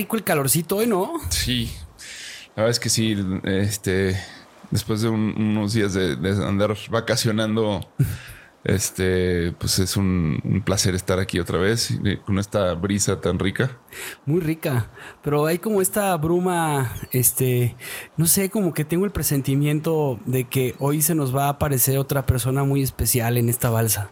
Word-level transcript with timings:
Rico 0.00 0.16
el 0.16 0.24
calorcito 0.24 0.76
hoy, 0.76 0.86
¿no? 0.86 1.12
sí. 1.30 1.70
La 2.56 2.64
verdad 2.64 2.70
es 2.70 2.80
que 2.80 2.88
sí, 2.90 3.16
este, 3.44 4.16
después 4.70 5.00
de 5.02 5.08
un- 5.08 5.34
unos 5.38 5.72
días 5.72 5.94
de, 5.94 6.16
de 6.16 6.30
andar 6.44 6.76
vacacionando, 6.90 7.80
este, 8.64 9.52
pues 9.52 9.78
es 9.78 9.96
un, 9.96 10.40
un 10.44 10.60
placer 10.62 10.94
estar 10.94 11.18
aquí 11.20 11.38
otra 11.38 11.58
vez 11.58 11.90
y 11.92 12.16
con 12.18 12.38
esta 12.38 12.74
brisa 12.74 13.20
tan 13.20 13.38
rica. 13.38 13.78
Muy 14.26 14.40
rica, 14.40 14.90
pero 15.22 15.46
hay 15.46 15.58
como 15.58 15.80
esta 15.80 16.14
bruma, 16.16 16.92
este, 17.12 17.76
no 18.16 18.26
sé, 18.26 18.50
como 18.50 18.74
que 18.74 18.84
tengo 18.84 19.04
el 19.04 19.12
presentimiento 19.12 20.18
de 20.26 20.44
que 20.48 20.74
hoy 20.80 21.00
se 21.02 21.14
nos 21.14 21.34
va 21.34 21.46
a 21.46 21.50
aparecer 21.50 21.96
otra 21.98 22.26
persona 22.26 22.64
muy 22.64 22.82
especial 22.82 23.38
en 23.38 23.48
esta 23.48 23.70
balsa. 23.70 24.10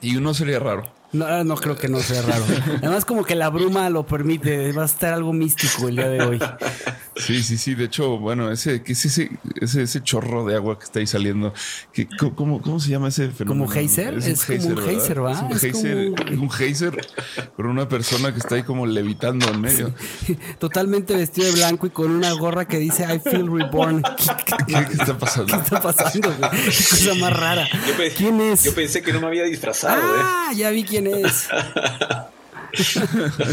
Y 0.00 0.16
uno 0.16 0.32
sería 0.32 0.60
raro. 0.60 0.84
No, 1.12 1.42
no 1.44 1.56
creo 1.56 1.76
que 1.76 1.88
no 1.88 1.98
sea 2.00 2.22
raro. 2.22 2.44
Además, 2.78 3.04
como 3.04 3.24
que 3.24 3.34
la 3.34 3.48
bruma 3.50 3.90
lo 3.90 4.06
permite, 4.06 4.72
va 4.72 4.82
a 4.82 4.86
estar 4.86 5.12
algo 5.12 5.32
místico 5.32 5.88
el 5.88 5.96
día 5.96 6.08
de 6.08 6.22
hoy. 6.22 6.38
Sí, 7.16 7.42
sí, 7.42 7.58
sí. 7.58 7.74
De 7.74 7.84
hecho, 7.86 8.16
bueno, 8.18 8.50
ese, 8.52 8.82
¿qué 8.82 8.92
es 8.92 9.04
ese, 9.04 9.30
ese, 9.60 9.82
ese 9.82 10.02
chorro 10.02 10.46
de 10.46 10.54
agua 10.54 10.78
que 10.78 10.84
está 10.84 11.00
ahí 11.00 11.06
saliendo? 11.06 11.52
¿Qué, 11.92 12.06
cómo, 12.36 12.62
cómo, 12.62 12.78
se 12.78 12.90
llama 12.90 13.08
ese 13.08 13.28
fenómeno? 13.30 13.64
¿Como 13.64 13.68
geyser? 13.68 14.14
Es 14.18 14.44
como 14.44 14.64
un 14.64 14.74
¿verdad? 14.76 14.90
geyser, 14.90 15.24
¿va? 15.24 15.32
Es 15.32 15.40
un 15.42 15.52
Es 15.52 15.60
geyser, 15.60 16.12
como- 16.14 16.42
un 16.42 16.50
geyser 16.50 17.06
con 17.56 17.66
una 17.66 17.88
persona 17.88 18.32
que 18.32 18.38
está 18.38 18.54
ahí 18.54 18.62
como 18.62 18.86
levitando 18.86 19.48
en 19.48 19.60
medio. 19.60 19.92
Totalmente 20.58 21.14
vestido 21.16 21.48
de 21.48 21.54
blanco 21.54 21.86
y 21.88 21.90
con 21.90 22.10
una 22.12 22.32
gorra 22.32 22.66
que 22.68 22.78
dice 22.78 23.02
I 23.12 23.18
feel 23.18 23.50
reborn. 23.50 24.02
¿Qué, 24.16 24.64
¿Qué, 24.66 24.84
qué 24.86 24.92
está 24.92 25.18
pasando? 25.18 25.54
está 25.56 25.82
pasando? 25.82 26.32
güey? 26.38 26.50
Qué 26.50 26.66
cosa 26.70 27.14
más 27.16 27.32
rara. 27.36 27.68
Yo 27.86 27.94
¿Quién 28.16 28.40
es? 28.40 28.64
Yo 28.64 28.74
pensé 28.74 29.02
que 29.02 29.12
no 29.12 29.20
me 29.20 29.26
había 29.26 29.44
disfrazado, 29.44 30.00
¿eh? 30.00 30.20
Ah, 30.22 30.52
ya 30.56 30.70
vi 30.70 30.84
quién 30.84 30.99
es. 31.06 31.48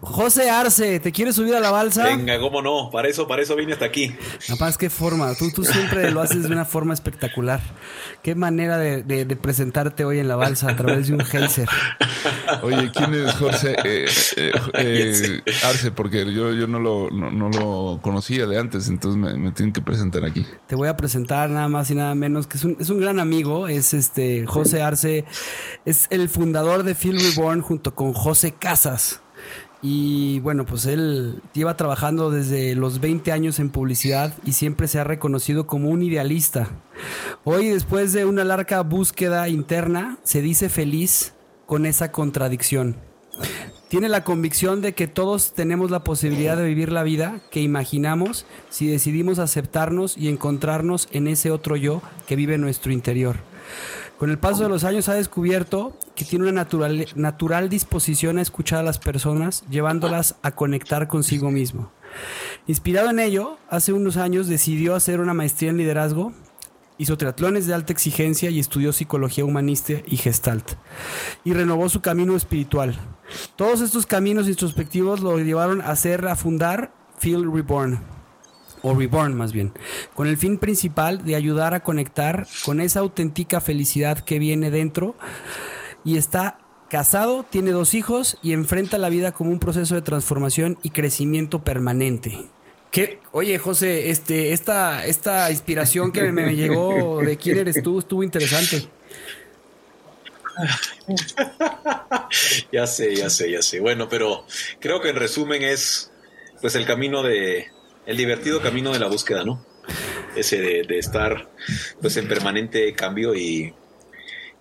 José 0.00 0.50
Arce, 0.50 1.00
¿te 1.00 1.12
quieres 1.12 1.36
subir 1.36 1.54
a 1.54 1.60
la 1.60 1.70
balsa? 1.70 2.04
Venga, 2.04 2.38
cómo 2.40 2.62
no, 2.62 2.90
para 2.90 3.08
eso, 3.08 3.26
para 3.28 3.42
eso 3.42 3.54
vine 3.56 3.72
hasta 3.74 3.84
aquí. 3.84 4.14
Capaz, 4.46 4.76
qué 4.76 4.90
forma. 4.90 5.34
Tú, 5.34 5.50
tú 5.50 5.64
siempre 5.64 6.10
lo 6.10 6.20
haces 6.20 6.44
de 6.44 6.48
una 6.52 6.64
forma 6.64 6.94
espectacular. 6.94 7.60
Qué 8.22 8.34
manera 8.34 8.78
de, 8.78 9.02
de- 9.02 9.24
de 9.24 9.36
presentarte 9.36 10.04
hoy 10.04 10.18
en 10.18 10.28
la 10.28 10.36
balsa 10.36 10.70
a 10.70 10.76
través 10.76 11.08
de 11.08 11.14
un 11.14 11.20
geyser. 11.20 11.68
Oye, 12.62 12.90
¿quién 12.92 13.14
es 13.14 13.32
Jorge 13.34 13.76
eh, 13.84 14.06
eh, 14.36 14.52
eh, 14.74 15.42
Arce? 15.64 15.90
Porque 15.90 16.32
yo, 16.32 16.52
yo 16.52 16.66
no, 16.66 16.80
lo, 16.80 17.10
no, 17.10 17.30
no 17.30 17.48
lo 17.50 18.00
conocía 18.02 18.46
de 18.46 18.58
antes, 18.58 18.88
entonces 18.88 19.20
me, 19.20 19.34
me 19.38 19.52
tienen 19.52 19.72
que 19.72 19.80
presentar 19.82 20.24
aquí. 20.24 20.46
Te 20.66 20.74
voy 20.74 20.88
a 20.88 20.96
presentar 20.96 21.50
nada 21.50 21.68
más 21.68 21.90
y 21.90 21.94
nada 21.94 22.14
menos 22.14 22.46
que 22.46 22.56
es 22.58 22.64
un, 22.64 22.76
es 22.80 22.90
un 22.90 23.00
gran 23.00 23.20
amigo. 23.20 23.68
Es 23.68 23.94
este 23.94 24.46
José 24.46 24.82
Arce, 24.82 25.24
es 25.84 26.06
el 26.10 26.28
fundador 26.28 26.82
de 26.82 26.94
Feel 26.94 27.18
Reborn 27.20 27.60
junto 27.60 27.77
con 27.82 28.12
José 28.12 28.52
Casas. 28.52 29.20
Y 29.80 30.40
bueno, 30.40 30.66
pues 30.66 30.86
él 30.86 31.40
lleva 31.54 31.76
trabajando 31.76 32.30
desde 32.30 32.74
los 32.74 33.00
20 33.00 33.30
años 33.30 33.60
en 33.60 33.70
publicidad 33.70 34.34
y 34.44 34.52
siempre 34.52 34.88
se 34.88 34.98
ha 34.98 35.04
reconocido 35.04 35.66
como 35.66 35.90
un 35.90 36.02
idealista. 36.02 36.68
Hoy, 37.44 37.68
después 37.68 38.12
de 38.12 38.24
una 38.24 38.44
larga 38.44 38.82
búsqueda 38.82 39.48
interna, 39.48 40.18
se 40.24 40.42
dice 40.42 40.68
feliz 40.68 41.34
con 41.66 41.86
esa 41.86 42.10
contradicción. 42.10 42.96
Tiene 43.88 44.08
la 44.08 44.24
convicción 44.24 44.82
de 44.82 44.94
que 44.94 45.06
todos 45.06 45.54
tenemos 45.54 45.90
la 45.90 46.04
posibilidad 46.04 46.56
de 46.56 46.64
vivir 46.64 46.92
la 46.92 47.04
vida 47.04 47.40
que 47.50 47.62
imaginamos 47.62 48.44
si 48.68 48.86
decidimos 48.86 49.38
aceptarnos 49.38 50.18
y 50.18 50.28
encontrarnos 50.28 51.08
en 51.12 51.26
ese 51.26 51.50
otro 51.50 51.76
yo 51.76 52.02
que 52.26 52.36
vive 52.36 52.56
en 52.56 52.60
nuestro 52.60 52.92
interior. 52.92 53.36
Con 54.18 54.30
el 54.30 54.38
paso 54.38 54.64
de 54.64 54.68
los 54.68 54.82
años 54.82 55.08
ha 55.08 55.14
descubierto 55.14 55.96
que 56.16 56.24
tiene 56.24 56.48
una 56.48 56.66
natural, 57.14 57.68
disposición 57.68 58.38
a 58.38 58.42
escuchar 58.42 58.80
a 58.80 58.82
las 58.82 58.98
personas, 58.98 59.62
llevándolas 59.70 60.34
a 60.42 60.50
conectar 60.50 61.06
consigo 61.06 61.52
mismo. 61.52 61.92
Inspirado 62.66 63.10
en 63.10 63.20
ello, 63.20 63.58
hace 63.70 63.92
unos 63.92 64.16
años 64.16 64.48
decidió 64.48 64.96
hacer 64.96 65.20
una 65.20 65.34
maestría 65.34 65.70
en 65.70 65.76
liderazgo, 65.76 66.32
hizo 66.98 67.16
triatlones 67.16 67.68
de 67.68 67.74
alta 67.74 67.92
exigencia 67.92 68.50
y 68.50 68.58
estudió 68.58 68.92
psicología 68.92 69.44
humanista 69.44 69.92
y 70.04 70.16
gestalt. 70.16 70.72
Y 71.44 71.52
renovó 71.52 71.88
su 71.88 72.00
camino 72.00 72.34
espiritual. 72.34 72.98
Todos 73.54 73.80
estos 73.82 74.04
caminos 74.04 74.48
introspectivos 74.48 75.20
lo 75.20 75.38
llevaron 75.38 75.80
a 75.80 75.90
hacer, 75.90 76.26
a 76.26 76.34
fundar 76.34 76.92
Feel 77.18 77.52
Reborn, 77.52 78.00
o 78.82 78.94
Reborn 78.94 79.34
más 79.34 79.52
bien, 79.52 79.72
con 80.14 80.26
el 80.26 80.36
fin 80.36 80.58
principal 80.58 81.24
de 81.24 81.36
ayudar 81.36 81.74
a 81.74 81.80
conectar 81.80 82.46
con 82.64 82.80
esa 82.80 83.00
auténtica 83.00 83.60
felicidad 83.60 84.18
que 84.20 84.38
viene 84.38 84.70
dentro 84.70 85.14
y 86.04 86.16
está 86.16 86.58
casado, 86.88 87.44
tiene 87.48 87.70
dos 87.70 87.94
hijos 87.94 88.38
y 88.42 88.52
enfrenta 88.52 88.98
la 88.98 89.08
vida 89.08 89.32
como 89.32 89.50
un 89.50 89.58
proceso 89.58 89.94
de 89.94 90.02
transformación 90.02 90.78
y 90.82 90.90
crecimiento 90.90 91.62
permanente. 91.62 92.46
¿Qué? 92.90 93.20
Oye, 93.32 93.58
José, 93.58 94.10
este, 94.10 94.52
esta, 94.52 95.04
esta 95.04 95.50
inspiración 95.50 96.10
que 96.10 96.32
me 96.32 96.56
llegó 96.56 97.20
de 97.20 97.36
quién 97.36 97.58
eres 97.58 97.82
tú 97.82 97.98
estuvo 97.98 98.22
interesante. 98.22 98.88
Ya 102.72 102.86
sé, 102.86 103.14
ya 103.14 103.30
sé, 103.30 103.50
ya 103.50 103.62
sé. 103.62 103.80
Bueno, 103.80 104.08
pero 104.08 104.44
creo 104.80 105.00
que 105.00 105.10
en 105.10 105.16
resumen 105.16 105.62
es 105.62 106.10
pues 106.60 106.74
el 106.74 106.84
camino 106.84 107.22
de, 107.22 107.68
el 108.08 108.16
divertido 108.16 108.62
camino 108.62 108.90
de 108.90 108.98
la 108.98 109.06
búsqueda, 109.06 109.44
¿no? 109.44 109.62
Ese 110.34 110.58
de, 110.60 110.82
de 110.82 110.98
estar 110.98 111.50
pues 112.00 112.16
en 112.16 112.26
permanente 112.26 112.94
cambio 112.94 113.34
y, 113.34 113.74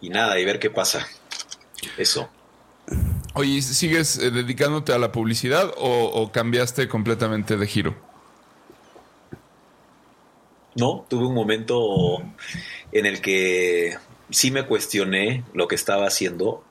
y 0.02 0.10
nada, 0.10 0.38
y 0.38 0.44
ver 0.44 0.60
qué 0.60 0.70
pasa. 0.70 1.08
Eso. 1.98 2.30
Oye, 3.34 3.62
¿sigues 3.62 4.18
eh, 4.18 4.32
dedicándote 4.32 4.92
a 4.92 4.98
la 4.98 5.14
publicidad 5.14 5.74
o, 5.78 6.12
o 6.14 6.32
cambiaste 6.34 6.90
completamente 6.90 7.56
de 7.56 7.68
giro? 7.68 7.96
No, 10.76 11.06
tuve 11.10 11.26
un 11.26 11.34
momento 11.34 12.18
en 12.92 13.06
el 13.06 13.22
que 13.22 13.96
sí 14.30 14.52
me 14.52 14.66
cuestioné 14.66 15.46
lo 15.54 15.70
que 15.70 15.76
estaba 15.76 16.06
haciendo 16.06 16.66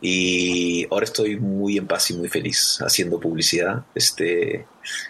Y 0.00 0.86
ahora 0.92 1.04
estoy 1.04 1.38
muy 1.38 1.76
en 1.76 1.86
paz 1.86 2.10
y 2.10 2.14
muy 2.14 2.28
feliz 2.28 2.78
haciendo 2.80 3.18
publicidad. 3.18 3.84
Este, 3.94 4.66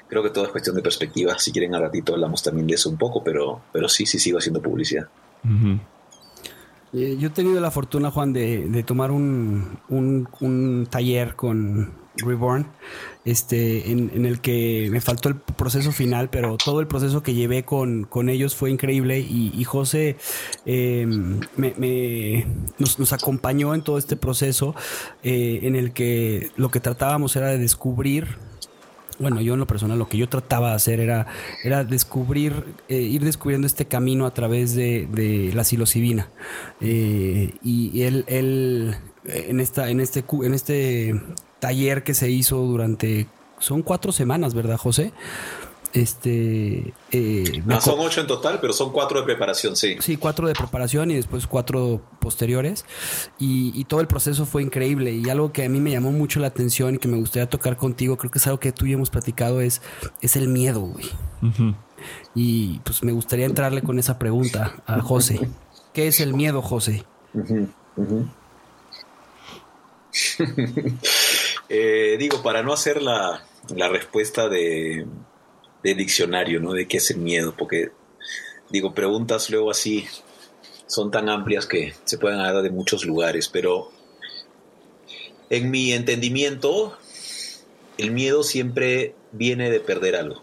creo 0.08 0.22
que 0.22 0.30
todo 0.30 0.44
es 0.44 0.50
cuestión 0.50 0.76
de 0.76 0.82
perspectiva. 0.82 1.38
Si 1.38 1.52
quieren, 1.52 1.74
a 1.74 1.80
ratito 1.80 2.14
hablamos 2.14 2.42
también 2.42 2.66
de 2.66 2.74
eso 2.74 2.88
un 2.88 2.96
poco, 2.96 3.22
pero, 3.22 3.60
pero 3.72 3.88
sí, 3.88 4.06
sí 4.06 4.18
sigo 4.18 4.38
haciendo 4.38 4.62
publicidad. 4.62 5.08
Eh, 6.94 7.16
yo 7.18 7.28
he 7.28 7.30
tenido 7.30 7.60
la 7.60 7.70
fortuna, 7.70 8.10
Juan, 8.10 8.32
de, 8.32 8.82
tomar 8.86 9.10
un, 9.10 9.78
un, 9.90 10.86
taller 10.90 11.36
con 11.36 11.92
Reborn, 12.24 12.66
este, 13.24 13.90
en, 13.90 14.24
el 14.24 14.40
que 14.40 14.88
me 14.90 15.00
faltó 15.00 15.28
el 15.28 15.36
proceso 15.36 15.92
final, 15.92 16.30
pero 16.30 16.56
todo 16.56 16.80
el 16.80 16.86
proceso 16.86 17.22
que 17.22 17.34
llevé 17.34 17.64
con, 17.64 18.04
con 18.04 18.28
ellos 18.28 18.54
fue 18.54 18.70
increíble 18.70 19.18
y, 19.20 19.62
José 19.64 20.16
em, 20.64 21.40
me, 21.56 22.46
nos, 22.78 23.12
acompañó 23.12 23.74
en 23.74 23.82
todo 23.82 23.98
este 23.98 24.16
proceso 24.16 24.74
eh, 25.22 25.60
en 25.62 25.76
el 25.76 25.92
que 25.92 26.50
lo 26.56 26.70
que 26.70 26.80
tratábamos 26.80 27.36
era 27.36 27.48
de 27.48 27.58
descubrir 27.58 28.38
bueno, 29.18 29.40
yo 29.40 29.54
en 29.54 29.60
lo 29.60 29.66
personal 29.66 29.98
lo 29.98 30.08
que 30.08 30.16
yo 30.16 30.28
trataba 30.28 30.70
de 30.70 30.74
hacer 30.76 31.00
era, 31.00 31.26
era 31.64 31.82
descubrir, 31.82 32.64
eh, 32.88 33.00
ir 33.00 33.24
descubriendo 33.24 33.66
este 33.66 33.86
camino 33.86 34.26
a 34.26 34.30
través 34.32 34.76
de, 34.76 35.50
la 35.52 35.64
psilocibina. 35.64 36.30
Eh, 36.80 37.54
y 37.64 38.02
él, 38.02 38.24
él 38.28 38.94
en, 39.24 39.58
esta, 39.60 39.90
en, 39.90 40.00
este, 40.00 40.24
en 40.44 40.54
este 40.54 41.20
taller 41.58 42.04
que 42.04 42.14
se 42.14 42.30
hizo 42.30 42.58
durante, 42.58 43.26
son 43.58 43.82
cuatro 43.82 44.12
semanas, 44.12 44.54
¿verdad, 44.54 44.76
José? 44.76 45.12
Este. 45.94 46.92
Eh, 47.12 47.62
son 47.80 47.98
ocho 47.98 48.20
en 48.20 48.26
total, 48.26 48.58
pero 48.60 48.72
son 48.72 48.92
cuatro 48.92 49.20
de 49.20 49.24
preparación, 49.24 49.74
sí. 49.74 49.96
Sí, 50.00 50.16
cuatro 50.16 50.46
de 50.46 50.54
preparación 50.54 51.10
y 51.10 51.14
después 51.14 51.46
cuatro 51.46 52.02
posteriores. 52.20 52.84
Y, 53.38 53.84
todo 53.84 54.00
el 54.00 54.06
proceso 54.06 54.44
fue 54.44 54.62
increíble. 54.62 55.12
Y 55.12 55.28
algo 55.30 55.52
que 55.52 55.64
a 55.64 55.68
mí 55.68 55.80
me 55.80 55.90
llamó 55.90 56.12
mucho 56.12 56.40
la 56.40 56.48
atención 56.48 56.96
y 56.96 56.98
que 56.98 57.08
me 57.08 57.16
gustaría 57.16 57.48
tocar 57.48 57.76
contigo, 57.76 58.16
creo 58.18 58.30
que 58.30 58.38
es 58.38 58.46
algo 58.46 58.60
que 58.60 58.72
tú 58.72 58.86
y 58.86 58.92
hemos 58.92 59.10
platicado, 59.10 59.60
es, 59.60 59.80
es 60.20 60.36
el 60.36 60.48
miedo, 60.48 60.80
güey. 60.80 61.06
Y 62.34 62.80
pues 62.80 63.02
me 63.02 63.12
gustaría 63.12 63.46
entrarle 63.46 63.82
con 63.82 63.98
esa 63.98 64.18
pregunta 64.18 64.74
a 64.86 65.00
José. 65.00 65.48
¿Qué 65.94 66.08
es 66.08 66.20
el 66.20 66.34
miedo, 66.34 66.60
José? 66.60 67.04
Eh, 71.68 72.16
digo, 72.18 72.42
para 72.42 72.62
no 72.62 72.72
hacer 72.72 73.02
la 73.02 73.42
respuesta 73.90 74.48
de 74.48 75.06
de 75.82 75.94
diccionario, 75.94 76.60
¿no? 76.60 76.72
De 76.72 76.86
qué 76.86 76.96
es 76.98 77.10
el 77.10 77.18
miedo, 77.18 77.54
porque 77.56 77.90
digo, 78.70 78.94
preguntas 78.94 79.50
luego 79.50 79.70
así 79.70 80.06
son 80.86 81.10
tan 81.10 81.28
amplias 81.28 81.66
que 81.66 81.94
se 82.04 82.18
pueden 82.18 82.38
dar 82.38 82.62
de 82.62 82.70
muchos 82.70 83.04
lugares, 83.04 83.48
pero 83.48 83.90
en 85.50 85.70
mi 85.70 85.92
entendimiento, 85.92 86.96
el 87.96 88.10
miedo 88.10 88.42
siempre 88.42 89.14
viene 89.32 89.70
de 89.70 89.80
perder 89.80 90.16
algo. 90.16 90.42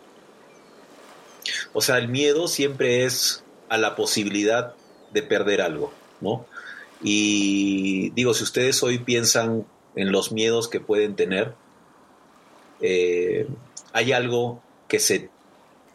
O 1.74 1.82
sea, 1.82 1.98
el 1.98 2.08
miedo 2.08 2.48
siempre 2.48 3.06
es 3.06 3.44
a 3.70 3.78
la 3.78 3.96
posibilidad 3.96 4.74
de 5.12 5.22
perder 5.22 5.62
algo, 5.62 5.94
¿no? 6.22 6.46
Y 7.04 8.12
digo, 8.12 8.34
si 8.34 8.44
ustedes 8.44 8.82
hoy 8.84 9.00
piensan 9.00 9.66
en 9.96 10.12
los 10.12 10.32
miedos 10.32 10.68
que 10.68 10.80
pueden 10.80 11.16
tener, 11.16 11.54
eh, 12.82 13.48
hay 13.94 14.12
algo 14.12 14.62
que 14.88 15.00
se, 15.00 15.30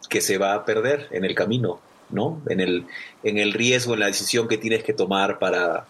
que 0.08 0.20
se 0.20 0.38
va 0.38 0.54
a 0.54 0.64
perder 0.64 1.08
en 1.10 1.24
el 1.24 1.34
camino, 1.34 1.80
¿no? 2.10 2.40
En 2.48 2.60
el, 2.60 2.86
en 3.22 3.38
el 3.38 3.52
riesgo, 3.52 3.94
en 3.94 4.00
la 4.00 4.06
decisión 4.06 4.48
que 4.48 4.58
tienes 4.58 4.82
que 4.82 4.92
tomar 4.92 5.38
para, 5.38 5.86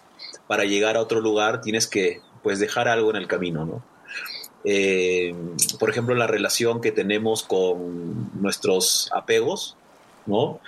para 0.47 0.65
llegar 0.65 0.97
a 0.97 1.01
otro 1.01 1.21
lugar, 1.21 1.61
tienes 1.61 1.87
que 1.87 2.21
pues 2.43 2.59
dejar 2.59 2.87
algo 2.87 3.09
en 3.11 3.15
el 3.15 3.27
camino, 3.27 3.65
¿no? 3.65 3.83
Eh, 4.63 5.33
por 5.79 5.89
ejemplo, 5.89 6.13
la 6.13 6.27
relación 6.27 6.81
que 6.81 6.91
tenemos 6.91 7.43
con 7.43 8.29
nuestros 8.39 9.09
apegos, 9.13 9.75
¿no? 10.25 10.59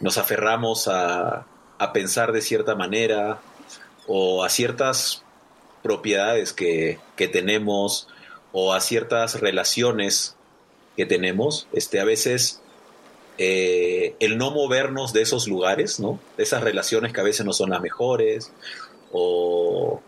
Nos 0.00 0.18
aferramos 0.18 0.86
a, 0.88 1.46
a 1.78 1.92
pensar 1.92 2.32
de 2.32 2.42
cierta 2.42 2.74
manera 2.74 3.40
o 4.06 4.44
a 4.44 4.48
ciertas 4.48 5.23
propiedades 5.84 6.54
que, 6.54 6.98
que 7.14 7.28
tenemos 7.28 8.08
o 8.52 8.72
a 8.72 8.80
ciertas 8.80 9.38
relaciones 9.40 10.34
que 10.96 11.04
tenemos, 11.04 11.68
este, 11.72 12.00
a 12.00 12.04
veces 12.04 12.62
eh, 13.36 14.14
el 14.20 14.38
no 14.38 14.52
movernos 14.52 15.12
de 15.12 15.22
esos 15.22 15.48
lugares, 15.48 15.98
¿no? 15.98 16.20
De 16.36 16.44
esas 16.44 16.62
relaciones 16.62 17.12
que 17.12 17.20
a 17.20 17.24
veces 17.24 17.44
no 17.44 17.52
son 17.52 17.70
las 17.70 17.82
mejores, 17.82 18.52
o, 19.12 20.00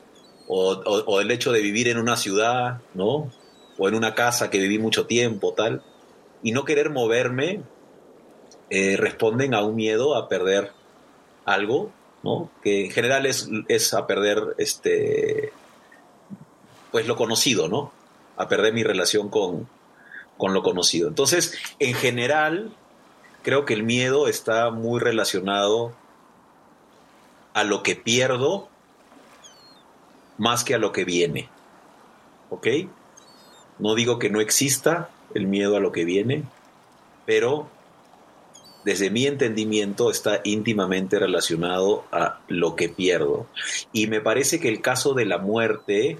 el 1.20 1.31
hecho 1.31 1.52
de 1.52 1.61
vivir 1.61 1.88
en 1.88 1.99
una 1.99 2.17
ciudad, 2.17 2.81
¿no? 2.94 3.32
O 3.79 3.88
en 3.88 3.94
una 3.94 4.14
casa 4.14 4.49
que 4.49 4.58
viví 4.58 4.79
mucho 4.79 5.06
tiempo, 5.06 5.52
tal, 5.55 5.82
y 6.43 6.52
no 6.52 6.64
querer 6.64 6.90
moverme, 6.90 7.62
eh, 8.70 8.96
responden 8.96 9.55
a 9.55 9.64
un 9.64 9.75
miedo 9.75 10.14
a 10.14 10.29
perder 10.29 10.70
algo, 11.44 11.90
¿no? 12.22 12.50
Que 12.62 12.84
en 12.84 12.90
general 12.93 13.26
es, 13.26 13.49
es 13.69 13.93
a 13.93 14.06
perder, 14.06 14.55
este, 14.58 15.52
pues 16.91 17.06
lo 17.06 17.17
conocido, 17.17 17.69
¿no? 17.69 17.93
A 18.37 18.49
perder 18.49 18.73
mi 18.73 18.83
relación 18.83 19.29
con, 19.29 19.69
con 20.37 20.55
lo 20.55 20.62
conocido. 20.62 21.09
Entonces, 21.09 21.59
en 21.79 21.94
general, 21.94 22.73
creo 23.43 23.65
que 23.65 23.75
el 23.75 23.83
miedo 23.83 24.29
está 24.29 24.71
muy 24.71 25.00
relacionado 25.00 25.94
a 27.55 27.65
lo 27.65 27.83
que 27.83 27.97
pierdo 27.97 28.69
más 30.38 30.65
que 30.65 30.75
a 30.75 30.79
lo 30.79 30.93
que 30.93 31.05
viene. 31.05 31.49
¿Ok? 32.50 32.67
No 33.79 33.94
digo 33.94 34.19
que 34.19 34.31
no 34.31 34.41
exista 34.41 35.11
el 35.35 35.47
miedo 35.47 35.77
a 35.77 35.81
lo 35.81 35.93
que 35.93 36.05
viene, 36.05 36.44
pero 37.25 37.69
desde 38.85 39.11
mi 39.11 39.27
entendimiento 39.27 40.11
está 40.11 40.41
íntimamente 40.44 41.19
relacionado 41.19 42.05
a 42.12 42.41
lo 42.49 42.77
que 42.77 42.89
pierdo. 42.89 43.47
Y 43.93 44.06
me 44.06 44.21
parece 44.21 44.61
que 44.61 44.69
el 44.69 44.81
caso 44.81 45.15
de 45.15 45.25
la 45.25 45.39
muerte 45.39 46.19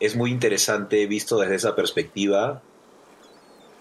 es 0.00 0.16
muy 0.16 0.30
interesante 0.30 1.06
visto 1.06 1.38
desde 1.38 1.56
esa 1.56 1.74
perspectiva, 1.74 2.62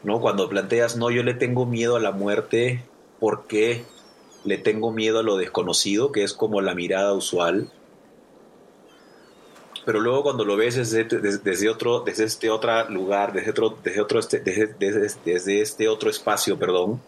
¿no? 0.03 0.19
Cuando 0.19 0.49
planteas, 0.49 0.97
no, 0.97 1.11
yo 1.11 1.23
le 1.23 1.33
tengo 1.33 1.65
miedo 1.65 1.95
a 1.95 1.99
la 1.99 2.11
muerte 2.11 2.83
porque 3.19 3.85
le 4.43 4.57
tengo 4.57 4.91
miedo 4.91 5.19
a 5.19 5.23
lo 5.23 5.37
desconocido, 5.37 6.11
que 6.11 6.23
es 6.23 6.33
como 6.33 6.61
la 6.61 6.73
mirada 6.73 7.13
usual. 7.13 7.69
Pero 9.85 9.99
luego 10.01 10.23
cuando 10.23 10.43
lo 10.43 10.57
ves 10.57 10.75
desde, 10.75 11.69
otro, 11.69 12.01
desde 12.01 12.25
este 12.25 12.49
otro 12.49 12.89
lugar, 12.89 13.31
desde 13.31 13.51
otro, 13.51 13.77
desde 13.83 14.01
otro, 14.01 14.19
este, 14.19 14.39
desde, 14.39 14.75
desde 15.23 15.61
este 15.61 15.87
otro 15.87 16.09
espacio, 16.09 16.57
perdón, 16.57 17.01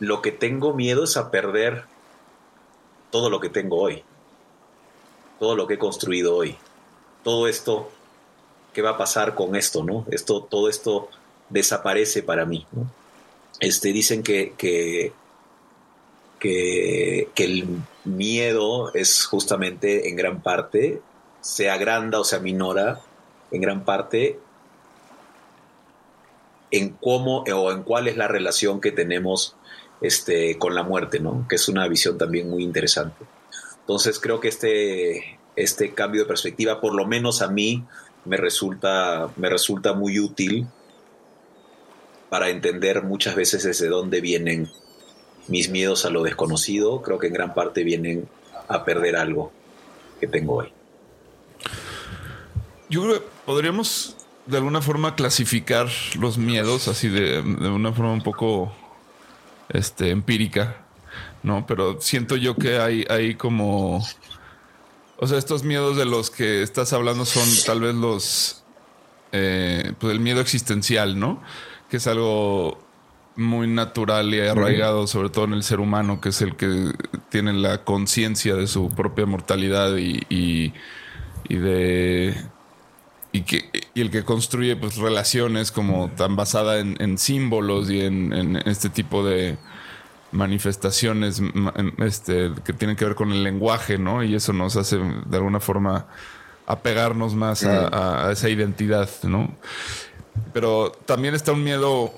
lo 0.00 0.22
que 0.22 0.32
tengo 0.32 0.74
miedo 0.74 1.04
es 1.04 1.16
a 1.16 1.30
perder 1.30 1.84
todo 3.10 3.30
lo 3.30 3.38
que 3.38 3.48
tengo 3.48 3.80
hoy, 3.80 4.02
todo 5.38 5.54
lo 5.54 5.66
que 5.66 5.74
he 5.74 5.78
construido 5.78 6.34
hoy 6.34 6.58
todo 7.22 7.48
esto, 7.48 7.90
¿qué 8.72 8.82
va 8.82 8.90
a 8.90 8.98
pasar 8.98 9.34
con 9.34 9.56
esto, 9.56 9.84
no? 9.84 10.04
Esto, 10.10 10.42
todo 10.42 10.68
esto 10.68 11.08
desaparece 11.48 12.22
para 12.22 12.44
mí, 12.44 12.66
Este, 13.60 13.92
dicen 13.92 14.22
que, 14.22 14.54
que, 14.56 15.12
que, 16.38 17.28
el 17.36 17.66
miedo 18.04 18.92
es 18.94 19.24
justamente 19.24 20.08
en 20.08 20.16
gran 20.16 20.42
parte, 20.42 21.00
se 21.40 21.70
agranda 21.70 22.20
o 22.20 22.24
se 22.24 22.36
aminora 22.36 23.00
en 23.50 23.60
gran 23.60 23.84
parte 23.84 24.38
en 26.70 26.90
cómo 26.90 27.44
o 27.44 27.72
en 27.72 27.82
cuál 27.82 28.08
es 28.08 28.16
la 28.16 28.28
relación 28.28 28.80
que 28.80 28.92
tenemos 28.92 29.56
este, 30.00 30.58
con 30.58 30.74
la 30.74 30.82
muerte, 30.82 31.18
¿no? 31.18 31.46
Que 31.48 31.56
es 31.56 31.68
una 31.68 31.88
visión 31.88 32.18
también 32.18 32.48
muy 32.48 32.62
interesante. 32.62 33.24
Entonces 33.80 34.20
creo 34.20 34.38
que 34.38 34.48
este, 34.48 35.37
este 35.62 35.92
cambio 35.92 36.22
de 36.22 36.28
perspectiva, 36.28 36.80
por 36.80 36.94
lo 36.94 37.06
menos 37.06 37.42
a 37.42 37.48
mí, 37.48 37.84
me 38.24 38.36
resulta, 38.36 39.28
me 39.36 39.48
resulta 39.48 39.92
muy 39.92 40.18
útil 40.18 40.66
para 42.28 42.50
entender 42.50 43.02
muchas 43.02 43.34
veces 43.34 43.62
desde 43.62 43.88
dónde 43.88 44.20
vienen 44.20 44.68
mis 45.46 45.70
miedos 45.70 46.04
a 46.04 46.10
lo 46.10 46.22
desconocido. 46.22 47.00
Creo 47.02 47.18
que 47.18 47.28
en 47.28 47.32
gran 47.32 47.54
parte 47.54 47.84
vienen 47.84 48.28
a 48.68 48.84
perder 48.84 49.16
algo 49.16 49.50
que 50.20 50.26
tengo 50.26 50.56
hoy. 50.56 50.72
Yo 52.90 53.02
creo 53.02 53.14
que 53.14 53.26
podríamos 53.46 54.16
de 54.46 54.56
alguna 54.56 54.80
forma 54.80 55.14
clasificar 55.14 55.88
los 56.18 56.38
miedos 56.38 56.88
así 56.88 57.08
de, 57.08 57.42
de 57.42 57.68
una 57.68 57.92
forma 57.92 58.12
un 58.12 58.22
poco 58.22 58.72
este, 59.68 60.10
empírica, 60.10 60.76
¿no? 61.42 61.66
Pero 61.66 62.00
siento 62.00 62.36
yo 62.36 62.56
que 62.56 62.78
hay, 62.78 63.04
hay 63.08 63.34
como 63.34 64.02
o 65.18 65.26
sea, 65.26 65.38
estos 65.38 65.64
miedos 65.64 65.96
de 65.96 66.04
los 66.04 66.30
que 66.30 66.62
estás 66.62 66.92
hablando 66.92 67.24
son 67.24 67.48
tal 67.66 67.80
vez 67.80 67.94
los. 67.94 68.62
Eh, 69.32 69.92
pues 69.98 70.12
el 70.12 70.20
miedo 70.20 70.40
existencial, 70.40 71.18
¿no? 71.18 71.42
Que 71.90 71.98
es 71.98 72.06
algo 72.06 72.78
muy 73.36 73.68
natural 73.68 74.32
y 74.34 74.40
arraigado, 74.40 75.06
sobre 75.06 75.28
todo 75.28 75.44
en 75.44 75.52
el 75.52 75.62
ser 75.62 75.80
humano, 75.80 76.20
que 76.20 76.30
es 76.30 76.40
el 76.40 76.56
que 76.56 76.92
tiene 77.28 77.52
la 77.52 77.84
conciencia 77.84 78.54
de 78.54 78.66
su 78.66 78.90
propia 78.90 79.26
mortalidad 79.26 79.96
y, 79.96 80.22
y, 80.28 80.72
y 81.48 81.56
de 81.56 82.34
y 83.30 83.42
que 83.42 83.70
y 83.94 84.00
el 84.00 84.10
que 84.10 84.24
construye 84.24 84.76
pues 84.76 84.96
relaciones 84.96 85.70
como 85.70 86.10
tan 86.16 86.36
basada 86.36 86.78
en, 86.78 86.96
en 87.00 87.18
símbolos 87.18 87.90
y 87.90 88.00
en, 88.00 88.32
en 88.32 88.56
este 88.56 88.88
tipo 88.88 89.24
de 89.24 89.58
manifestaciones 90.32 91.40
ma- 91.40 91.74
este, 91.98 92.50
que 92.64 92.72
tienen 92.72 92.96
que 92.96 93.04
ver 93.04 93.14
con 93.14 93.32
el 93.32 93.42
lenguaje, 93.42 93.98
¿no? 93.98 94.22
Y 94.22 94.34
eso 94.34 94.52
nos 94.52 94.76
hace 94.76 94.96
de 94.98 95.36
alguna 95.36 95.60
forma 95.60 96.06
apegarnos 96.66 97.34
más 97.34 97.64
a, 97.64 97.88
a- 97.88 98.28
a 98.28 98.32
esa 98.32 98.48
identidad, 98.48 99.08
¿no? 99.22 99.56
Pero 100.52 100.92
también 101.06 101.34
está 101.34 101.52
un 101.52 101.64
miedo 101.64 102.12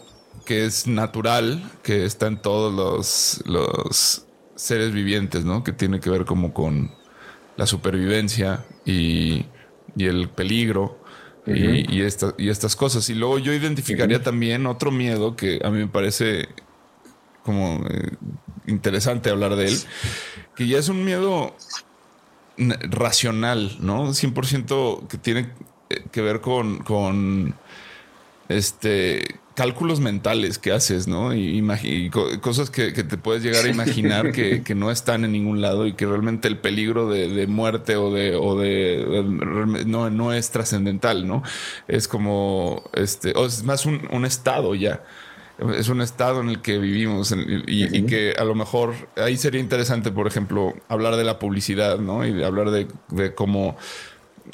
que 0.44 0.64
es 0.66 0.86
natural, 0.86 1.62
que 1.82 2.04
está 2.04 2.26
en 2.26 2.40
todos 2.42 2.72
los, 2.74 3.42
los 3.46 4.26
seres 4.56 4.92
vivientes, 4.92 5.44
¿no? 5.44 5.62
Que 5.64 5.72
tiene 5.72 6.00
que 6.00 6.10
ver 6.10 6.24
como 6.24 6.52
con 6.52 6.90
la 7.56 7.66
supervivencia 7.66 8.64
y, 8.84 9.46
y 9.96 10.06
el 10.06 10.28
peligro 10.28 10.98
y, 11.46 11.96
y, 11.98 12.02
esta- 12.02 12.34
y 12.38 12.48
estas 12.48 12.74
cosas. 12.76 13.08
Y 13.08 13.14
luego 13.14 13.38
yo 13.38 13.52
identificaría 13.52 14.22
también 14.22 14.66
otro 14.66 14.90
miedo 14.90 15.36
que 15.36 15.60
a 15.64 15.70
mí 15.70 15.78
me 15.78 15.88
parece 15.88 16.48
como 17.50 17.84
eh, 17.88 18.12
interesante 18.66 19.30
hablar 19.30 19.56
de 19.56 19.66
él, 19.68 19.78
que 20.54 20.66
ya 20.66 20.78
es 20.78 20.88
un 20.88 21.04
miedo 21.04 21.56
racional, 22.56 23.76
¿no? 23.80 24.12
100% 24.12 25.06
que 25.08 25.18
tiene 25.18 25.48
eh, 25.88 26.04
que 26.10 26.20
ver 26.20 26.40
con, 26.40 26.78
con 26.84 27.54
este 28.48 29.40
cálculos 29.54 30.00
mentales 30.00 30.58
que 30.58 30.72
haces, 30.72 31.06
¿no? 31.06 31.34
Y, 31.34 31.62
y 31.82 32.10
co- 32.10 32.40
cosas 32.40 32.70
que, 32.70 32.92
que 32.94 33.04
te 33.04 33.18
puedes 33.18 33.42
llegar 33.42 33.64
a 33.64 33.68
imaginar 33.68 34.32
que, 34.32 34.62
que 34.64 34.74
no 34.74 34.90
están 34.90 35.24
en 35.24 35.32
ningún 35.32 35.60
lado 35.60 35.86
y 35.86 35.92
que 35.94 36.06
realmente 36.06 36.48
el 36.48 36.58
peligro 36.58 37.08
de, 37.10 37.28
de 37.28 37.46
muerte 37.46 37.96
o 37.96 38.10
de, 38.12 38.34
o 38.36 38.58
de, 38.58 39.04
de- 39.04 39.84
no, 39.84 40.08
no 40.10 40.32
es 40.32 40.50
trascendental, 40.50 41.26
¿no? 41.26 41.42
Es 41.88 42.08
como 42.08 42.84
este, 42.94 43.32
o 43.36 43.46
es 43.46 43.64
más 43.64 43.84
un, 43.86 44.08
un 44.12 44.24
estado 44.24 44.74
ya. 44.74 45.02
Es 45.76 45.88
un 45.88 46.00
estado 46.00 46.40
en 46.40 46.48
el 46.48 46.62
que 46.62 46.78
vivimos 46.78 47.32
en- 47.32 47.64
y, 47.66 47.96
y 47.96 48.06
que 48.06 48.34
a 48.38 48.44
lo 48.44 48.54
mejor 48.54 48.94
ahí 49.16 49.36
sería 49.36 49.60
interesante, 49.60 50.10
por 50.10 50.26
ejemplo, 50.26 50.74
hablar 50.88 51.16
de 51.16 51.24
la 51.24 51.38
publicidad, 51.38 51.98
¿no? 51.98 52.24
Y 52.26 52.32
de 52.32 52.44
hablar 52.44 52.70
de, 52.70 52.86
de 53.10 53.34
cómo 53.34 53.76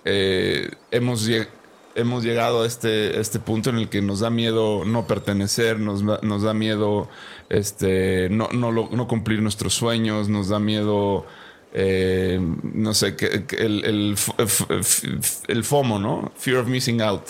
eh, 0.04 0.70
hemos, 0.90 1.28
lleg- 1.28 1.48
hemos 1.94 2.24
llegado 2.24 2.62
a 2.62 2.66
este, 2.66 3.20
este 3.20 3.38
punto 3.38 3.70
en 3.70 3.76
el 3.76 3.88
que 3.88 4.02
nos 4.02 4.20
da 4.20 4.30
miedo 4.30 4.84
no 4.84 5.06
pertenecer, 5.06 5.78
nos, 5.78 6.04
da- 6.04 6.20
nos 6.22 6.42
da 6.42 6.54
miedo 6.54 7.08
este, 7.48 8.28
no, 8.30 8.48
no, 8.52 8.72
lo- 8.72 8.88
no 8.90 9.06
cumplir 9.08 9.40
nuestros 9.42 9.74
sueños, 9.74 10.28
nos 10.28 10.48
da 10.48 10.58
miedo, 10.58 11.24
eh, 11.78 12.40
no 12.40 12.94
sé, 12.94 13.16
que, 13.16 13.44
que 13.44 13.56
el, 13.56 14.16
el, 15.48 15.64
FOMO, 15.64 15.98
¿no? 15.98 16.32
Fear 16.34 16.58
of 16.60 16.68
Missing 16.68 17.02
Out, 17.02 17.24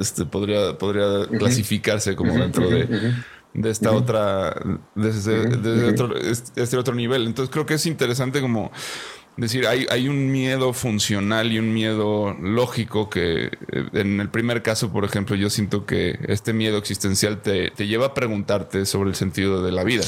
este, 0.00 0.24
podría, 0.24 0.78
podría 0.78 1.26
clasificarse 1.38 2.16
como 2.16 2.32
dentro 2.32 2.70
de 2.70 3.12
de 3.52 3.68
esta 3.68 3.90
otra, 3.90 4.54
desde, 4.94 5.48
desde 5.48 5.88
otro, 5.88 6.16
este 6.16 6.62
este 6.62 6.76
otro 6.76 6.94
nivel. 6.94 7.26
Entonces 7.26 7.52
creo 7.52 7.66
que 7.66 7.74
es 7.74 7.84
interesante 7.86 8.40
como 8.40 8.70
decir, 9.36 9.66
hay, 9.66 9.86
hay 9.90 10.08
un 10.08 10.30
miedo 10.30 10.72
funcional 10.72 11.52
y 11.52 11.58
un 11.58 11.72
miedo 11.72 12.34
lógico 12.40 13.10
que 13.10 13.46
eh, 13.46 13.84
en 13.92 14.20
el 14.20 14.28
primer 14.28 14.62
caso, 14.62 14.92
por 14.92 15.04
ejemplo, 15.04 15.36
yo 15.36 15.50
siento 15.50 15.84
que 15.84 16.18
este 16.28 16.52
miedo 16.52 16.78
existencial 16.78 17.42
te, 17.42 17.70
te 17.70 17.86
lleva 17.86 18.06
a 18.06 18.14
preguntarte 18.14 18.86
sobre 18.86 19.10
el 19.10 19.16
sentido 19.16 19.62
de 19.62 19.72
la 19.72 19.84
vida 19.84 20.04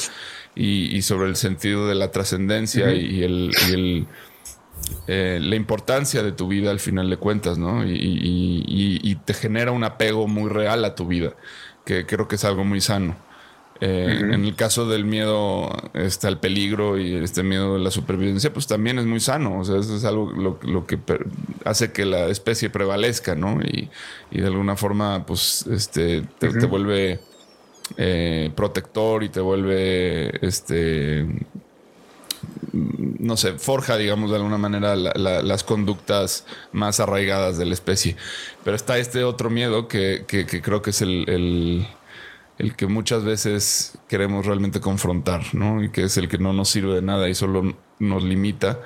y, 0.55 0.95
y 0.97 1.03
sobre 1.03 1.29
el 1.29 1.37
sentido 1.37 1.87
de 1.89 1.95
la 1.95 2.11
trascendencia 2.11 2.93
y 2.95 3.23
el... 3.23 3.51
y 3.69 3.73
el 3.73 4.07
eh, 5.07 5.39
la 5.41 5.57
importancia 5.57 6.23
de 6.23 6.33
tu 6.33 6.49
vida 6.49 6.71
al 6.71 6.81
final 6.81 7.09
de 7.09 7.17
cuentas, 7.17 7.57
¿no? 7.59 7.87
Y, 7.87 7.93
y- 7.93 8.65
y- 8.67 9.01
y 9.11 9.15
te 9.17 9.33
genera 9.35 9.71
un 9.71 9.85
apego 9.85 10.27
muy 10.29 10.51
real 10.51 10.85
a 10.85 10.95
tu 10.95 11.07
vida, 11.07 11.35
que 11.85 12.05
creo 12.07 12.27
que 12.29 12.35
es 12.37 12.45
algo 12.45 12.65
muy 12.65 12.81
sano. 12.81 13.17
Eh, 13.81 14.19
En 14.33 14.45
el 14.45 14.55
caso 14.55 14.87
del 14.89 15.05
miedo 15.05 15.71
este, 15.95 16.29
al 16.29 16.39
peligro 16.39 17.01
y 17.01 17.15
este 17.15 17.43
miedo 17.43 17.75
de 17.75 17.81
la 17.81 17.91
supervivencia, 17.91 18.53
pues 18.53 18.67
también 18.69 18.99
es 18.99 19.07
muy 19.07 19.19
sano. 19.21 19.59
O 19.61 19.65
sea, 19.65 19.79
eso 19.79 19.97
es 19.97 20.05
algo 20.05 20.31
lo, 20.31 20.59
lo 20.63 20.87
que 20.87 20.99
hace 21.65 21.91
que 21.93 22.05
la 22.05 22.27
especie 22.29 22.71
prevalezca, 22.71 23.35
¿no? 23.35 23.61
Y, 23.63 23.91
y 24.31 24.41
de 24.41 24.47
alguna 24.47 24.77
forma, 24.77 25.27
pues, 25.27 25.67
este, 25.67 26.23
te, 26.39 26.51
te 26.53 26.67
vuelve 26.67 27.21
eh, 27.97 28.51
protector 28.55 29.23
y 29.23 29.29
te 29.29 29.41
vuelve, 29.41 30.45
este, 30.47 31.27
no 32.73 33.37
sé, 33.37 33.53
forja, 33.59 33.97
digamos, 33.97 34.31
de 34.31 34.37
alguna 34.37 34.59
manera 34.59 34.97
la- 34.97 35.13
la- 35.15 35.43
las 35.43 35.63
conductas 35.65 36.47
más 36.73 37.01
arraigadas 37.01 37.59
de 37.59 37.67
la 37.67 37.75
especie. 37.75 38.17
Pero 38.65 38.77
está 38.77 38.99
este 38.99 39.25
otro 39.25 39.51
miedo 39.51 39.89
que, 39.89 40.25
que- 40.27 40.47
creo 40.47 40.83
que 40.83 40.91
es 40.91 41.03
el, 41.03 41.29
el- 41.29 41.87
que 42.77 42.87
muchas 42.87 43.25
veces 43.25 43.99
queremos 44.09 44.47
realmente 44.47 44.81
confrontar, 44.81 45.43
¿no? 45.55 45.83
Y 45.83 45.91
que 45.91 46.05
es 46.05 46.17
el 46.17 46.29
que 46.29 46.39
no 46.39 46.53
nos 46.53 46.69
sirve 46.69 46.95
de 46.95 47.03
nada 47.03 47.29
y 47.29 47.35
solo 47.35 47.77
nos 47.99 48.23
limita 48.23 48.81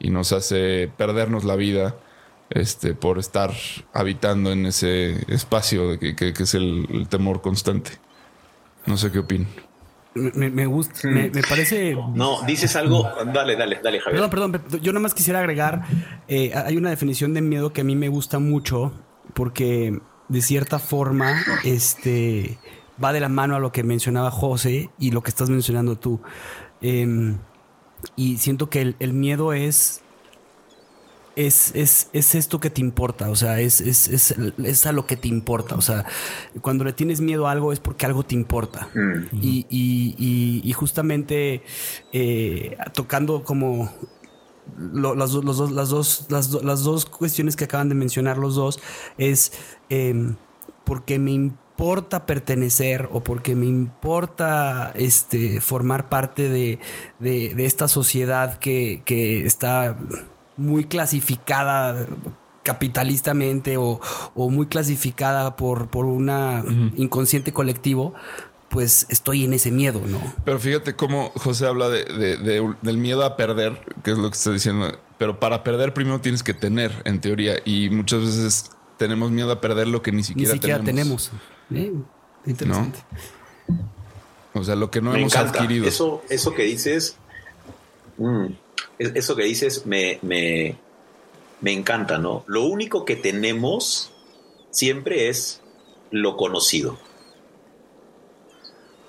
y 0.00 0.10
nos 0.10 0.32
hace 0.32 0.90
perdernos 0.96 1.44
la 1.44 1.54
vida 1.56 1.96
este, 2.50 2.94
por 2.94 3.18
estar 3.18 3.52
habitando 3.92 4.50
en 4.50 4.66
ese 4.66 5.24
espacio 5.32 5.90
de 5.90 5.98
que, 5.98 6.16
que- 6.16 6.42
es 6.42 6.54
el 6.54 7.06
temor 7.08 7.40
constante. 7.42 7.92
No 8.86 8.96
sé 8.96 9.10
qué 9.12 9.18
opinan. 9.20 9.48
Me, 10.14 10.50
me- 10.50 10.66
gusta, 10.66 11.06
me, 11.08 11.30
me 11.30 11.42
parece. 11.42 11.96
No, 12.14 12.42
dices 12.42 12.74
algo. 12.74 13.08
Dale, 13.32 13.54
dale, 13.56 13.78
dale, 13.82 14.00
Javier. 14.00 14.28
Perdón, 14.28 14.52
perdón, 14.52 14.80
yo 14.80 14.92
nada 14.92 15.00
más 15.02 15.14
quisiera 15.14 15.38
agregar, 15.38 15.82
eh, 16.26 16.52
hay 16.54 16.76
una 16.76 16.90
definición 16.90 17.32
de 17.32 17.42
miedo 17.42 17.72
que 17.72 17.82
a 17.82 17.84
mí 17.84 17.94
me 17.94 18.08
gusta 18.08 18.40
mucho 18.40 18.92
porque 19.34 20.00
de 20.28 20.42
cierta 20.42 20.80
forma 20.80 21.40
este, 21.64 22.58
va 23.02 23.12
de 23.12 23.20
la 23.20 23.28
mano 23.28 23.54
a 23.54 23.60
lo 23.60 23.70
que 23.70 23.84
mencionaba 23.84 24.32
José 24.32 24.90
y 24.98 25.12
lo 25.12 25.22
que 25.22 25.30
estás 25.30 25.48
mencionando 25.48 25.96
tú. 25.96 26.20
Em, 26.80 27.38
y 28.16 28.38
siento 28.38 28.68
que 28.68 28.80
el, 28.80 28.96
el 28.98 29.12
miedo 29.12 29.52
es, 29.52 30.02
es, 31.36 31.72
es, 31.74 32.08
es 32.12 32.34
esto 32.34 32.60
que 32.60 32.70
te 32.70 32.80
importa, 32.80 33.30
o 33.30 33.36
sea, 33.36 33.60
es, 33.60 33.80
es, 33.80 34.08
es, 34.08 34.34
es 34.62 34.86
a 34.86 34.92
lo 34.92 35.06
que 35.06 35.16
te 35.16 35.28
importa, 35.28 35.74
o 35.76 35.80
sea, 35.80 36.04
cuando 36.60 36.84
le 36.84 36.92
tienes 36.92 37.20
miedo 37.20 37.46
a 37.46 37.52
algo 37.52 37.72
es 37.72 37.80
porque 37.80 38.04
algo 38.06 38.22
te 38.24 38.34
importa. 38.34 38.88
Y, 39.32 39.66
y- 39.70 40.14
y- 40.18 40.60
y 40.64 40.72
justamente 40.72 41.62
eh, 42.12 42.76
tocando 42.94 43.44
como 43.44 43.92
lo- 44.76 45.14
las, 45.14 45.32
los 45.32 45.56
dos, 45.56 45.70
las, 45.72 45.88
dos, 45.88 46.26
las, 46.30 46.50
do- 46.50 46.62
las 46.62 46.82
dos 46.82 47.06
cuestiones 47.06 47.56
que 47.56 47.64
acaban 47.64 47.88
de 47.88 47.94
mencionar 47.94 48.36
los 48.38 48.54
dos 48.54 48.80
es 49.18 49.52
em, 49.88 50.36
porque 50.84 51.18
me 51.18 51.30
importa 51.32 52.26
pertenecer 52.26 53.08
o 53.12 53.22
porque 53.22 53.54
me 53.56 53.66
importa 53.66 54.92
este, 54.94 55.60
formar 55.60 56.08
parte 56.08 56.48
de, 56.48 56.78
de- 57.18 57.54
de 57.54 57.66
esta 57.66 57.88
sociedad 57.88 58.58
que, 58.58 59.02
que 59.04 59.46
está 59.46 59.96
muy 60.60 60.84
clasificada 60.84 62.06
capitalistamente 62.62 63.76
o, 63.76 64.00
o 64.34 64.50
muy 64.50 64.66
clasificada 64.66 65.56
por, 65.56 65.88
por 65.88 66.04
una 66.04 66.62
inconsciente 66.96 67.52
colectivo, 67.52 68.14
pues 68.68 69.06
estoy 69.08 69.44
en 69.44 69.54
ese 69.54 69.70
miedo, 69.70 70.00
¿no? 70.06 70.20
Pero 70.44 70.58
fíjate 70.60 70.94
cómo 70.94 71.32
José 71.34 71.66
habla 71.66 71.88
de, 71.88 72.04
de- 72.04 72.36
de- 72.36 72.74
del 72.82 72.98
miedo 72.98 73.24
a 73.24 73.36
perder, 73.36 73.80
que 74.04 74.12
es 74.12 74.18
lo 74.18 74.30
que 74.30 74.36
está 74.36 74.52
diciendo. 74.52 74.96
Pero 75.18 75.40
para 75.40 75.64
perder 75.64 75.92
primero 75.92 76.20
tienes 76.20 76.42
que 76.42 76.54
tener, 76.54 76.92
en 77.04 77.20
teoría. 77.20 77.54
Y 77.64 77.90
muchas 77.90 78.20
veces 78.20 78.70
tenemos 78.96 79.30
miedo 79.30 79.50
a 79.50 79.60
perder 79.60 79.88
lo 79.88 80.02
que 80.02 80.12
ni 80.12 80.18
Ni 80.18 80.22
siquiera, 80.24 80.52
siquiera 80.52 80.80
tenemos. 80.84 81.30
Eh, 81.74 81.92
interesante. 82.46 82.98
O 84.52 84.62
sea, 84.64 84.76
lo 84.76 84.90
que 84.90 85.00
no 85.00 85.12
me 85.12 85.20
hemos 85.20 85.34
encanta. 85.34 85.58
adquirido. 85.58 85.86
Eso, 85.86 86.22
eso 86.28 86.54
que 86.54 86.62
dices, 86.64 87.16
mm, 88.18 88.46
eso 89.00 89.34
que 89.34 89.44
dices 89.44 89.86
me, 89.86 90.18
me, 90.22 90.76
me 91.60 91.72
encanta, 91.72 92.18
¿no? 92.18 92.44
Lo 92.46 92.64
único 92.64 93.04
que 93.04 93.16
tenemos 93.16 94.12
siempre 94.70 95.28
es 95.28 95.60
lo 96.10 96.36
conocido. 96.36 96.98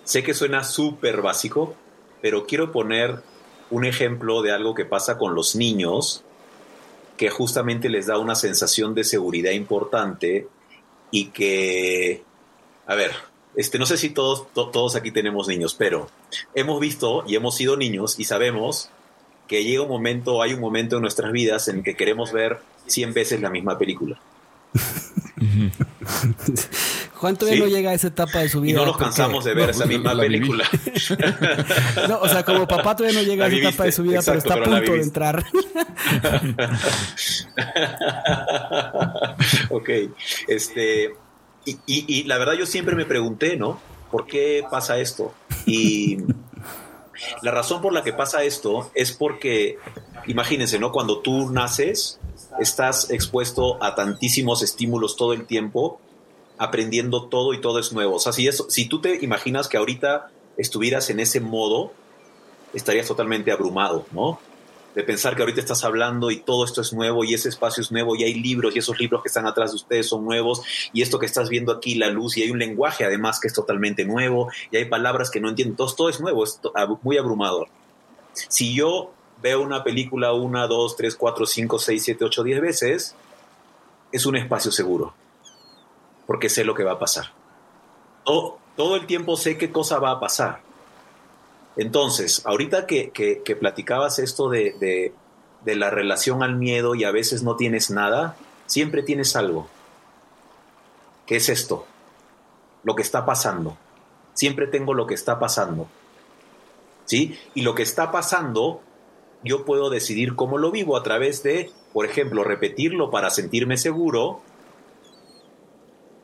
Sé 0.03 0.23
que 0.23 0.33
suena 0.33 0.63
súper 0.63 1.21
básico, 1.21 1.75
pero 2.21 2.45
quiero 2.45 2.71
poner 2.71 3.21
un 3.69 3.85
ejemplo 3.85 4.41
de 4.41 4.51
algo 4.51 4.73
que 4.73 4.85
pasa 4.85 5.17
con 5.17 5.35
los 5.35 5.55
niños, 5.55 6.23
que 7.17 7.29
justamente 7.29 7.89
les 7.89 8.07
da 8.07 8.17
una 8.17 8.35
sensación 8.35 8.95
de 8.95 9.03
seguridad 9.03 9.51
importante 9.51 10.47
y 11.11 11.27
que, 11.27 12.23
a 12.87 12.95
ver, 12.95 13.11
este, 13.55 13.77
no 13.77 13.85
sé 13.85 13.97
si 13.97 14.09
todos, 14.09 14.51
to- 14.53 14.69
todos 14.69 14.95
aquí 14.95 15.11
tenemos 15.11 15.47
niños, 15.47 15.75
pero 15.75 16.09
hemos 16.55 16.79
visto 16.79 17.23
y 17.27 17.35
hemos 17.35 17.55
sido 17.55 17.77
niños 17.77 18.19
y 18.19 18.23
sabemos 18.25 18.89
que 19.51 19.63
llega 19.65 19.81
un 19.81 19.89
momento, 19.89 20.41
hay 20.41 20.53
un 20.53 20.61
momento 20.61 20.95
en 20.95 21.01
nuestras 21.01 21.33
vidas 21.33 21.67
en 21.67 21.83
que 21.83 21.97
queremos 21.97 22.31
ver 22.31 22.59
100 22.85 23.13
veces 23.13 23.41
la 23.41 23.49
misma 23.49 23.77
película. 23.77 24.17
Juan 27.15 27.35
todavía 27.35 27.59
no 27.59 27.67
llega 27.67 27.91
a 27.91 27.93
esa 27.93 28.07
etapa 28.07 28.39
de 28.39 28.47
su 28.47 28.61
vida. 28.61 28.71
Y 28.71 28.75
no 28.75 28.85
nos 28.85 28.95
cansamos 28.95 29.43
de 29.43 29.53
ver 29.53 29.71
esa 29.71 29.85
misma 29.85 30.15
película. 30.15 30.63
no, 32.07 32.21
o 32.21 32.29
sea, 32.29 32.45
como 32.45 32.65
papá 32.65 32.95
todavía 32.95 33.21
no 33.21 33.27
llega 33.27 33.43
a 33.43 33.49
esa 33.49 33.57
etapa 33.57 33.83
de 33.83 33.91
su 33.91 34.03
vida, 34.03 34.21
pero 34.25 34.37
está 34.37 34.53
a 34.53 34.63
punto 34.63 34.93
de 34.93 35.01
entrar. 35.01 35.45
ok. 39.69 39.89
Este. 40.47 41.13
Y, 41.65 41.77
y 41.85 42.23
la 42.23 42.37
verdad, 42.37 42.53
yo 42.53 42.65
siempre 42.65 42.95
me 42.95 43.03
pregunté, 43.03 43.57
¿no? 43.57 43.81
¿Por 44.09 44.27
qué 44.27 44.63
pasa 44.71 44.97
esto? 44.97 45.33
Y 45.65 46.19
la 47.41 47.51
razón 47.51 47.81
por 47.81 47.93
la 47.93 48.03
que 48.03 48.13
pasa 48.13 48.43
esto 48.43 48.91
es 48.93 49.11
porque, 49.11 49.77
imagínense, 50.27 50.79
¿no? 50.79 50.91
Cuando 50.91 51.19
tú 51.19 51.49
naces, 51.51 52.19
estás 52.59 53.09
expuesto 53.09 53.81
a 53.83 53.95
tantísimos 53.95 54.61
estímulos 54.61 55.15
todo 55.15 55.33
el 55.33 55.45
tiempo 55.45 55.99
aprendiendo 56.57 57.25
todo 57.27 57.53
y 57.53 57.61
todo 57.61 57.79
es 57.79 57.91
nuevo. 57.91 58.15
O 58.15 58.19
sea, 58.19 58.33
si, 58.33 58.47
si 58.51 58.85
tú 58.85 59.01
te 59.01 59.23
imaginas 59.23 59.67
que 59.67 59.77
ahorita 59.77 60.29
estuvieras 60.57 61.09
en 61.09 61.19
ese 61.19 61.39
modo, 61.39 61.91
estarías 62.73 63.07
totalmente 63.07 63.51
abrumado, 63.51 64.05
¿no? 64.11 64.39
De 64.95 65.03
pensar 65.03 65.35
que 65.35 65.41
ahorita 65.41 65.61
estás 65.61 65.83
hablando 65.85 66.31
y 66.31 66.37
todo 66.37 66.65
esto 66.65 66.81
es 66.81 66.91
nuevo 66.91 67.23
y 67.23 67.33
ese 67.33 67.49
espacio 67.49 67.81
es 67.81 67.91
nuevo 67.91 68.15
y 68.15 68.23
hay 68.23 68.33
libros 68.33 68.75
y 68.75 68.79
esos 68.79 68.99
libros 68.99 69.21
que 69.21 69.29
están 69.29 69.47
atrás 69.47 69.71
de 69.71 69.77
ustedes 69.77 70.09
son 70.09 70.25
nuevos 70.25 70.61
y 70.91 71.01
esto 71.01 71.17
que 71.17 71.25
estás 71.25 71.47
viendo 71.47 71.71
aquí, 71.71 71.95
la 71.95 72.09
luz 72.09 72.37
y 72.37 72.43
hay 72.43 72.51
un 72.51 72.59
lenguaje 72.59 73.05
además 73.05 73.39
que 73.39 73.47
es 73.47 73.53
totalmente 73.53 74.03
nuevo 74.03 74.49
y 74.69 74.77
hay 74.77 74.85
palabras 74.85 75.31
que 75.31 75.39
no 75.39 75.49
entiendo. 75.49 75.75
Todo, 75.75 75.95
todo 75.95 76.09
es 76.09 76.19
nuevo, 76.19 76.43
es 76.43 76.59
muy 77.03 77.17
abrumador. 77.17 77.69
Si 78.33 78.73
yo 78.73 79.13
veo 79.41 79.61
una 79.61 79.83
película 79.83 80.33
una, 80.33 80.67
dos, 80.67 80.95
tres, 80.97 81.15
cuatro, 81.15 81.45
cinco, 81.45 81.79
seis, 81.79 82.03
siete, 82.03 82.25
ocho, 82.25 82.43
diez 82.43 82.61
veces, 82.61 83.15
es 84.11 84.25
un 84.25 84.35
espacio 84.35 84.71
seguro 84.71 85.13
porque 86.31 86.47
sé 86.47 86.63
lo 86.63 86.75
que 86.75 86.85
va 86.85 86.93
a 86.93 86.99
pasar. 86.99 87.25
Todo, 88.23 88.57
todo 88.77 88.95
el 88.95 89.05
tiempo 89.05 89.35
sé 89.35 89.57
qué 89.57 89.69
cosa 89.69 89.99
va 89.99 90.11
a 90.11 90.19
pasar. 90.21 90.61
Entonces, 91.77 92.45
ahorita 92.45 92.85
que, 92.85 93.57
platicabas 93.59 94.19
esto 94.19 94.49
de, 94.49 95.13
de, 95.63 95.75
la 95.75 95.89
relación 95.89 96.43
al 96.43 96.55
miedo 96.55 96.95
y 96.95 97.03
a 97.03 97.11
veces 97.11 97.43
no 97.43 97.55
tienes 97.55 97.89
nada, 97.89 98.35
siempre 98.65 99.03
tienes 99.03 99.35
algo. 99.35 99.67
¿Qué 101.25 101.37
es 101.37 101.49
esto? 101.49 101.85
Lo 102.83 102.95
que 102.95 103.01
está 103.01 103.25
pasando. 103.25 103.77
Siempre 104.33 104.67
tengo 104.67 104.93
lo 104.93 105.07
que 105.07 105.13
está 105.13 105.39
pasando. 105.39 105.87
¿Sí? 107.05 107.37
Y 107.53 107.61
lo 107.61 107.75
que 107.75 107.83
está 107.83 108.11
pasando, 108.11 108.81
yo 109.43 109.65
puedo 109.65 109.89
decidir 109.89 110.35
cómo 110.35 110.57
lo 110.57 110.71
vivo 110.71 110.97
a 110.97 111.03
través 111.03 111.43
de, 111.43 111.71
por 111.93 112.05
ejemplo, 112.05 112.43
repetirlo 112.43 113.11
para 113.11 113.29
sentirme 113.29 113.77
seguro 113.77 114.41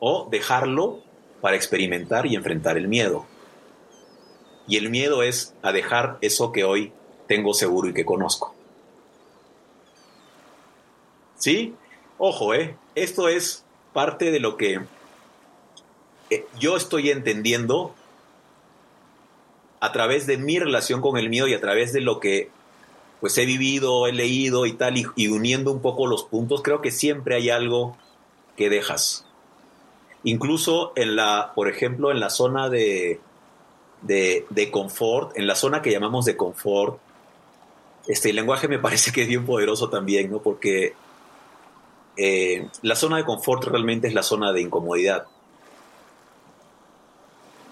o 0.00 0.28
dejarlo 0.30 1.00
para 1.40 1.56
experimentar 1.56 2.26
y 2.26 2.36
enfrentar 2.36 2.76
el 2.76 2.88
miedo. 2.88 3.26
Y 4.68 4.76
el 4.76 4.90
miedo 4.90 5.22
es 5.22 5.54
a 5.62 5.72
dejar 5.72 6.18
eso 6.20 6.52
que 6.52 6.62
hoy 6.62 6.92
tengo 7.26 7.54
seguro 7.54 7.88
y 7.88 7.94
que 7.94 8.04
conozco. 8.04 8.54
¿Sí? 11.36 11.74
Ojo, 12.18 12.54
¿eh? 12.54 12.76
Esto 12.94 13.28
es 13.28 13.64
parte 13.92 14.30
de 14.30 14.40
lo 14.40 14.56
que 14.56 14.80
eh, 16.30 16.44
yo 16.58 16.76
estoy 16.76 17.10
entendiendo 17.10 17.94
a 19.80 19.92
través 19.92 20.26
de 20.26 20.36
mi 20.36 20.58
relación 20.58 21.00
con 21.00 21.16
el 21.16 21.30
miedo 21.30 21.48
y 21.48 21.54
a 21.54 21.60
través 21.60 21.92
de 21.92 22.00
lo 22.00 22.20
que 22.20 22.50
pues 23.20 23.38
he 23.38 23.46
vivido, 23.46 24.06
he 24.06 24.12
leído 24.12 24.66
y 24.66 24.74
tal, 24.74 24.94
y 24.96 25.28
uniendo 25.28 25.72
un 25.72 25.80
poco 25.80 26.06
los 26.06 26.24
puntos, 26.24 26.62
creo 26.62 26.80
que 26.80 26.92
siempre 26.92 27.34
hay 27.34 27.50
algo 27.50 27.96
que 28.56 28.70
dejas. 28.70 29.24
Incluso 30.22 30.92
en 30.94 31.16
la, 31.16 31.52
por 31.54 31.68
ejemplo, 31.68 32.12
en 32.12 32.20
la 32.20 32.30
zona 32.30 32.68
de, 32.68 33.20
de, 34.02 34.70
confort, 34.70 35.36
en 35.36 35.46
la 35.46 35.54
zona 35.54 35.82
que 35.82 35.90
llamamos 35.90 36.24
de 36.24 36.36
confort, 36.36 36.98
este, 38.06 38.30
el 38.30 38.36
lenguaje 38.36 38.68
me 38.68 38.78
parece 38.78 39.12
que 39.12 39.22
es 39.22 39.28
bien 39.28 39.44
poderoso 39.44 39.90
también, 39.90 40.30
¿no? 40.30 40.40
Porque 40.40 40.94
eh, 42.16 42.68
la 42.82 42.96
zona 42.96 43.18
de 43.18 43.24
confort 43.24 43.64
realmente 43.64 44.08
es 44.08 44.14
la 44.14 44.22
zona 44.22 44.52
de 44.52 44.62
incomodidad. 44.62 45.26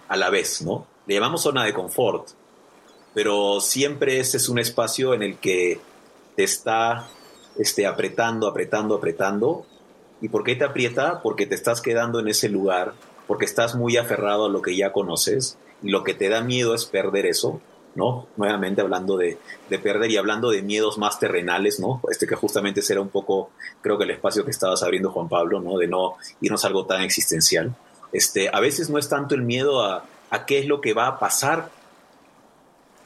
A 0.08 0.16
la 0.16 0.30
vez, 0.30 0.62
¿no? 0.62 0.86
Le 1.06 1.14
llamamos 1.14 1.42
zona 1.42 1.64
de 1.64 1.72
confort, 1.72 2.28
pero 3.14 3.60
siempre 3.60 4.20
ese 4.20 4.36
es 4.36 4.48
un 4.48 4.58
espacio 4.58 5.14
en 5.14 5.22
el 5.22 5.38
que 5.38 5.80
te 6.36 6.44
está 6.44 7.08
este, 7.58 7.86
apretando, 7.86 8.46
apretando, 8.46 8.94
apretando, 8.94 9.66
¿Y 10.20 10.28
por 10.28 10.44
qué 10.44 10.56
te 10.56 10.64
aprieta? 10.64 11.20
Porque 11.22 11.46
te 11.46 11.54
estás 11.54 11.80
quedando 11.80 12.20
en 12.20 12.28
ese 12.28 12.48
lugar, 12.48 12.94
porque 13.26 13.44
estás 13.44 13.74
muy 13.74 13.96
aferrado 13.96 14.46
a 14.46 14.48
lo 14.48 14.62
que 14.62 14.76
ya 14.76 14.92
conoces 14.92 15.58
y 15.86 15.90
lo 15.90 16.02
que 16.02 16.14
te 16.14 16.28
da 16.28 16.40
miedo 16.40 16.74
es 16.74 16.84
perder 16.84 17.26
eso, 17.26 17.60
¿no? 17.94 18.26
Nuevamente 18.36 18.80
hablando 18.80 19.16
de, 19.16 19.38
perder 19.68 20.10
y 20.10 20.16
hablando 20.16 20.50
de 20.50 20.62
miedos 20.62 20.98
más 20.98 21.20
terrenales, 21.20 21.78
¿no? 21.78 22.00
Este 22.10 22.26
que 22.26 22.34
justamente 22.34 22.82
será 22.82 23.00
un 23.00 23.08
poco, 23.08 23.50
creo 23.82 23.96
que 23.96 24.02
el 24.02 24.10
espacio 24.10 24.44
que 24.44 24.50
estabas 24.50 24.82
abriendo, 24.82 25.12
Juan 25.12 25.28
Pablo, 25.28 25.60
¿no? 25.60 25.78
De 25.78 25.86
no 25.86 26.16
irnos 26.40 26.64
algo 26.64 26.86
tan 26.86 27.02
existencial. 27.02 27.76
Este, 28.12 28.50
a 28.52 28.58
veces 28.58 28.90
no 28.90 28.98
es 28.98 29.08
tanto 29.08 29.36
el 29.36 29.42
miedo 29.42 29.84
a, 29.84 30.04
a 30.30 30.44
qué 30.44 30.58
es 30.58 30.66
lo 30.66 30.80
que 30.80 30.92
va 30.92 31.06
a 31.06 31.18
pasar 31.20 31.70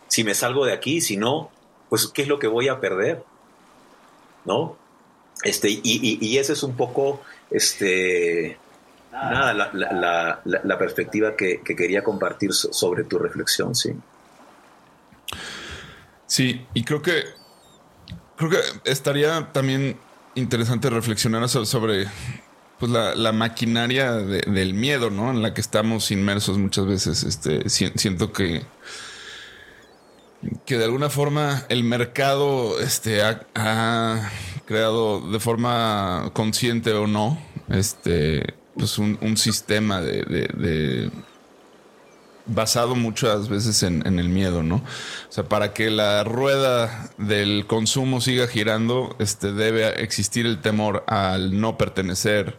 si 0.08 0.24
me 0.24 0.34
salgo 0.34 0.64
de 0.64 0.72
aquí, 0.72 1.02
sino, 1.02 1.50
pues, 1.90 2.06
qué 2.06 2.22
es 2.22 2.28
lo 2.28 2.38
que 2.38 2.48
voy 2.48 2.68
a 2.68 2.80
perder, 2.80 3.22
¿no? 4.46 4.78
Este, 5.44 5.68
y, 5.68 5.80
y, 5.84 6.38
ese 6.38 6.54
es 6.54 6.62
un 6.62 6.76
poco 6.76 7.20
este, 7.50 8.58
nada, 9.12 9.52
la, 9.54 10.40
la, 10.44 10.78
perspectiva 10.78 11.36
que, 11.36 11.62
quería 11.62 12.02
compartir 12.02 12.52
sobre 12.52 13.04
tu 13.04 13.18
reflexión, 13.18 13.74
sí. 13.74 13.92
Sí, 16.26 16.66
y 16.74 16.84
creo 16.84 17.02
que 17.02 17.24
creo 18.36 18.50
que 18.50 18.58
estaría 18.84 19.52
también 19.52 19.98
interesante 20.34 20.88
reflexionar 20.88 21.48
sobre 21.48 22.06
pues 22.78 22.90
la, 22.90 23.32
maquinaria 23.32 24.12
del 24.12 24.74
miedo, 24.74 25.10
¿no? 25.10 25.30
En 25.30 25.42
la 25.42 25.52
que 25.52 25.60
estamos 25.60 26.10
inmersos 26.10 26.56
muchas 26.56 26.86
veces. 26.86 27.24
Este, 27.24 27.68
siento 27.68 28.32
que 28.32 28.64
que 30.64 30.78
de 30.78 30.84
alguna 30.84 31.10
forma 31.10 31.64
el 31.68 31.84
mercado 31.84 32.80
este, 32.80 33.22
ha, 33.22 34.30
creado 34.64 35.20
de 35.20 35.40
forma 35.40 36.30
consciente 36.32 36.92
o 36.92 37.06
no 37.06 37.38
este, 37.68 38.54
pues 38.80 38.98
un, 38.98 39.36
sistema 39.36 40.00
de, 40.00 41.10
basado 42.46 42.96
muchas 42.96 43.48
veces 43.48 43.82
en, 43.82 44.06
en, 44.06 44.18
el 44.18 44.28
miedo, 44.28 44.62
¿no? 44.62 44.76
O 44.76 45.32
sea, 45.32 45.44
para 45.44 45.72
que 45.72 45.90
la 45.90 46.24
rueda 46.24 47.10
del 47.18 47.66
consumo 47.66 48.20
siga 48.20 48.48
girando, 48.48 49.14
este, 49.18 49.52
debe 49.52 50.02
existir 50.02 50.46
el 50.46 50.60
temor 50.60 51.04
al 51.06 51.60
no 51.60 51.76
pertenecer, 51.76 52.58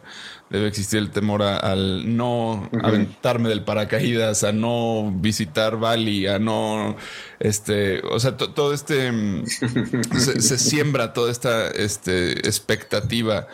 debe 0.52 0.68
existir 0.68 0.98
el 0.98 1.10
temor 1.10 1.42
al 1.42 2.16
no 2.16 2.68
aventarme 2.82 3.48
del 3.48 3.64
paracaídas, 3.64 4.44
a 4.44 4.52
no 4.52 5.10
visitar 5.10 5.78
Bali, 5.78 6.26
a 6.26 6.38
no, 6.38 6.96
este, 7.40 8.00
o 8.02 8.20
sea, 8.20 8.36
todo 8.36 8.74
este, 8.74 9.10
mm, 9.10 9.46
se, 10.18 10.58
siembra 10.58 11.14
toda 11.14 11.32
esta 11.32 11.68
este, 11.68 12.46
expectativa 12.46 13.48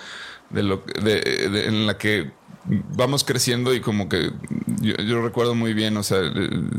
de 0.50 0.62
lo 0.62 0.82
de, 1.00 1.66
en 1.66 1.86
la 1.86 1.98
que 1.98 2.32
vamos 2.64 3.24
creciendo 3.24 3.74
y 3.74 3.80
como 3.80 4.08
que 4.08 4.30
yo, 4.80 5.22
recuerdo 5.22 5.54
muy 5.54 5.74
bien, 5.74 5.96
o 5.96 6.02
sea, 6.02 6.18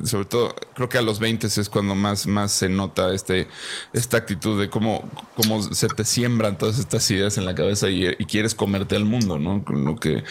sobre 0.03 0.25
todo 0.25 0.55
creo 0.75 0.89
que 0.89 0.97
a 0.97 1.01
los 1.01 1.19
20 1.19 1.47
es 1.47 1.69
cuando 1.69 1.95
más, 1.95 2.27
más 2.27 2.51
se 2.51 2.69
nota 2.69 3.13
este, 3.13 3.47
esta 3.93 4.17
actitud 4.17 4.59
de 4.59 4.69
cómo, 4.69 5.09
cómo 5.35 5.61
se 5.61 5.87
te 5.87 6.05
siembran 6.05 6.57
todas 6.57 6.79
estas 6.79 7.09
ideas 7.11 7.37
en 7.37 7.45
la 7.45 7.55
cabeza 7.55 7.89
y, 7.89 8.15
quieres 8.25 8.53
comerte 8.53 8.95
al 8.95 9.05
mundo, 9.05 9.39
¿no? 9.39 9.63
Lo 9.67 9.95
que 9.95 10.23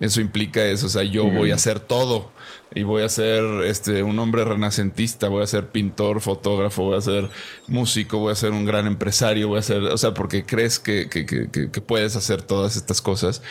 eso 0.00 0.20
implica 0.20 0.64
es, 0.64 0.82
o 0.82 0.88
sea, 0.88 1.04
yo 1.04 1.24
voy 1.30 1.52
a 1.52 1.54
hacer 1.54 1.78
todo 1.78 2.32
y 2.74 2.82
voy 2.82 3.02
a 3.02 3.08
ser 3.08 3.44
este, 3.64 4.02
un 4.02 4.18
hombre 4.18 4.44
renacentista, 4.44 5.28
voy 5.28 5.42
a 5.42 5.46
ser 5.46 5.68
pintor, 5.68 6.20
fotógrafo, 6.20 6.84
voy 6.84 6.98
a 6.98 7.00
ser 7.00 7.30
músico, 7.68 8.18
voy 8.18 8.32
a 8.32 8.36
ser 8.36 8.50
un 8.50 8.64
gran 8.64 8.86
empresario, 8.86 9.48
voy 9.48 9.58
a 9.58 9.62
ser, 9.62 9.82
o 9.82 9.96
sea, 9.96 10.12
porque 10.12 10.44
crees 10.44 10.78
que, 10.80 11.08
que, 11.08 11.24
que, 11.26 11.70
que 11.70 11.80
puedes 11.80 12.16
hacer 12.16 12.42
todas 12.42 12.76
estas 12.76 13.00
cosas. 13.00 13.42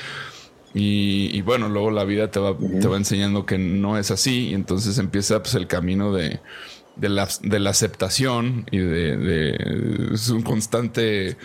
Y, 0.73 1.41
bueno, 1.41 1.67
luego 1.67 1.89
la 1.89 2.03
vida 2.03 2.29
te 2.29 2.39
va, 2.39 2.55
te 2.55 2.87
va 2.87 2.97
enseñando 2.97 3.45
que 3.45 3.57
no 3.57 3.97
es 3.97 4.11
así 4.11 4.49
y 4.49 4.53
entonces 4.53 4.97
empieza 4.99 5.41
pues, 5.41 5.55
el 5.55 5.67
camino 5.67 6.13
de, 6.13 6.39
de, 6.95 7.09
la, 7.09 7.27
de 7.41 7.59
la 7.59 7.71
aceptación 7.71 8.65
y 8.71 8.77
de, 8.77 10.09
es 10.13 10.29
un 10.29 10.41
constante... 10.41 11.37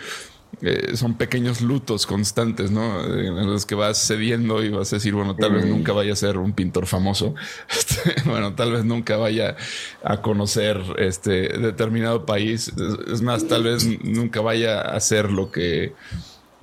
Eh, 0.61 0.95
son 0.95 1.15
pequeños 1.15 1.59
lutos 1.59 2.05
constantes, 2.05 2.71
¿no? 2.71 3.03
En 3.03 3.45
los 3.45 3.65
que 3.65 3.75
vas 3.75 3.97
cediendo 3.97 4.63
y 4.63 4.69
vas 4.69 4.93
a 4.93 4.95
decir, 4.95 5.13
bueno, 5.13 5.35
tal 5.35 5.51
vez 5.51 5.65
nunca 5.65 5.91
vaya 5.91 6.13
a 6.13 6.15
ser 6.15 6.37
un 6.37 6.53
pintor 6.53 6.85
famoso. 6.85 7.35
Este, 7.69 8.21
bueno, 8.23 8.55
tal 8.55 8.71
vez 8.71 8.85
nunca 8.85 9.17
vaya 9.17 9.57
a 10.01 10.21
conocer 10.21 10.81
este 10.97 11.49
determinado 11.57 12.25
país. 12.25 12.71
Es 13.11 13.21
más, 13.21 13.49
tal 13.49 13.63
vez 13.63 13.85
nunca 14.01 14.39
vaya 14.39 14.79
a 14.79 14.95
hacer 14.95 15.29
lo 15.29 15.51
que 15.51 15.93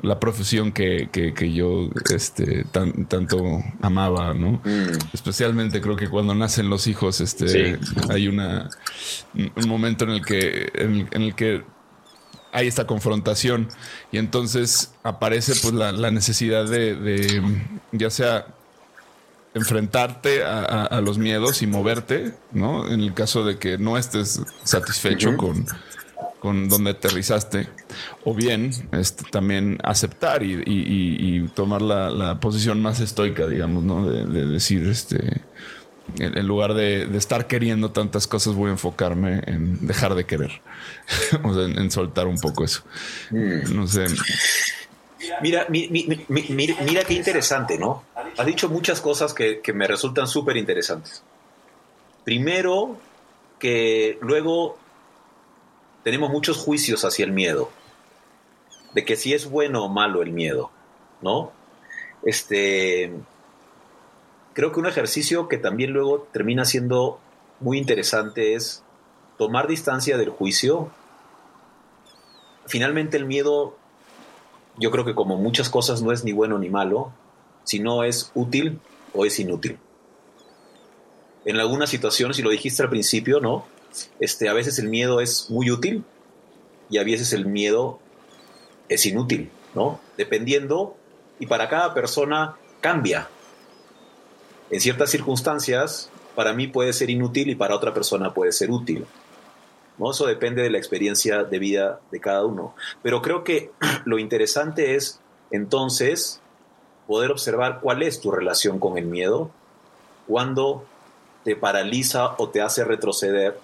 la 0.03 0.19
profesión 0.19 0.73
que, 0.73 1.09
que, 1.13 1.53
yo 1.53 1.89
este, 2.13 2.65
tanto 2.73 3.63
amaba, 3.81 4.35
¿no? 4.35 4.61
Mm. 4.65 4.99
Especialmente 5.13 5.81
creo 5.81 5.97
que 5.97 6.09
cuando 6.09 6.35
nacen 6.35 6.69
los 6.69 6.89
hijos, 6.89 7.21
este, 7.21 7.79
hay 8.11 8.27
una, 8.27 8.69
un 9.35 9.69
momento 9.69 10.05
en 10.05 10.11
el 10.11 10.25
que, 10.25 10.71
en, 10.75 11.09
el 11.23 11.35
que 11.37 11.63
hay 12.53 12.67
esta 12.67 12.87
confrontación 12.87 13.69
y 14.11 14.19
entonces 14.19 14.93
aparece 15.05 15.53
pues 15.63 15.73
la, 15.73 16.11
necesidad 16.11 16.69
de, 16.69 17.41
ya 17.93 18.11
sea 18.11 18.47
enfrentarte 19.55 20.43
a, 20.45 21.01
los 21.01 21.19
miedos 21.19 21.63
y 21.63 21.69
moverte, 21.69 22.35
¿no? 22.51 22.91
En 22.91 23.03
el 23.03 23.15
caso 23.15 23.45
de 23.45 23.59
que 23.59 23.79
no 23.79 23.97
estés 23.97 24.43
satisfecho 24.65 25.37
con 25.37 25.65
con 26.43 26.69
donde 26.69 26.91
aterrizaste, 26.91 27.69
o 28.25 28.35
bien 28.35 28.73
este, 28.91 29.23
también 29.31 29.79
aceptar 29.85 30.43
y, 30.43 31.49
tomar 31.55 31.81
la, 31.81 32.41
posición 32.41 32.83
más 32.83 32.99
estoica, 32.99 33.47
digamos, 33.47 33.85
¿no? 33.85 34.11
De, 34.11 34.47
decir, 34.47 34.85
este, 34.89 35.41
en, 36.19 36.45
lugar 36.45 36.75
de, 36.75 37.05
estar 37.17 37.47
queriendo 37.47 37.93
tantas 37.93 38.27
cosas, 38.27 38.55
voy 38.55 38.71
a 38.71 38.73
enfocarme 38.73 39.41
en 39.47 39.87
dejar 39.87 40.17
de 40.17 40.25
querer, 40.25 40.63
o 41.45 41.55
sea, 41.55 41.63
en, 41.63 41.91
soltar 41.93 42.27
un 42.27 42.41
poco 42.41 42.65
eso. 42.65 42.83
Mm. 43.31 43.77
No 43.77 43.87
sé. 43.87 44.07
Mira, 45.43 45.69
mira, 45.69 47.05
qué 47.07 47.15
interesante, 47.15 47.79
¿no? 47.79 48.03
Has 48.37 48.47
dicho 48.47 48.69
muchas 48.69 49.01
cosas 49.01 49.33
que, 49.33 49.61
que 49.61 49.73
me 49.73 49.87
resultan 49.87 50.27
súper 50.27 50.57
interesantes. 50.57 51.23
Primero, 52.25 52.99
que 53.61 54.19
luego 54.23 54.82
tenemos 56.05 56.31
muchos 56.31 56.57
juicios 56.57 57.05
hacia 57.05 57.25
el 57.25 57.33
miedo, 57.33 57.71
de 58.95 59.05
que 59.05 59.17
si 59.17 59.35
es 59.35 59.49
bueno 59.49 59.85
o 59.85 59.89
malo 59.89 60.23
el 60.23 60.33
miedo, 60.33 60.71
¿no? 61.21 61.53
Este, 62.25 63.13
creo 64.53 64.73
que 64.73 64.81
un 64.81 64.87
ejercicio 64.87 65.49
que 65.49 65.59
también 65.59 65.93
luego 65.93 66.27
termina 66.33 66.65
siendo 66.65 67.19
muy 67.61 67.79
interesante 67.79 68.55
es 68.55 68.83
tomar 69.39 69.69
distancia 69.69 70.17
del 70.19 70.31
juicio. 70.31 70.91
Finalmente 72.67 73.17
el 73.17 73.25
miedo, 73.25 73.77
yo 74.79 74.91
creo 74.91 75.05
que 75.05 75.15
como 75.15 75.37
muchas 75.37 75.69
cosas 75.69 76.03
no 76.03 76.13
es 76.13 76.25
ni 76.25 76.33
bueno 76.33 76.59
ni 76.59 76.69
malo, 76.69 77.13
sino 77.65 78.05
es 78.05 78.31
útil 78.35 78.81
o 79.15 79.25
es 79.25 79.39
inútil. 79.39 79.79
En 81.45 81.59
algunas 81.59 81.91
situaciones, 81.91 82.39
y 82.39 82.43
lo 82.43 82.51
dijiste 82.51 82.83
al 82.83 82.91
principio, 82.91 83.41
¿no? 83.41 83.65
Este, 84.21 84.49
a 84.49 84.53
veces 84.53 84.79
el 84.79 84.89
miedo 84.89 85.21
es 85.21 85.51
muy 85.51 85.71
útil 85.71 86.05
y 86.91 86.99
a 86.99 87.05
veces 87.05 87.33
el 87.33 87.47
miedo 87.47 87.99
es 88.89 89.07
inútil, 89.07 89.51
¿no? 89.75 90.01
Dependiendo, 90.17 90.97
y 91.39 91.47
para 91.47 91.69
cada 91.69 91.95
persona 91.95 92.57
cambia. 92.81 93.29
En 94.71 94.81
ciertas 94.81 95.11
circunstancias, 95.11 96.11
para 96.35 96.53
mí 96.53 96.67
puede 96.67 96.93
ser 96.93 97.11
inútil 97.11 97.51
y 97.51 97.55
para 97.55 97.75
otra 97.75 97.93
persona 97.93 98.33
puede 98.33 98.53
ser 98.53 98.71
útil. 98.71 99.07
¿no? 99.99 100.11
Eso 100.11 100.27
depende 100.27 100.63
de 100.63 100.71
la 100.71 100.79
experiencia 100.79 101.45
de 101.45 101.59
vida 101.59 102.01
de 102.11 102.21
cada 102.21 102.45
uno. 102.45 102.75
Pero 103.03 103.23
creo 103.23 103.45
que 103.45 103.71
lo 104.05 104.19
interesante 104.19 104.95
es 104.95 105.21
entonces 105.51 106.41
poder 107.07 107.31
observar 107.31 107.81
cuál 107.81 108.03
es 108.03 108.21
tu 108.21 108.31
relación 108.31 108.79
con 108.79 108.97
el 108.97 109.07
miedo, 109.07 109.51
cuando 110.27 110.85
te 111.45 111.57
paraliza 111.57 112.35
o 112.39 112.49
te 112.49 112.63
hace 112.63 112.85
retroceder 112.85 113.59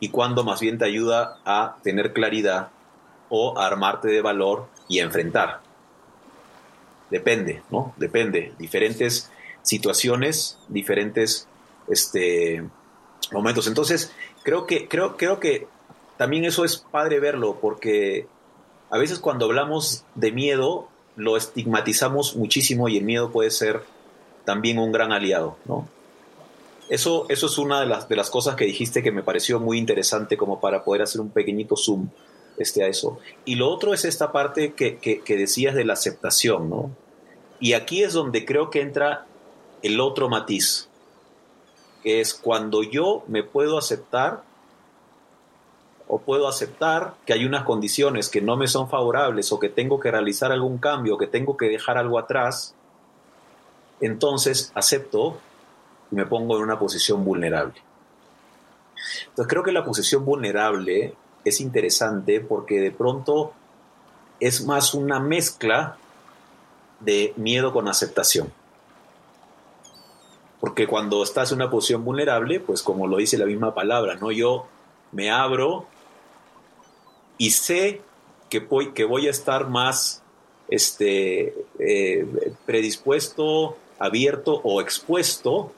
y 0.00 0.10
cuando 0.10 0.44
más 0.44 0.60
bien 0.60 0.78
te 0.78 0.84
ayuda 0.84 1.38
a 1.44 1.76
tener 1.82 2.12
claridad 2.12 2.68
o 3.28 3.58
a 3.58 3.66
armarte 3.66 4.08
de 4.08 4.22
valor 4.22 4.68
y 4.88 5.00
enfrentar. 5.00 5.60
Depende, 7.10 7.62
¿no? 7.70 7.94
Depende. 7.96 8.52
Diferentes 8.58 9.30
situaciones, 9.62 10.58
diferentes 10.68 11.48
este, 11.88 12.64
momentos. 13.32 13.66
Entonces, 13.66 14.12
creo 14.42 14.66
que, 14.66 14.88
creo, 14.88 15.16
creo 15.16 15.40
que 15.40 15.66
también 16.16 16.44
eso 16.44 16.64
es 16.64 16.78
padre 16.78 17.20
verlo, 17.20 17.58
porque 17.60 18.26
a 18.90 18.98
veces 18.98 19.18
cuando 19.18 19.46
hablamos 19.46 20.04
de 20.14 20.32
miedo, 20.32 20.88
lo 21.16 21.36
estigmatizamos 21.36 22.36
muchísimo 22.36 22.88
y 22.88 22.98
el 22.98 23.04
miedo 23.04 23.30
puede 23.30 23.50
ser 23.50 23.82
también 24.44 24.78
un 24.78 24.92
gran 24.92 25.12
aliado, 25.12 25.56
¿no? 25.64 25.88
Eso, 26.88 27.26
eso 27.28 27.46
es 27.46 27.58
una 27.58 27.80
de 27.80 27.86
las, 27.86 28.08
de 28.08 28.16
las 28.16 28.30
cosas 28.30 28.54
que 28.54 28.64
dijiste 28.64 29.02
que 29.02 29.10
me 29.10 29.22
pareció 29.22 29.58
muy 29.58 29.78
interesante 29.78 30.36
como 30.36 30.60
para 30.60 30.84
poder 30.84 31.02
hacer 31.02 31.20
un 31.20 31.30
pequeñito 31.30 31.76
zoom 31.76 32.08
este, 32.58 32.84
a 32.84 32.86
eso. 32.86 33.18
Y 33.44 33.56
lo 33.56 33.68
otro 33.70 33.92
es 33.92 34.04
esta 34.04 34.32
parte 34.32 34.74
que, 34.74 34.98
que, 34.98 35.36
decías 35.36 35.74
de 35.74 35.84
la 35.84 35.94
aceptación, 35.94 36.70
¿no? 36.70 36.90
Y 37.58 37.72
aquí 37.72 38.02
es 38.02 38.12
donde 38.12 38.44
creo 38.44 38.70
que 38.70 38.82
entra 38.82 39.26
el 39.82 40.00
otro 40.00 40.28
matiz, 40.28 40.88
que 42.02 42.20
es 42.20 42.34
cuando 42.34 42.82
yo 42.82 43.24
me 43.26 43.42
puedo 43.42 43.78
aceptar 43.78 44.42
o 46.08 46.20
puedo 46.20 46.46
aceptar 46.46 47.14
que 47.24 47.32
hay 47.32 47.44
unas 47.44 47.64
condiciones 47.64 48.28
que 48.28 48.40
no 48.40 48.56
me 48.56 48.68
son 48.68 48.88
favorables 48.88 49.50
o 49.50 49.58
que 49.58 49.68
tengo 49.68 49.98
que 49.98 50.10
realizar 50.10 50.52
algún 50.52 50.78
cambio, 50.78 51.14
o 51.16 51.18
que 51.18 51.26
tengo 51.26 51.56
que 51.56 51.68
dejar 51.68 51.98
algo 51.98 52.18
atrás, 52.18 52.74
entonces 54.00 54.70
acepto 54.74 55.38
y 56.10 56.14
me 56.14 56.26
pongo 56.26 56.56
en 56.56 56.62
una 56.62 56.78
posición 56.78 57.24
vulnerable. 57.24 57.74
Entonces 59.28 59.46
creo 59.48 59.62
que 59.62 59.72
la 59.72 59.84
posición 59.84 60.24
vulnerable 60.24 61.14
es 61.44 61.60
interesante 61.60 62.40
porque 62.40 62.80
de 62.80 62.90
pronto 62.90 63.52
es 64.40 64.64
más 64.64 64.94
una 64.94 65.20
mezcla 65.20 65.96
de 67.00 67.32
miedo 67.36 67.72
con 67.72 67.88
aceptación. 67.88 68.52
Porque 70.60 70.86
cuando 70.86 71.22
estás 71.22 71.52
en 71.52 71.56
una 71.56 71.70
posición 71.70 72.04
vulnerable, 72.04 72.60
pues 72.60 72.82
como 72.82 73.06
lo 73.06 73.18
dice 73.18 73.38
la 73.38 73.46
misma 73.46 73.74
palabra, 73.74 74.16
¿no? 74.16 74.32
Yo 74.32 74.66
me 75.12 75.30
abro 75.30 75.86
y 77.38 77.50
sé 77.50 78.00
que 78.48 78.60
voy, 78.60 78.92
que 78.92 79.04
voy 79.04 79.28
a 79.28 79.30
estar 79.30 79.68
más 79.68 80.22
este, 80.68 81.54
eh, 81.78 82.26
predispuesto, 82.64 83.76
abierto 83.98 84.60
o 84.64 84.80
expuesto 84.80 85.72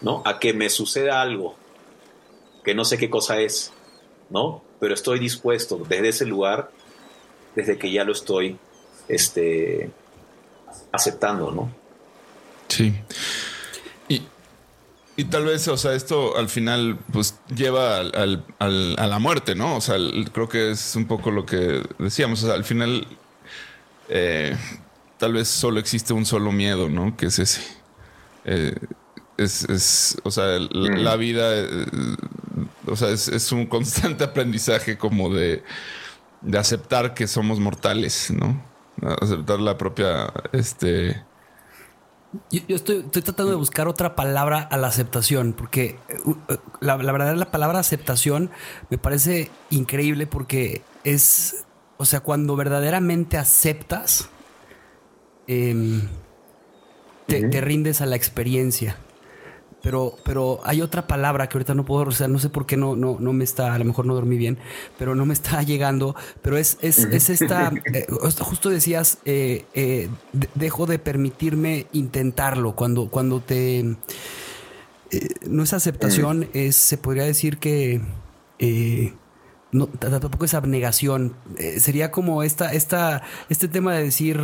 ¿no? 0.00 0.22
A 0.24 0.38
que 0.38 0.52
me 0.52 0.68
suceda 0.68 1.20
algo 1.20 1.56
que 2.66 2.74
no 2.74 2.84
sé 2.84 2.98
qué 2.98 3.08
cosa 3.08 3.40
es, 3.40 3.72
¿no? 4.28 4.60
Pero 4.80 4.92
estoy 4.92 5.20
dispuesto 5.20 5.80
desde 5.88 6.08
ese 6.08 6.26
lugar, 6.26 6.72
desde 7.54 7.78
que 7.78 7.92
ya 7.92 8.02
lo 8.02 8.10
estoy 8.10 8.58
este, 9.06 9.88
aceptando, 10.90 11.52
¿no? 11.52 11.72
Sí. 12.66 12.92
Y, 14.08 14.22
y 15.16 15.24
tal 15.26 15.44
vez, 15.44 15.68
o 15.68 15.76
sea, 15.76 15.94
esto 15.94 16.36
al 16.36 16.48
final 16.48 16.98
pues 17.12 17.38
lleva 17.54 17.98
al, 17.98 18.44
a 18.58 19.06
la 19.06 19.18
muerte, 19.20 19.54
¿no? 19.54 19.76
O 19.76 19.80
sea, 19.80 19.94
creo 20.32 20.48
que 20.48 20.72
es 20.72 20.96
un 20.96 21.06
poco 21.06 21.30
lo 21.30 21.46
que 21.46 21.82
decíamos, 22.00 22.42
o 22.42 22.46
sea, 22.46 22.56
al 22.56 22.64
final 22.64 23.06
eh, 24.08 24.56
tal 25.18 25.34
vez 25.34 25.46
solo 25.46 25.78
existe 25.78 26.12
un 26.12 26.26
solo 26.26 26.50
miedo, 26.50 26.88
¿no? 26.88 27.16
Que 27.16 27.26
es 27.26 27.38
ese. 27.38 27.62
Eh, 28.44 28.74
es, 29.36 29.64
es 29.64 30.16
o 30.24 30.30
sea, 30.30 30.58
la, 30.70 31.16
vida, 31.16 31.54
eh, 31.54 31.86
o 32.86 32.96
sea, 32.96 33.10
es, 33.10 33.52
un 33.52 33.66
constante 33.66 34.24
aprendizaje 34.24 34.96
como 34.96 35.32
de, 35.32 35.62
de 36.40 36.58
aceptar 36.58 37.14
que 37.14 37.26
somos 37.26 37.60
mortales, 37.60 38.30
¿no? 38.30 38.62
Aceptar 39.20 39.60
la 39.60 39.76
propia, 39.76 40.32
este... 40.52 41.22
Yo, 42.50 42.76
estoy, 42.76 42.98
estoy, 42.98 43.22
tratando 43.22 43.52
de 43.52 43.56
buscar 43.56 43.88
otra 43.88 44.14
palabra 44.14 44.60
a 44.60 44.76
la 44.76 44.88
aceptación, 44.88 45.54
porque 45.54 45.98
uh, 46.24 46.30
uh, 46.30 46.36
la, 46.80 46.98
la 46.98 47.12
verdad 47.12 47.34
la 47.34 47.50
palabra 47.50 47.78
aceptación 47.78 48.50
me 48.90 48.98
parece 48.98 49.50
increíble 49.70 50.26
porque 50.26 50.82
es, 51.04 51.64
o 51.96 52.04
sea, 52.04 52.20
cuando 52.20 52.54
verdaderamente 52.56 53.38
aceptas, 53.38 54.28
em, 55.46 56.08
te, 57.26 57.48
te, 57.48 57.60
rindes 57.62 58.02
a 58.02 58.06
la 58.06 58.16
experiencia 58.16 58.98
pero, 59.86 60.18
pero 60.24 60.58
hay 60.64 60.82
otra 60.82 61.06
palabra 61.06 61.48
que 61.48 61.56
ahorita 61.56 61.72
no 61.72 61.84
puedo, 61.84 62.08
o 62.08 62.10
sea, 62.10 62.26
no 62.26 62.40
sé 62.40 62.48
por 62.48 62.66
qué 62.66 62.76
no, 62.76 62.96
no, 62.96 63.18
no 63.20 63.32
me 63.32 63.44
está, 63.44 63.72
a 63.72 63.78
lo 63.78 63.84
mejor 63.84 64.04
no 64.04 64.16
dormí 64.16 64.36
bien, 64.36 64.58
pero 64.98 65.14
no 65.14 65.24
me 65.26 65.32
está 65.32 65.62
llegando, 65.62 66.16
pero 66.42 66.56
es, 66.56 66.76
es, 66.80 66.98
es 66.98 67.30
esta, 67.30 67.70
eh, 67.94 68.04
justo 68.40 68.68
decías, 68.68 69.18
eh, 69.24 69.64
eh, 69.74 70.08
dejo 70.56 70.86
de 70.86 70.98
permitirme 70.98 71.86
intentarlo 71.92 72.74
cuando, 72.74 73.10
cuando 73.10 73.38
te... 73.38 73.96
no 75.48 75.62
es 75.62 75.72
aceptación, 75.72 76.48
es, 76.52 76.74
se 76.74 76.98
podría 76.98 77.22
decir 77.22 77.58
que... 77.58 78.00
no, 79.70 79.86
tampoco 79.86 80.46
es 80.46 80.54
abnegación. 80.54 81.36
sería 81.78 82.10
como 82.10 82.42
esta, 82.42 82.72
esta, 82.72 83.22
este 83.48 83.68
tema 83.68 83.94
de 83.94 84.02
decir, 84.02 84.42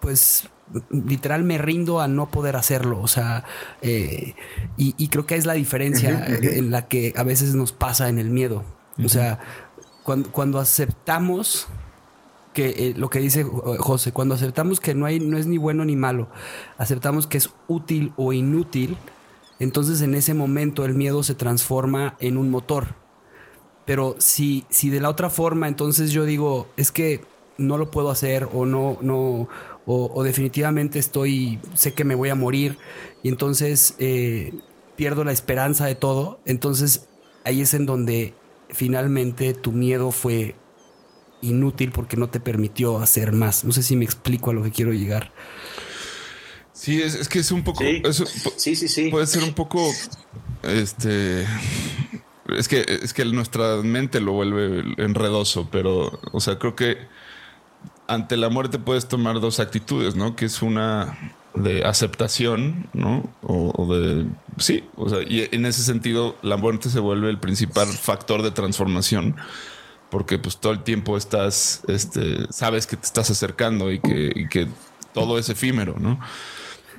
pues 0.00 0.48
literal 0.90 1.44
me 1.44 1.58
rindo 1.58 2.00
a 2.00 2.08
no 2.08 2.30
poder 2.30 2.56
hacerlo. 2.56 3.00
O 3.00 3.08
sea, 3.08 3.44
eh, 3.82 4.34
y, 4.76 5.08
creo 5.08 5.26
que 5.26 5.36
es 5.36 5.46
la 5.46 5.54
diferencia 5.54 6.26
en 6.26 6.70
la 6.70 6.88
que 6.88 7.12
a 7.16 7.22
veces 7.22 7.54
nos 7.54 7.72
pasa 7.72 8.08
en 8.08 8.18
el 8.18 8.30
miedo. 8.30 8.64
O 9.04 9.08
sea, 9.08 9.40
cuando, 10.02 10.30
cuando 10.30 10.58
aceptamos 10.58 11.68
que 12.54 12.68
eh, 12.68 12.94
lo 12.96 13.10
que 13.10 13.18
dice 13.18 13.40
eh, 13.40 13.46
José, 13.78 14.12
cuando 14.12 14.34
aceptamos 14.34 14.80
que 14.80 14.94
no 14.94 15.04
hay, 15.04 15.20
no 15.20 15.36
es 15.36 15.46
ni 15.46 15.58
bueno 15.58 15.84
ni 15.84 15.96
malo, 15.96 16.28
aceptamos 16.78 17.26
que 17.26 17.36
es 17.36 17.50
útil 17.68 18.12
o 18.16 18.32
inútil, 18.32 18.96
entonces 19.58 20.00
en 20.00 20.14
ese 20.14 20.32
momento 20.32 20.84
el 20.84 20.94
miedo 20.94 21.22
se 21.22 21.34
transforma 21.34 22.16
en 22.20 22.38
un 22.38 22.50
motor. 22.50 22.94
Pero 23.84 24.16
si, 24.18 24.64
si 24.70 24.88
de 24.88 25.00
la 25.00 25.10
otra 25.10 25.28
forma, 25.28 25.68
entonces 25.68 26.10
yo 26.10 26.24
digo, 26.24 26.68
es 26.78 26.90
que 26.90 27.22
no 27.58 27.78
lo 27.78 27.90
puedo 27.90 28.10
hacer 28.10 28.48
o 28.52 28.66
no, 28.66 28.98
no, 29.00 29.48
o, 29.86 30.22
definitivamente 30.22 30.98
estoy, 30.98 31.58
sé 31.74 31.92
que 31.92 32.04
me 32.04 32.14
voy 32.14 32.30
a 32.30 32.34
morir 32.34 32.78
y 33.22 33.28
entonces 33.28 33.94
eh, 33.98 34.52
pierdo 34.96 35.24
la 35.24 35.32
esperanza 35.32 35.86
de 35.86 35.94
todo, 35.94 36.40
entonces 36.46 37.06
ahí 37.44 37.60
es 37.60 37.74
en 37.74 37.86
donde 37.86 38.34
finalmente 38.70 39.54
tu 39.54 39.72
miedo 39.72 40.10
fue 40.10 40.56
inútil 41.42 41.92
porque 41.92 42.16
no 42.16 42.28
te 42.28 42.40
permitió 42.40 42.98
hacer 42.98 43.32
más. 43.32 43.64
No 43.64 43.72
sé 43.72 43.82
si 43.82 43.96
me 43.96 44.04
explico 44.04 44.50
a 44.50 44.54
lo 44.54 44.62
que 44.62 44.70
quiero 44.70 44.92
llegar. 44.92 45.32
Sí, 46.72 47.00
es, 47.00 47.28
que 47.28 47.38
es 47.38 47.50
un 47.50 47.62
poco. 47.62 47.84
Sí. 48.56 48.74
sí, 48.74 48.88
sí, 48.88 49.10
Puede 49.10 49.26
ser 49.26 49.44
un 49.44 49.54
poco. 49.54 49.86
Este. 50.62 51.46
Es 52.48 52.68
que, 52.68 52.84
es 52.86 53.14
que 53.14 53.24
nuestra 53.24 53.76
mente 53.82 54.20
lo 54.20 54.32
vuelve 54.32 54.84
enredoso, 54.98 55.68
pero, 55.70 56.20
o 56.32 56.40
sea, 56.40 56.58
creo 56.58 56.76
que 56.76 56.98
ante 58.06 58.36
la 58.36 58.48
muerte 58.48 58.78
puedes 58.78 59.06
tomar 59.06 59.40
dos 59.40 59.60
actitudes, 59.60 60.16
¿no? 60.16 60.36
Que 60.36 60.46
es 60.46 60.62
una 60.62 61.34
de 61.54 61.84
aceptación, 61.84 62.88
¿no? 62.92 63.28
O, 63.42 63.72
o, 63.76 63.94
de... 63.94 64.26
Sí, 64.58 64.84
o 64.96 65.08
sea, 65.08 65.22
y 65.22 65.48
en 65.52 65.66
ese 65.66 65.82
sentido 65.82 66.36
la 66.42 66.56
muerte 66.56 66.90
se 66.90 67.00
vuelve 67.00 67.30
el 67.30 67.38
principal 67.38 67.86
factor 67.86 68.42
de 68.42 68.50
transformación 68.50 69.36
porque 70.14 70.38
pues 70.38 70.58
todo 70.58 70.72
el 70.72 70.84
tiempo 70.84 71.16
estás, 71.16 71.82
este, 71.88 72.46
sabes 72.52 72.86
que 72.86 72.96
te 72.96 73.04
estás 73.04 73.30
acercando 73.30 73.90
y 73.90 73.98
que, 73.98 74.68
todo 75.12 75.38
es 75.38 75.48
efímero, 75.48 75.96
¿no? 75.98 76.20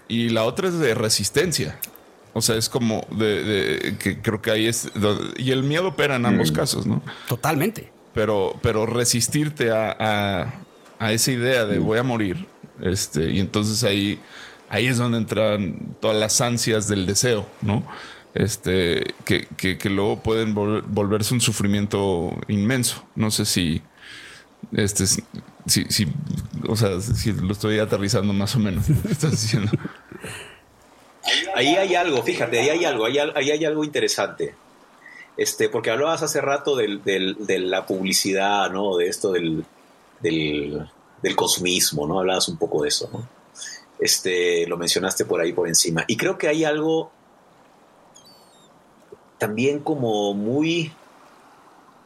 Y 0.10 0.30
la 0.30 0.44
otra 0.44 0.68
es 0.68 0.80
de 0.80 0.94
resistencia. 0.94 1.80
O 2.34 2.42
sea, 2.42 2.58
es 2.58 2.68
como 2.68 3.08
de, 3.12 3.96
que 4.00 4.22
creo 4.22 4.42
que 4.42 4.52
ahí 4.52 4.68
es 4.68 4.90
y 5.38 5.52
el 5.52 5.64
miedo 5.64 5.88
opera 5.88 6.18
en 6.18 6.26
ambos 6.26 6.52
mm. 6.52 6.56
casos, 6.56 6.86
¿no? 6.86 7.02
Totalmente. 7.30 7.90
Pero, 8.14 8.60
pero 8.62 8.86
resistirte 8.86 9.72
a, 9.72 9.96
a, 9.98 10.54
esa 11.00 11.32
idea 11.32 11.66
de 11.66 11.80
voy 11.80 12.00
a 12.00 12.04
morir, 12.04 12.46
este, 12.82 13.32
y 13.32 13.40
entonces 13.40 13.84
ahí, 13.84 14.20
ahí 14.70 14.88
es 14.88 14.98
donde 14.98 15.18
entran 15.18 15.96
todas 16.00 16.18
las 16.18 16.42
ansias 16.42 16.88
del 16.88 17.06
deseo, 17.06 17.48
¿no? 17.62 17.84
este, 18.36 19.16
que, 19.24 19.48
que, 19.56 19.90
luego 19.90 20.20
pueden 20.20 20.54
volverse 20.54 21.34
un 21.34 21.42
sufrimiento 21.42 22.32
inmenso. 22.50 23.04
No 23.16 23.32
sé 23.32 23.46
si, 23.46 23.82
este, 24.74 25.08
si, 25.08 25.24
si, 25.66 26.08
o 26.68 26.76
sea, 26.76 27.00
si 27.00 27.32
lo 27.32 27.54
estoy 27.54 27.80
aterrizando 27.80 28.34
más 28.34 28.56
o 28.56 28.60
menos. 28.60 28.84
Ahí 31.56 31.76
hay 31.76 31.96
algo, 31.96 32.22
fíjate, 32.22 32.60
ahí 32.60 32.70
hay 32.70 32.86
algo, 32.86 33.06
ahí, 33.06 33.18
hay 33.18 33.66
algo 33.66 33.84
interesante. 33.84 34.54
Este, 35.38 35.70
porque 35.70 35.90
hablabas 35.90 36.22
hace 36.22 36.40
rato 36.40 36.76
del, 36.76 37.02
de 37.04 37.60
la 37.60 37.88
publicidad, 37.88 38.70
¿no? 38.70 38.96
De 38.98 39.08
esto 39.08 39.32
del, 39.32 39.66
del, 40.20 40.90
del, 41.22 41.36
consumismo, 41.36 42.08
¿no? 42.08 42.20
Hablabas 42.20 42.48
un 42.48 42.58
poco 42.58 42.84
de 42.84 42.90
eso, 42.90 43.10
¿no? 43.12 43.28
Este, 44.00 44.68
lo 44.68 44.78
mencionaste 44.78 45.26
por 45.26 45.42
ahí 45.42 45.54
por 45.54 45.68
encima. 45.68 46.04
Y 46.08 46.18
creo 46.18 46.38
que 46.38 46.48
hay 46.48 46.64
algo 46.64 47.12
también 49.38 49.80
como 49.80 50.34
muy 50.34 50.92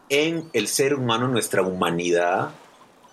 en 0.10 0.50
el 0.54 0.68
ser 0.68 0.96
humano, 0.96 1.28
nuestra 1.28 1.62
humanidad, 1.62 2.52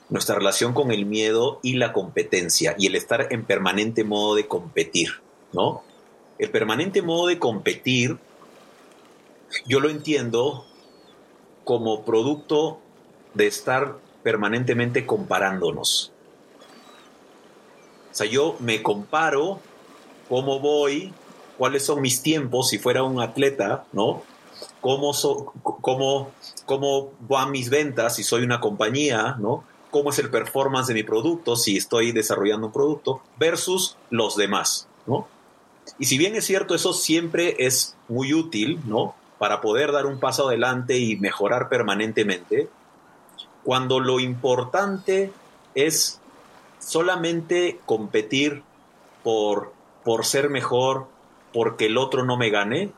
nuestra 0.09 0.37
relación 0.37 0.73
con 0.73 0.91
el 0.91 1.05
miedo 1.05 1.61
y 1.63 1.75
la 1.75 1.93
competencia 1.93 2.75
y 2.79 2.87
el 2.87 2.95
estar 2.95 3.29
en 3.31 3.45
permanente 3.45 4.05
modo 4.05 4.35
de 4.35 4.47
competir, 4.47 5.21
¿no? 5.53 5.83
El 6.39 6.51
permanente 6.51 7.03
modo 7.03 7.29
de 7.29 7.39
competir, 7.39 8.19
yo 9.67 9.81
lo 9.81 9.89
entiendo 9.89 10.67
como 11.65 12.05
producto 12.05 12.79
de 13.35 13.47
estar 13.47 13.99
permanentemente 14.27 15.07
comparándonos. 15.07 16.11
O 18.11 18.15
sea, 18.17 18.27
yo 18.27 18.57
me 18.59 18.83
comparo 18.83 19.61
cómo 20.29 20.59
voy, 20.59 21.13
cuáles 21.57 21.85
son 21.85 22.01
mis 22.01 22.23
tiempos 22.23 22.71
si 22.71 22.79
fuera 22.81 23.05
un 23.05 23.21
atleta, 23.21 23.85
¿no? 23.93 24.25
¿Cómo, 24.81 25.13
cómo, 25.63 26.33
cómo 26.65 27.13
van 27.21 27.53
mis 27.53 27.71
ventas 27.71 28.17
si 28.17 28.25
soy 28.25 28.43
una 28.43 28.59
compañía, 28.59 29.37
¿no? 29.39 29.63
¿Cómo 29.93 30.11
es 30.11 30.19
el 30.19 30.29
performance 30.29 30.89
de 30.89 30.95
mi 30.95 31.05
producto 31.05 31.55
si 31.55 31.77
estoy 31.77 32.11
desarrollando 32.11 32.67
un 32.67 32.73
producto 32.73 33.21
versus 33.39 33.97
los 34.11 34.35
demás, 34.35 34.89
¿no? 35.07 35.29
Y 36.01 36.07
si 36.07 36.19
bien 36.19 36.35
es 36.35 36.45
cierto, 36.45 36.75
eso 36.75 36.93
siempre 36.93 37.55
es 37.61 37.97
muy 38.09 38.35
útil, 38.35 38.81
¿no? 38.87 39.15
Para 39.39 39.61
poder 39.61 39.93
dar 39.93 40.05
un 40.05 40.19
paso 40.19 40.49
adelante 40.49 40.99
y 40.99 41.15
mejorar 41.15 41.69
permanentemente, 41.69 42.69
cuando 43.67 43.99
lo 43.99 44.21
importante 44.21 45.33
es 45.75 46.21
solamente 46.79 47.81
competir 47.85 48.63
por, 49.25 49.73
por 50.05 50.25
ser 50.25 50.51
mejor, 50.51 51.09
porque 51.53 51.87
el 51.87 51.99
otro 51.99 52.25
no 52.25 52.37
me 52.37 52.51
gane, 52.51 52.93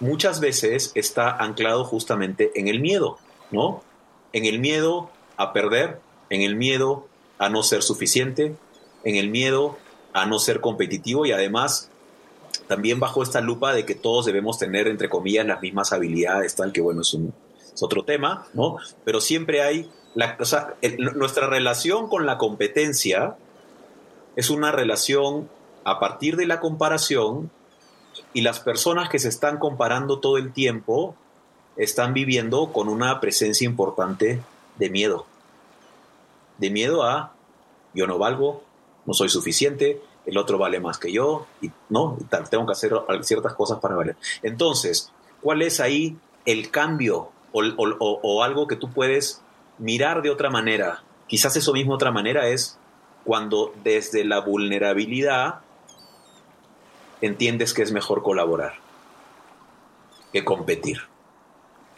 muchas 0.00 0.40
veces 0.40 0.90
está 0.96 1.30
anclado 1.30 1.84
justamente 1.84 2.50
en 2.56 2.66
el 2.66 2.80
miedo, 2.80 3.18
¿no? 3.52 3.84
En 4.32 4.44
el 4.44 4.58
miedo 4.58 5.08
a 5.36 5.52
perder, 5.52 6.00
en 6.30 6.42
el 6.42 6.56
miedo 6.56 7.06
a 7.38 7.48
no 7.48 7.62
ser 7.62 7.84
suficiente, 7.84 8.56
en 9.04 9.14
el 9.14 9.30
miedo 9.30 9.78
a 10.12 10.26
no 10.26 10.40
ser 10.40 10.60
competitivo 10.60 11.26
y 11.26 11.30
además 11.30 11.90
también 12.66 12.98
bajo 12.98 13.22
esta 13.22 13.40
lupa 13.40 13.72
de 13.72 13.86
que 13.86 13.94
todos 13.94 14.26
debemos 14.26 14.58
tener, 14.58 14.88
entre 14.88 15.08
comillas, 15.08 15.46
las 15.46 15.62
mismas 15.62 15.92
habilidades, 15.92 16.56
tal 16.56 16.72
que 16.72 16.80
bueno, 16.80 17.02
es, 17.02 17.14
un, 17.14 17.32
otro 17.80 18.04
tema, 18.04 18.46
¿no? 18.54 18.76
Pero 19.04 19.20
siempre 19.20 19.62
hay, 19.62 19.90
la, 20.14 20.36
nuestra 21.14 21.46
relación 21.46 22.08
con 22.08 22.26
la 22.26 22.38
competencia 22.38 23.36
es 24.36 24.50
una 24.50 24.72
relación 24.72 25.48
a 25.84 25.98
partir 25.98 26.36
de 26.36 26.46
la 26.46 26.60
comparación 26.60 27.50
y 28.32 28.42
las 28.42 28.60
personas 28.60 29.08
que 29.08 29.18
se 29.18 29.28
están 29.28 29.58
comparando 29.58 30.20
todo 30.20 30.36
el 30.36 30.52
tiempo 30.52 31.14
están 31.76 32.12
viviendo 32.12 32.72
con 32.72 32.88
una 32.88 33.20
presencia 33.20 33.64
importante 33.64 34.42
de 34.76 34.90
miedo. 34.90 35.26
De 36.58 36.70
miedo 36.70 37.02
a 37.04 37.32
yo 37.94 38.06
no 38.06 38.18
valgo, 38.18 38.62
no 39.06 39.14
soy 39.14 39.28
suficiente, 39.28 40.00
el 40.26 40.38
otro 40.38 40.58
vale 40.58 40.80
más 40.80 40.98
que 40.98 41.12
yo, 41.12 41.46
y 41.60 41.70
no, 41.88 42.18
tengo 42.50 42.66
que 42.66 42.72
hacer 42.72 42.92
ciertas 43.22 43.54
cosas 43.54 43.78
para 43.80 43.96
valer. 43.96 44.16
Entonces, 44.42 45.10
¿cuál 45.40 45.62
es 45.62 45.80
ahí 45.80 46.16
el 46.44 46.70
cambio 46.70 47.30
o, 47.52 48.42
algo 48.42 48.66
que 48.66 48.76
tú 48.76 48.90
puedes 48.90 49.42
mirar 49.78 50.22
de 50.22 50.30
otra 50.30 50.50
manera? 50.50 51.02
Quizás 51.26 51.56
eso 51.56 51.72
mismo 51.72 51.94
otra 51.94 52.10
manera 52.10 52.48
es 52.48 52.78
cuando 53.24 53.72
desde 53.82 54.24
la 54.24 54.40
vulnerabilidad 54.40 55.60
entiendes 57.20 57.74
que 57.74 57.82
es 57.82 57.92
mejor 57.92 58.22
colaborar 58.22 58.74
que 60.32 60.44
competir. 60.44 61.02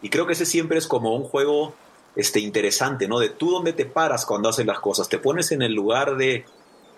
Y 0.00 0.08
creo 0.08 0.26
que 0.26 0.32
ese 0.32 0.46
siempre 0.46 0.78
es 0.78 0.86
como 0.86 1.14
un 1.14 1.24
juego 1.24 1.74
este, 2.16 2.40
interesante, 2.40 3.06
¿no? 3.06 3.18
De 3.18 3.28
tú 3.28 3.50
dónde 3.50 3.72
te 3.72 3.86
paras 3.86 4.26
cuando 4.26 4.48
haces 4.48 4.66
las 4.66 4.80
cosas. 4.80 5.08
Te 5.08 5.18
pones 5.18 5.52
en 5.52 5.62
el 5.62 5.74
lugar 5.74 6.16
de 6.16 6.44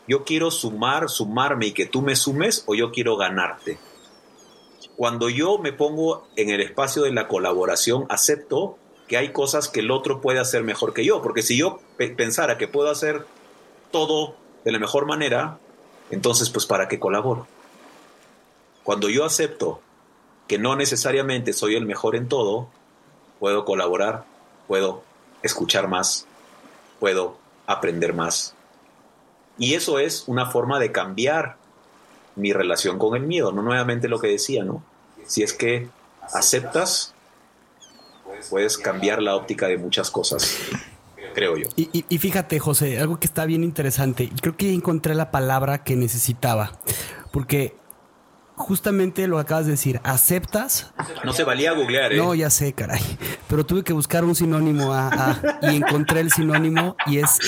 yo 0.06 0.24
quiero 0.24 0.50
sumar, 0.50 1.08
sumarme 1.08 1.66
y 1.66 1.72
que 1.72 1.86
tú 1.86 2.02
me 2.02 2.16
sumes 2.16 2.64
o 2.66 2.74
yo 2.74 2.92
quiero 2.92 3.16
ganarte. 3.16 3.78
Cuando 4.96 5.28
yo 5.28 5.58
me 5.58 5.72
pongo 5.72 6.26
en 6.36 6.50
el 6.50 6.60
espacio 6.60 7.02
de 7.02 7.12
la 7.12 7.26
colaboración, 7.26 8.06
acepto 8.08 8.78
que 9.08 9.16
hay 9.16 9.32
cosas 9.32 9.68
que 9.68 9.80
el 9.80 9.90
otro 9.90 10.20
puede 10.20 10.38
hacer 10.38 10.62
mejor 10.62 10.94
que 10.94 11.04
yo. 11.04 11.22
Porque 11.22 11.42
si 11.42 11.56
yo 11.56 11.80
pensara 12.16 12.58
que 12.58 12.68
puedo 12.68 12.90
hacer 12.90 13.26
todo 13.90 14.36
de 14.64 14.72
la 14.72 14.78
mejor 14.78 15.06
manera, 15.06 15.58
entonces 16.10 16.50
pues 16.50 16.66
¿para 16.66 16.88
qué 16.88 16.98
colaboro? 16.98 17.46
Cuando 18.82 19.08
yo 19.08 19.24
acepto 19.24 19.80
que 20.46 20.58
no 20.58 20.76
necesariamente 20.76 21.52
soy 21.52 21.74
el 21.74 21.86
mejor 21.86 22.16
en 22.16 22.28
todo, 22.28 22.68
puedo 23.40 23.64
colaborar, 23.64 24.24
puedo 24.68 25.02
escuchar 25.42 25.88
más, 25.88 26.26
puedo 27.00 27.38
aprender 27.66 28.12
más. 28.14 28.54
Y 29.58 29.74
eso 29.74 29.98
es 29.98 30.24
una 30.26 30.50
forma 30.50 30.78
de 30.80 30.92
cambiar 30.92 31.56
mi 32.36 32.52
relación 32.52 32.98
con 32.98 33.16
el 33.16 33.22
miedo, 33.22 33.52
no 33.52 33.62
nuevamente 33.62 34.08
lo 34.08 34.18
que 34.20 34.28
decía, 34.28 34.64
¿no? 34.64 34.82
Si 35.26 35.42
es 35.42 35.52
que 35.52 35.88
aceptas, 36.32 37.14
puedes 38.50 38.76
cambiar 38.78 39.22
la 39.22 39.36
óptica 39.36 39.68
de 39.68 39.78
muchas 39.78 40.10
cosas, 40.10 40.56
creo 41.34 41.56
yo. 41.56 41.68
Y, 41.76 42.04
y 42.08 42.18
fíjate, 42.18 42.58
José, 42.58 42.98
algo 42.98 43.18
que 43.18 43.26
está 43.26 43.44
bien 43.46 43.64
interesante, 43.64 44.30
creo 44.40 44.56
que 44.56 44.72
encontré 44.72 45.14
la 45.14 45.30
palabra 45.30 45.84
que 45.84 45.96
necesitaba, 45.96 46.78
porque 47.32 47.76
justamente 48.56 49.26
lo 49.26 49.36
que 49.36 49.42
acabas 49.42 49.64
de 49.66 49.72
decir, 49.72 50.00
aceptas. 50.04 50.92
No 51.24 51.32
se 51.32 51.42
valía 51.44 51.72
googlear, 51.72 52.12
¿eh? 52.12 52.16
No, 52.16 52.34
ya 52.34 52.50
sé, 52.50 52.72
caray. 52.72 53.00
Pero 53.48 53.66
tuve 53.66 53.82
que 53.82 53.92
buscar 53.92 54.24
un 54.24 54.34
sinónimo 54.34 54.92
a, 54.94 55.08
a- 55.08 55.58
y 55.72 55.76
encontré 55.76 56.20
el 56.20 56.30
sinónimo 56.30 56.96
y 57.06 57.18
es 57.18 57.38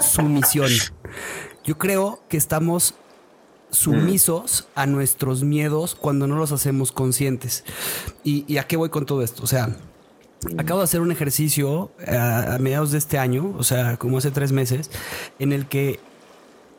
sumisión. 0.00 0.70
Yo 1.64 1.76
creo 1.78 2.22
que 2.28 2.36
estamos 2.36 2.94
sumisos 3.74 4.68
a 4.74 4.86
nuestros 4.86 5.42
miedos 5.44 5.94
cuando 5.94 6.26
no 6.26 6.36
los 6.36 6.52
hacemos 6.52 6.92
conscientes. 6.92 7.64
¿Y, 8.22 8.44
y 8.52 8.58
a 8.58 8.66
qué 8.66 8.76
voy 8.76 8.88
con 8.88 9.04
todo 9.06 9.22
esto? 9.22 9.42
O 9.42 9.46
sea, 9.46 9.68
acabo 10.58 10.80
de 10.80 10.84
hacer 10.84 11.00
un 11.00 11.12
ejercicio 11.12 11.90
eh, 12.00 12.16
a, 12.16 12.54
a 12.54 12.58
mediados 12.58 12.90
de 12.92 12.98
este 12.98 13.18
año, 13.18 13.54
o 13.58 13.62
sea, 13.64 13.96
como 13.96 14.18
hace 14.18 14.30
tres 14.30 14.52
meses, 14.52 14.90
en 15.38 15.52
el 15.52 15.66
que 15.66 16.00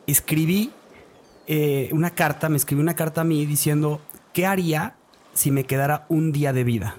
escribí 0.06 0.70
eh, 1.46 1.90
una 1.92 2.10
carta, 2.10 2.48
me 2.48 2.56
escribí 2.56 2.80
una 2.80 2.94
carta 2.94 3.20
a 3.20 3.24
mí 3.24 3.44
diciendo, 3.46 4.00
¿qué 4.32 4.46
haría 4.46 4.96
si 5.34 5.50
me 5.50 5.64
quedara 5.64 6.06
un 6.08 6.32
día 6.32 6.52
de 6.52 6.64
vida? 6.64 6.96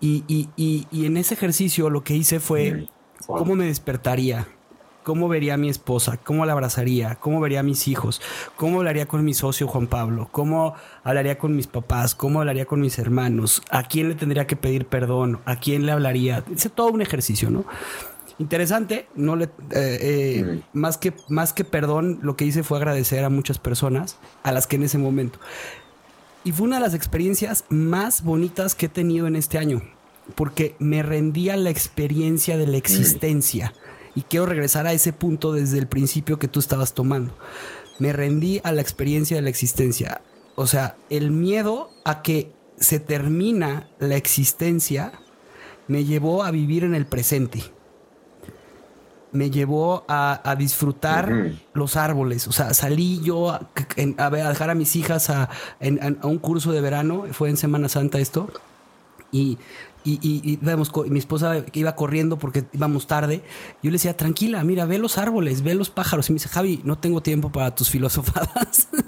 Y, 0.00 0.24
y- 0.26 0.48
y- 0.56 0.86
y 0.90 1.06
en 1.06 1.16
ese 1.16 1.34
ejercicio 1.34 1.88
lo 1.88 2.02
que 2.02 2.14
hice 2.16 2.40
fue, 2.40 2.88
¿cómo 3.26 3.54
me 3.54 3.66
despertaría? 3.66 4.48
¿Cómo 5.02 5.28
vería 5.28 5.54
a 5.54 5.56
mi 5.56 5.68
esposa? 5.68 6.18
¿Cómo 6.22 6.46
la 6.46 6.52
abrazaría? 6.52 7.16
¿Cómo 7.16 7.40
vería 7.40 7.60
a 7.60 7.64
mis 7.64 7.88
hijos? 7.88 8.20
¿Cómo 8.56 8.78
hablaría 8.78 9.06
con 9.06 9.24
mi 9.24 9.34
socio 9.34 9.66
Juan 9.66 9.88
Pablo? 9.88 10.28
¿Cómo 10.30 10.74
hablaría 11.02 11.38
con 11.38 11.56
mis 11.56 11.66
papás? 11.66 12.14
¿Cómo 12.14 12.40
hablaría 12.40 12.66
con 12.66 12.80
mis 12.80 12.98
hermanos? 12.98 13.62
¿A 13.70 13.82
quién 13.82 14.08
le 14.08 14.14
tendría 14.14 14.46
que 14.46 14.56
pedir 14.56 14.86
perdón? 14.86 15.40
¿A 15.44 15.56
quién 15.56 15.86
le 15.86 15.92
hablaría? 15.92 16.44
Hice 16.54 16.68
todo 16.68 16.88
un 16.92 17.02
ejercicio, 17.02 17.50
¿no? 17.50 17.64
Interesante, 18.38 19.08
no 19.14 19.36
le, 19.36 19.44
eh, 19.44 19.50
eh, 19.70 20.62
más, 20.72 20.98
que, 20.98 21.12
más 21.28 21.52
que 21.52 21.64
perdón, 21.64 22.20
lo 22.22 22.36
que 22.36 22.44
hice 22.44 22.62
fue 22.62 22.78
agradecer 22.78 23.24
a 23.24 23.30
muchas 23.30 23.58
personas 23.58 24.18
a 24.42 24.52
las 24.52 24.66
que 24.66 24.76
en 24.76 24.84
ese 24.84 24.98
momento. 24.98 25.38
Y 26.44 26.52
fue 26.52 26.66
una 26.66 26.76
de 26.76 26.82
las 26.82 26.94
experiencias 26.94 27.64
más 27.68 28.22
bonitas 28.22 28.74
que 28.74 28.86
he 28.86 28.88
tenido 28.88 29.26
en 29.26 29.36
este 29.36 29.58
año, 29.58 29.82
porque 30.34 30.74
me 30.78 31.02
rendí 31.02 31.50
a 31.50 31.56
la 31.56 31.70
experiencia 31.70 32.56
de 32.56 32.66
la 32.66 32.76
existencia. 32.78 33.74
Y 34.14 34.22
quiero 34.22 34.46
regresar 34.46 34.86
a 34.86 34.92
ese 34.92 35.12
punto 35.12 35.52
desde 35.52 35.78
el 35.78 35.86
principio 35.86 36.38
que 36.38 36.48
tú 36.48 36.60
estabas 36.60 36.92
tomando. 36.94 37.34
Me 37.98 38.12
rendí 38.12 38.60
a 38.64 38.72
la 38.72 38.82
experiencia 38.82 39.36
de 39.36 39.42
la 39.42 39.48
existencia. 39.50 40.20
O 40.54 40.66
sea, 40.66 40.96
el 41.08 41.30
miedo 41.30 41.90
a 42.04 42.22
que 42.22 42.52
se 42.78 43.00
termina 43.00 43.88
la 43.98 44.16
existencia 44.16 45.12
me 45.88 46.04
llevó 46.04 46.42
a 46.42 46.50
vivir 46.50 46.84
en 46.84 46.94
el 46.94 47.06
presente. 47.06 47.62
Me 49.30 49.50
llevó 49.50 50.04
a, 50.08 50.42
a 50.44 50.56
disfrutar 50.56 51.52
los 51.72 51.96
árboles. 51.96 52.46
O 52.48 52.52
sea, 52.52 52.74
salí 52.74 53.20
yo 53.22 53.50
a, 53.50 53.70
a 54.18 54.26
a 54.26 54.30
dejar 54.30 54.68
a 54.68 54.74
mis 54.74 54.94
hijas 54.94 55.30
a 55.30 55.48
un 56.22 56.38
curso 56.38 56.70
de 56.72 56.82
verano. 56.82 57.24
Fue 57.32 57.48
en 57.48 57.56
Semana 57.56 57.88
Santa 57.88 58.18
esto. 58.18 58.50
Y, 59.30 59.56
y, 60.04 60.18
y- 60.22 60.54
y 60.54 61.10
mi 61.10 61.18
esposa 61.18 61.64
iba 61.72 61.94
corriendo 61.94 62.38
porque 62.38 62.64
íbamos 62.72 63.06
tarde. 63.06 63.42
Yo 63.82 63.90
le 63.90 63.92
decía, 63.92 64.16
tranquila, 64.16 64.62
mira, 64.64 64.84
ve 64.86 64.98
los 64.98 65.18
árboles, 65.18 65.62
ve 65.62 65.74
los 65.74 65.90
pájaros. 65.90 66.28
Y 66.28 66.32
me 66.32 66.36
dice, 66.36 66.48
Javi, 66.48 66.80
no 66.84 66.98
tengo 66.98 67.22
tiempo 67.22 67.50
para 67.50 67.74
tus 67.74 67.88
filosofadas. 67.90 68.88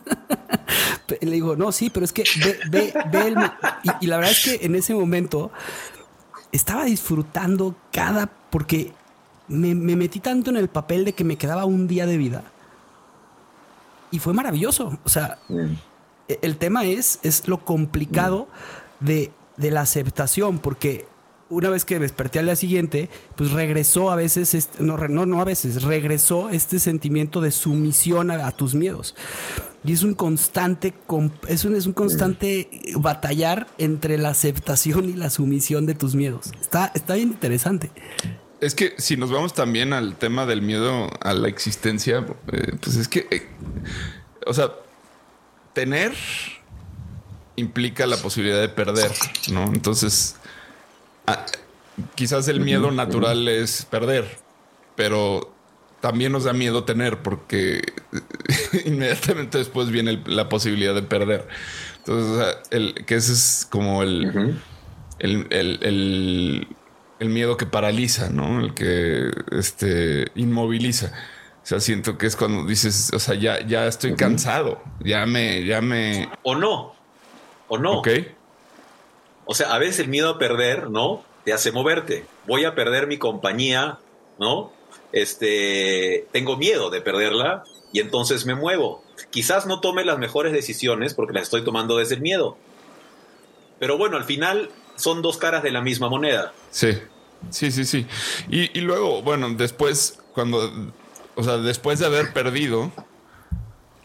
Le 1.20 1.30
digo, 1.30 1.54
no, 1.56 1.70
sí, 1.70 1.90
pero 1.90 2.04
es 2.04 2.12
que 2.12 2.24
ve, 2.42 2.58
ve, 2.70 2.94
ve 3.12 3.28
el... 3.28 3.36
Y, 3.82 4.04
y 4.04 4.06
la 4.06 4.16
verdad 4.16 4.32
es 4.32 4.42
que 4.44 4.64
en 4.66 4.74
ese 4.74 4.94
momento 4.94 5.50
estaba 6.52 6.84
disfrutando 6.84 7.74
cada... 7.92 8.30
Porque 8.50 8.92
me, 9.48 9.74
me 9.74 9.96
metí 9.96 10.20
tanto 10.20 10.50
en 10.50 10.56
el 10.56 10.68
papel 10.68 11.04
de 11.04 11.12
que 11.12 11.22
me 11.24 11.36
quedaba 11.36 11.64
un 11.66 11.86
día 11.86 12.06
de 12.06 12.16
vida. 12.16 12.42
Y 14.10 14.18
fue 14.18 14.32
maravilloso. 14.32 14.98
O 15.04 15.08
sea, 15.08 15.38
e- 16.28 16.38
el 16.42 16.56
tema 16.56 16.84
es, 16.84 17.18
es 17.22 17.48
lo 17.48 17.64
complicado 17.64 18.48
de, 19.00 19.30
de 19.56 19.70
la 19.70 19.82
aceptación, 19.82 20.58
porque 20.58 21.06
una 21.48 21.70
vez 21.70 21.84
que 21.84 21.98
desperté 21.98 22.38
al 22.38 22.46
día 22.46 22.56
siguiente, 22.56 23.08
pues 23.36 23.52
regresó 23.52 24.10
a 24.10 24.16
veces, 24.16 24.70
no, 24.78 24.96
no, 24.96 25.26
no 25.26 25.40
a 25.40 25.44
veces, 25.44 25.82
regresó 25.82 26.50
este 26.50 26.78
sentimiento 26.78 27.40
de 27.40 27.50
sumisión 27.50 28.30
a, 28.30 28.50
tus 28.52 28.74
miedos. 28.74 29.14
Y 29.84 29.92
es 29.92 30.02
un 30.02 30.14
constante, 30.14 30.94
es 31.48 31.64
un, 31.64 31.76
es 31.76 31.86
un 31.86 31.92
constante 31.92 32.68
batallar 32.96 33.66
entre 33.78 34.16
la 34.16 34.30
aceptación 34.30 35.08
y 35.10 35.12
la 35.12 35.30
sumisión 35.30 35.86
de 35.86 35.94
tus 35.94 36.14
miedos. 36.14 36.50
Está, 36.60 36.90
está 36.94 37.14
bien 37.14 37.28
interesante. 37.28 37.90
Es 38.60 38.74
que 38.74 38.94
si 38.96 39.16
nos 39.18 39.30
vamos 39.30 39.52
también 39.52 39.92
al 39.92 40.16
tema 40.16 40.46
del 40.46 40.62
miedo 40.62 41.10
a 41.20 41.34
la 41.34 41.48
existencia, 41.48 42.24
eh, 42.50 42.72
pues 42.80 42.96
es 42.96 43.08
que, 43.08 43.26
eh, 43.30 43.46
o 44.46 44.54
sea, 44.54 44.72
tener 45.74 46.12
implica 47.56 48.06
la 48.06 48.16
posibilidad 48.16 48.60
de 48.60 48.68
perder, 48.68 49.10
¿no? 49.52 49.64
Entonces, 49.66 50.36
quizás 52.14 52.48
el 52.48 52.60
miedo 52.60 52.90
natural 52.90 53.46
es 53.48 53.84
perder, 53.84 54.38
pero 54.96 55.52
también 56.00 56.32
nos 56.32 56.44
da 56.44 56.52
miedo 56.52 56.84
tener 56.84 57.18
porque 57.22 57.80
inmediatamente 58.84 59.58
después 59.58 59.90
viene 59.90 60.10
el- 60.12 60.22
la 60.26 60.48
posibilidad 60.48 60.94
de 60.94 61.02
perder. 61.02 61.46
Entonces, 61.98 62.30
o 62.30 62.36
sea, 62.38 62.54
el, 62.70 62.94
que 63.06 63.14
ese 63.14 63.32
es 63.32 63.66
como 63.70 64.02
el, 64.02 64.58
el, 65.18 65.46
el- 65.50 65.78
el- 65.82 66.68
el 67.20 67.28
miedo 67.30 67.56
que 67.56 67.64
paraliza, 67.64 68.28
¿no? 68.28 68.60
El 68.60 68.74
que 68.74 69.30
este, 69.52 70.26
inmoviliza. 70.34 71.12
O 71.62 71.66
sea, 71.66 71.80
siento 71.80 72.18
que 72.18 72.26
es 72.26 72.36
cuando 72.36 72.66
dices, 72.66 73.10
o 73.14 73.18
sea, 73.18 73.34
ya, 73.36 73.64
ya 73.66 73.86
estoy 73.86 74.14
cansado, 74.16 74.82
ya 75.02 75.24
me, 75.24 75.64
ya 75.64 75.80
me. 75.80 76.28
O 76.42 76.54
no. 76.56 76.92
O 77.68 77.78
no. 77.78 77.98
Ok. 77.98 78.08
O 79.46 79.54
sea, 79.54 79.74
a 79.74 79.78
veces 79.78 80.00
el 80.00 80.08
miedo 80.08 80.30
a 80.30 80.38
perder, 80.38 80.90
¿no? 80.90 81.24
Te 81.44 81.52
hace 81.52 81.72
moverte. 81.72 82.26
Voy 82.46 82.64
a 82.64 82.74
perder 82.74 83.06
mi 83.06 83.18
compañía, 83.18 83.98
¿no? 84.38 84.72
Este, 85.12 86.26
tengo 86.32 86.56
miedo 86.56 86.90
de 86.90 87.00
perderla 87.00 87.64
y 87.92 88.00
entonces 88.00 88.46
me 88.46 88.54
muevo. 88.54 89.04
Quizás 89.30 89.66
no 89.66 89.80
tome 89.80 90.04
las 90.04 90.18
mejores 90.18 90.52
decisiones 90.52 91.14
porque 91.14 91.34
las 91.34 91.44
estoy 91.44 91.62
tomando 91.62 91.96
desde 91.98 92.16
el 92.16 92.20
miedo. 92.20 92.56
Pero 93.78 93.98
bueno, 93.98 94.16
al 94.16 94.24
final 94.24 94.70
son 94.96 95.22
dos 95.22 95.36
caras 95.36 95.62
de 95.62 95.70
la 95.70 95.80
misma 95.80 96.08
moneda. 96.08 96.52
Sí, 96.70 96.92
sí, 97.50 97.70
sí, 97.70 97.84
sí. 97.84 98.06
Y, 98.48 98.76
y 98.76 98.80
luego, 98.80 99.22
bueno, 99.22 99.48
después, 99.50 100.18
cuando, 100.32 100.72
o 101.34 101.42
sea, 101.42 101.58
después 101.58 101.98
de 101.98 102.06
haber 102.06 102.32
perdido, 102.32 102.90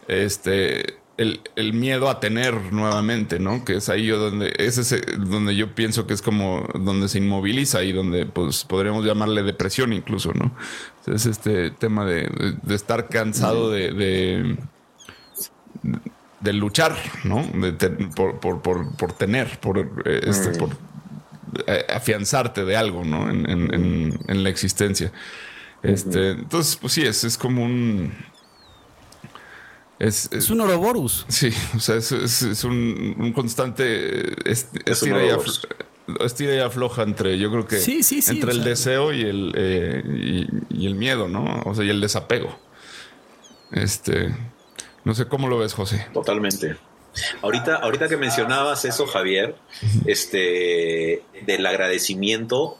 este, 0.06 0.99
el, 1.20 1.40
el 1.56 1.72
miedo 1.74 2.08
a 2.08 2.18
tener 2.18 2.72
nuevamente, 2.72 3.38
¿no? 3.38 3.64
Que 3.64 3.76
es 3.76 3.88
ahí 3.88 4.06
yo 4.06 4.18
donde, 4.18 4.52
ese 4.58 4.80
es 4.80 5.02
donde 5.18 5.54
yo 5.54 5.74
pienso 5.74 6.06
que 6.06 6.14
es 6.14 6.22
como 6.22 6.66
donde 6.74 7.08
se 7.08 7.18
inmoviliza 7.18 7.82
y 7.84 7.92
donde, 7.92 8.26
pues, 8.26 8.64
podríamos 8.64 9.04
llamarle 9.04 9.42
depresión 9.42 9.92
incluso, 9.92 10.32
¿no? 10.34 10.54
Es 11.06 11.26
este 11.26 11.70
tema 11.70 12.04
de, 12.04 12.56
de 12.62 12.74
estar 12.74 13.08
cansado 13.08 13.70
de, 13.70 13.92
de, 13.92 14.56
de 16.40 16.52
luchar, 16.52 16.96
¿no? 17.24 17.44
De 17.54 17.72
ten- 17.72 18.10
por, 18.10 18.40
por, 18.40 18.62
por, 18.62 18.96
por 18.96 19.12
tener, 19.12 19.58
por, 19.60 19.78
este, 20.06 20.58
por 20.58 20.70
eh, 21.66 21.84
afianzarte 21.94 22.64
de 22.64 22.76
algo, 22.76 23.04
¿no? 23.04 23.28
En, 23.30 23.48
en- 23.48 23.74
en- 23.74 24.18
en 24.26 24.42
la 24.42 24.48
existencia. 24.48 25.12
Este, 25.82 26.30
entonces, 26.32 26.76
pues 26.76 26.92
sí, 26.92 27.02
es, 27.02 27.24
es 27.24 27.36
como 27.38 27.64
un. 27.64 28.12
Es, 30.00 30.28
Es 30.32 30.50
un 30.50 30.60
Ouroboros. 30.62 31.24
Sí, 31.28 31.50
o 31.76 31.78
sea, 31.80 31.94
es, 31.96 32.10
es- 32.10 32.42
es 32.42 32.64
un, 32.64 33.14
un 33.18 33.32
constante 33.32 34.22
un 34.44 34.52
estira, 34.86 35.24
y 35.24 35.28
aflo- 35.28 35.68
estira 36.24 36.54
y 36.56 36.58
afloja 36.58 37.02
entre, 37.04 37.38
yo 37.38 37.50
creo 37.52 37.66
que 37.66 37.76
Sí, 37.78 38.02
sí, 38.02 38.20
sí, 38.22 38.32
entre 38.36 38.50
el 38.50 38.56
sea. 38.62 38.64
deseo 38.64 39.12
y 39.12 39.20
el, 39.22 39.52
eh, 39.56 40.02
y, 40.70 40.82
y 40.82 40.86
el 40.86 40.94
miedo, 40.96 41.28
¿no? 41.28 41.62
O 41.66 41.74
sea, 41.74 41.84
y 41.84 41.90
el 41.90 42.00
desapego. 42.00 42.58
Este, 43.72 44.34
no 45.04 45.14
sé 45.14 45.26
cómo 45.26 45.46
lo 45.48 45.58
ves, 45.58 45.74
José. 45.74 46.06
Totalmente. 46.12 46.76
Ahorita, 47.42 47.76
ahorita 47.76 48.08
que 48.08 48.16
mencionabas 48.16 48.84
eso, 48.84 49.06
Javier, 49.06 49.54
este, 50.06 51.22
del 51.44 51.66
agradecimiento 51.66 52.76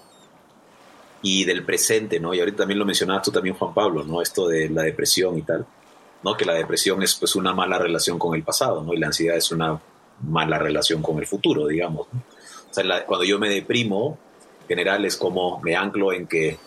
y 1.22 1.44
del 1.44 1.64
presente, 1.64 2.18
¿no? 2.20 2.32
Y 2.32 2.38
ahorita 2.40 2.58
también 2.58 2.78
lo 2.78 2.86
mencionabas 2.86 3.24
tú 3.24 3.30
también, 3.30 3.54
Juan 3.56 3.74
Pablo, 3.74 4.04
¿no? 4.04 4.22
Esto 4.22 4.48
de 4.48 4.68
la 4.70 4.82
depresión 4.82 5.36
y 5.36 5.42
tal, 5.42 5.66
¿no? 6.22 6.36
Que 6.36 6.44
la 6.44 6.54
depresión 6.54 7.02
es 7.02 7.14
pues 7.14 7.34
una 7.36 7.52
mala 7.52 7.78
relación 7.78 8.18
con 8.18 8.34
el 8.34 8.42
pasado, 8.42 8.82
¿no? 8.82 8.92
Y 8.92 8.98
la 8.98 9.08
ansiedad 9.08 9.36
es 9.36 9.50
una 9.52 9.80
mala 10.22 10.58
relación 10.58 11.02
con 11.02 11.18
el 11.18 11.26
futuro, 11.26 11.66
digamos. 11.66 12.08
cuando 13.06 13.24
yo 13.24 13.38
me 13.38 13.48
deprimo, 13.48 14.18
en 14.62 14.68
general 14.68 15.04
es 15.04 15.16
como 15.16 15.60
me 15.60 15.74
anclo 15.74 16.12
en 16.12 16.26
que 16.26 16.58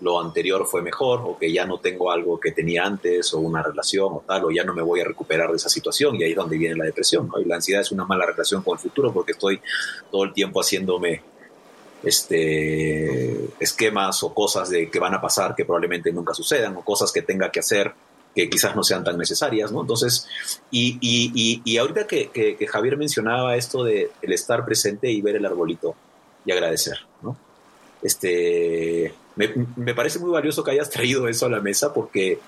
lo 0.00 0.20
anterior 0.20 0.66
fue 0.66 0.82
mejor 0.82 1.20
o 1.24 1.38
que 1.38 1.52
ya 1.52 1.66
no 1.66 1.78
tengo 1.78 2.10
algo 2.10 2.40
que 2.40 2.52
tenía 2.52 2.84
antes 2.84 3.34
o 3.34 3.40
una 3.40 3.62
relación 3.62 4.14
o 4.14 4.24
tal 4.26 4.44
o 4.44 4.50
ya 4.50 4.64
no 4.64 4.74
me 4.74 4.82
voy 4.82 5.00
a 5.00 5.04
recuperar 5.04 5.50
de 5.50 5.56
esa 5.56 5.68
situación 5.68 6.16
y 6.16 6.24
ahí 6.24 6.30
es 6.30 6.36
donde 6.36 6.56
viene 6.56 6.74
la 6.74 6.84
depresión 6.84 7.28
¿no? 7.28 7.38
y 7.38 7.44
la 7.44 7.56
ansiedad 7.56 7.82
es 7.82 7.92
una 7.92 8.06
mala 8.06 8.24
relación 8.24 8.62
con 8.62 8.78
el 8.78 8.78
futuro 8.78 9.12
porque 9.12 9.32
estoy 9.32 9.60
todo 10.10 10.24
el 10.24 10.32
tiempo 10.32 10.60
haciéndome 10.60 11.22
este 12.02 13.50
esquemas 13.62 14.22
o 14.22 14.32
cosas 14.32 14.70
de 14.70 14.90
que 14.90 14.98
van 14.98 15.12
a 15.12 15.20
pasar 15.20 15.54
que 15.54 15.66
probablemente 15.66 16.10
nunca 16.12 16.32
sucedan 16.32 16.76
o 16.76 16.82
cosas 16.82 17.12
que 17.12 17.20
tenga 17.20 17.50
que 17.50 17.60
hacer 17.60 17.92
que 18.34 18.48
quizás 18.48 18.76
no 18.76 18.82
sean 18.82 19.02
tan 19.04 19.18
necesarias, 19.18 19.72
¿no? 19.72 19.80
Entonces, 19.80 20.28
y, 20.70 20.98
y, 21.00 21.62
y, 21.64 21.78
ahorita 21.78 22.06
que, 22.06 22.30
que, 22.30 22.66
Javier 22.66 22.96
mencionaba 22.96 23.56
esto 23.56 23.82
de 23.82 24.10
el 24.22 24.32
estar 24.32 24.64
presente 24.64 25.10
y 25.10 25.20
ver 25.20 25.36
el 25.36 25.46
arbolito 25.46 25.94
y 26.44 26.52
agradecer, 26.52 26.98
¿no? 27.22 27.36
Este, 28.02 29.12
me, 29.36 29.52
me, 29.76 29.94
parece 29.94 30.20
muy 30.20 30.30
valioso 30.30 30.62
que 30.62 30.70
hayas 30.70 30.90
traído 30.90 31.28
eso 31.28 31.46
a 31.46 31.50
la 31.50 31.60
mesa 31.60 31.92
porque 31.92 32.38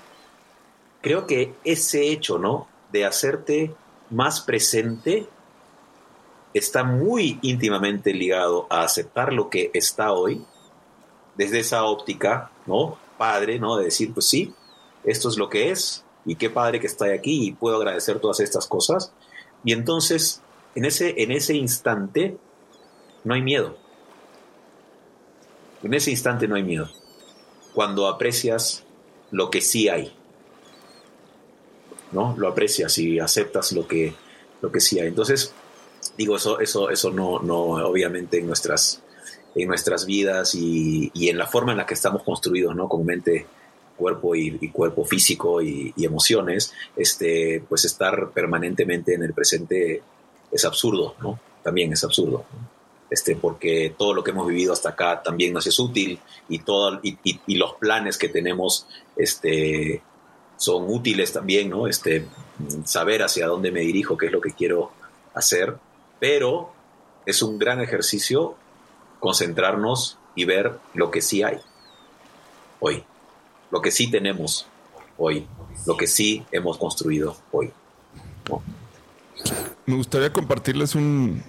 creo 1.00 1.26
que 1.26 1.54
ese 1.64 2.08
hecho, 2.10 2.38
¿no? 2.38 2.68
De 2.92 3.04
hacerte 3.04 3.74
más 4.10 4.40
presente 4.40 5.26
está 6.54 6.84
muy 6.84 7.38
íntimamente 7.42 8.12
ligado 8.12 8.66
a 8.70 8.82
aceptar 8.82 9.32
lo 9.32 9.50
que 9.50 9.70
está 9.74 10.12
hoy 10.12 10.44
desde 11.34 11.60
esa 11.60 11.84
óptica, 11.84 12.50
¿no? 12.66 12.98
Padre, 13.18 13.58
¿no? 13.58 13.76
De 13.76 13.86
decir, 13.86 14.12
pues 14.12 14.28
sí, 14.28 14.54
esto 15.04 15.28
es 15.28 15.36
lo 15.36 15.48
que 15.48 15.70
es 15.70 16.04
y 16.24 16.36
qué 16.36 16.50
padre 16.50 16.80
que 16.80 16.86
está 16.86 17.06
aquí 17.06 17.48
y 17.48 17.52
puedo 17.52 17.76
agradecer 17.76 18.20
todas 18.20 18.40
estas 18.40 18.66
cosas. 18.66 19.12
Y 19.64 19.72
entonces, 19.72 20.42
en 20.74 20.84
ese, 20.84 21.14
en 21.22 21.32
ese 21.32 21.54
instante, 21.54 22.36
no 23.24 23.34
hay 23.34 23.42
miedo. 23.42 23.76
En 25.82 25.94
ese 25.94 26.10
instante 26.10 26.46
no 26.46 26.54
hay 26.54 26.62
miedo. 26.62 26.88
Cuando 27.74 28.06
aprecias 28.08 28.84
lo 29.30 29.50
que 29.50 29.60
sí 29.60 29.88
hay. 29.88 30.14
¿No? 32.12 32.34
Lo 32.36 32.48
aprecias 32.48 32.98
y 32.98 33.18
aceptas 33.18 33.72
lo 33.72 33.88
que, 33.88 34.14
lo 34.60 34.70
que 34.70 34.80
sí 34.80 35.00
hay. 35.00 35.08
Entonces, 35.08 35.54
digo, 36.16 36.36
eso, 36.36 36.60
eso, 36.60 36.90
eso 36.90 37.10
no, 37.10 37.40
no, 37.40 37.62
obviamente 37.62 38.38
en 38.38 38.46
nuestras, 38.46 39.02
en 39.54 39.68
nuestras 39.68 40.04
vidas 40.04 40.54
y, 40.54 41.10
y 41.14 41.28
en 41.28 41.38
la 41.38 41.46
forma 41.46 41.72
en 41.72 41.78
la 41.78 41.86
que 41.86 41.94
estamos 41.94 42.22
construidos, 42.22 42.76
¿no? 42.76 42.88
Con 42.88 43.06
mente, 43.06 43.46
cuerpo 43.96 44.34
y, 44.34 44.68
cuerpo 44.68 45.04
físico 45.04 45.62
y, 45.62 45.92
emociones, 45.98 46.72
este, 46.96 47.62
pues 47.68 47.84
estar 47.84 48.30
permanentemente 48.30 49.14
en 49.14 49.22
el 49.22 49.32
presente 49.32 50.02
es 50.50 50.64
absurdo, 50.64 51.14
¿no? 51.20 51.38
También 51.62 51.92
es 51.92 52.02
absurdo. 52.04 52.44
Este, 53.10 53.36
porque 53.36 53.94
todo 53.96 54.14
lo 54.14 54.24
que 54.24 54.30
hemos 54.30 54.48
vivido 54.48 54.72
hasta 54.72 54.90
acá 54.90 55.22
también 55.22 55.52
nos 55.52 55.66
es 55.66 55.78
útil 55.78 56.18
y, 56.48 56.60
todo, 56.60 56.98
y, 57.02 57.56
los 57.56 57.74
planes 57.74 58.16
que 58.16 58.28
tenemos 58.28 58.86
este, 59.16 60.02
son 60.56 60.84
útiles 60.88 61.32
también, 61.32 61.68
¿no? 61.70 61.86
Este, 61.86 62.26
saber 62.84 63.22
hacia 63.22 63.46
dónde 63.46 63.70
me 63.70 63.80
dirijo, 63.80 64.16
qué 64.16 64.26
es 64.26 64.32
lo 64.32 64.40
que 64.40 64.52
quiero 64.52 64.92
hacer, 65.34 65.76
pero 66.18 66.72
es 67.26 67.42
un 67.42 67.58
gran 67.58 67.80
ejercicio 67.80 68.56
concentrarnos 69.20 70.18
y 70.34 70.44
ver 70.44 70.78
lo 70.94 71.10
que 71.10 71.20
sí 71.20 71.42
hay 71.42 71.60
hoy 72.82 73.04
lo 73.72 73.80
que 73.80 73.90
sí 73.90 74.08
tenemos 74.10 74.66
hoy, 75.16 75.48
lo 75.86 75.96
que 75.96 76.06
sí 76.06 76.44
hemos 76.52 76.78
construido 76.78 77.36
hoy. 77.50 77.72
Me 79.86 79.96
gustaría 79.96 80.32
compartirles 80.32 80.94
un, 80.94 81.42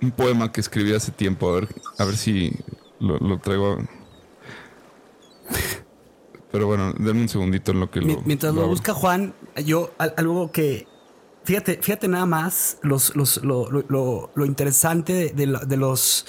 un 0.00 0.10
poema 0.10 0.50
que 0.50 0.60
escribí 0.60 0.92
hace 0.94 1.12
tiempo, 1.12 1.50
a 1.50 1.52
ver, 1.60 1.68
a 1.98 2.04
ver 2.04 2.16
si 2.16 2.50
lo, 2.98 3.38
traigo. 3.38 3.78
Pero 6.50 6.66
bueno, 6.66 6.92
denme 6.94 7.20
un 7.22 7.28
segundito 7.28 7.72
en 7.72 7.80
lo 7.80 7.90
que 7.90 8.00
lo. 8.00 8.22
Mientras 8.22 8.54
lo, 8.54 8.66
busca 8.66 8.94
Juan, 8.94 9.34
yo 9.64 9.92
algo 9.98 10.50
que. 10.50 10.88
Fíjate, 11.44 11.78
fíjate 11.82 12.08
nada 12.08 12.24
más 12.24 12.78
los, 12.82 13.16
los, 13.16 13.42
lo, 13.42 13.68
lo, 13.68 14.46
interesante 14.46 15.34
de, 15.34 15.46
de, 15.66 15.76
los 15.76 16.24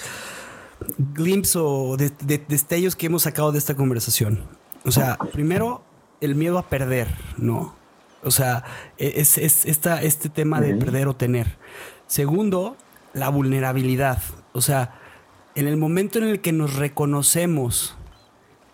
glimpses 0.98 1.56
o 1.56 1.96
de, 1.96 2.10
destellos 2.48 2.96
que 2.96 3.06
hemos 3.06 3.22
sacado 3.22 3.52
de 3.52 3.58
esta 3.58 3.76
conversación. 3.76 4.44
O 4.84 4.90
sea, 4.90 5.16
primero, 5.32 5.82
el 6.20 6.34
miedo 6.34 6.58
a 6.58 6.68
perder, 6.68 7.08
¿no? 7.36 7.74
O 8.22 8.30
sea, 8.30 8.64
e-, 8.98 9.14
es, 9.16 9.38
esta, 9.38 10.02
este 10.02 10.28
tema 10.28 10.60
de 10.60 10.74
perder 10.74 11.08
o 11.08 11.16
tener. 11.16 11.58
Segundo, 12.06 12.76
la 13.12 13.28
vulnerabilidad. 13.28 14.22
O 14.52 14.60
sea, 14.60 15.00
en 15.54 15.68
el 15.68 15.76
momento 15.76 16.18
en 16.18 16.24
el 16.24 16.40
que 16.40 16.52
nos 16.52 16.74
reconocemos 16.74 17.96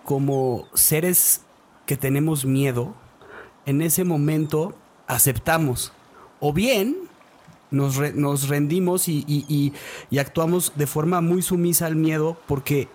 como 0.05 0.67
seres 0.75 1.43
que 1.87 1.97
tenemos 1.97 2.45
miedo, 2.45 2.95
en 3.67 3.83
ese 3.83 4.05
momento 4.05 4.75
aceptamos. 5.07 5.93
O 6.41 6.53
bien 6.53 6.97
nos, 7.71 7.99
nos 8.15 8.49
rendimos 8.49 9.09
y, 9.09 9.73
actuamos 10.19 10.73
de 10.77 10.87
forma 10.87 11.21
muy 11.21 11.43
sumisa 11.43 11.87
al 11.87 11.97
miedo 11.97 12.37
porque 12.47 12.89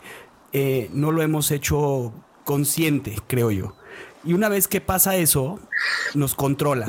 eh, 0.54 0.90
no 0.94 1.12
lo 1.12 1.22
hemos 1.22 1.52
hecho 1.52 2.14
consciente, 2.46 3.18
creo 3.28 3.52
yo. 3.52 3.76
Y 4.24 4.34
una 4.34 4.48
vez 4.48 4.68
que 4.70 4.80
pasa 4.80 5.18
eso, 5.18 5.60
nos 6.14 6.34
controla. 6.36 6.88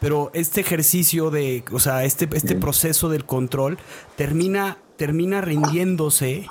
Pero 0.00 0.30
este 0.34 0.60
ejercicio 0.60 1.30
de, 1.30 1.64
o 1.72 1.78
sea, 1.78 2.04
este, 2.04 2.28
este 2.34 2.56
proceso 2.56 3.08
del 3.08 3.24
control 3.24 3.78
termina, 4.16 4.76
termina 4.96 5.40
rindiéndose 5.40 6.46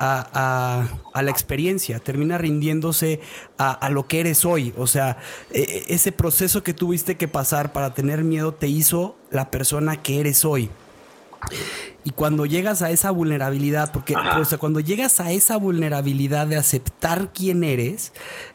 a, 0.00 0.86
la 1.14 1.30
experiencia, 1.30 1.98
termina 1.98 2.38
rindiéndose 2.38 3.20
a, 3.58 3.88
lo 3.90 4.06
que 4.06 4.20
eres 4.20 4.44
hoy. 4.44 4.72
O 4.78 4.86
sea, 4.86 5.18
e, 5.50 5.60
e, 5.60 5.94
ese 5.94 6.12
proceso 6.12 6.62
que 6.62 6.72
tuviste 6.72 7.16
que 7.16 7.28
pasar 7.28 7.72
para 7.72 7.94
tener 7.94 8.22
miedo 8.22 8.54
te 8.54 8.68
hizo 8.68 9.16
la 9.30 9.50
persona 9.50 10.00
que 10.00 10.20
eres 10.20 10.44
hoy. 10.44 10.70
Y 12.04 12.10
cuando 12.10 12.44
llegas 12.44 12.82
a 12.82 12.90
esa 12.90 13.10
vulnerabilidad, 13.10 13.90
porque 13.90 14.14
cuando 14.58 14.80
llegas 14.80 15.20
a 15.20 15.32
esa 15.32 15.56
vulnerabilidad 15.56 16.46
de 16.46 16.56
aceptar 16.56 17.32
quién 17.32 17.64
eres, 17.64 18.12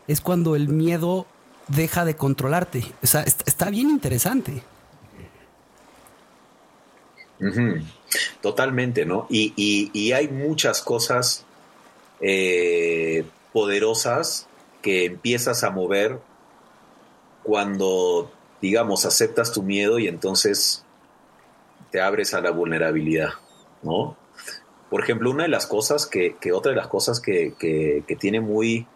es 0.07 0.21
cuando 0.21 0.55
el 0.55 0.69
miedo 0.69 1.25
deja 1.67 2.05
de 2.05 2.15
controlarte. 2.15 2.83
O 3.01 3.07
sea, 3.07 3.21
está, 3.21 3.69
bien 3.69 3.89
interesante. 3.89 4.61
Totalmente, 8.41 9.05
¿no? 9.05 9.25
Y, 9.29 10.11
hay 10.11 10.27
muchas 10.27 10.81
cosas 10.81 11.45
eh, 12.21 13.25
poderosas 13.51 14.47
que 14.81 15.05
empiezas 15.05 15.63
a 15.63 15.71
mover 15.71 16.19
cuando, 17.43 18.31
digamos, 18.61 19.05
aceptas 19.05 19.51
tu 19.51 19.63
miedo 19.63 19.99
y 19.99 20.07
entonces 20.07 20.83
te 21.91 22.01
abres 22.01 22.33
a 22.33 22.41
la 22.41 22.51
vulnerabilidad, 22.51 23.29
¿no? 23.81 24.17
Por 24.89 25.03
ejemplo, 25.03 25.29
una 25.29 25.43
de 25.43 25.49
las 25.49 25.67
cosas 25.67 26.05
que, 26.05 26.35
otra 26.51 26.71
de 26.71 26.77
las 26.77 26.87
cosas 26.87 27.19
que, 27.19 27.53
que, 27.59 28.15
tiene 28.15 28.41
muy 28.41 28.87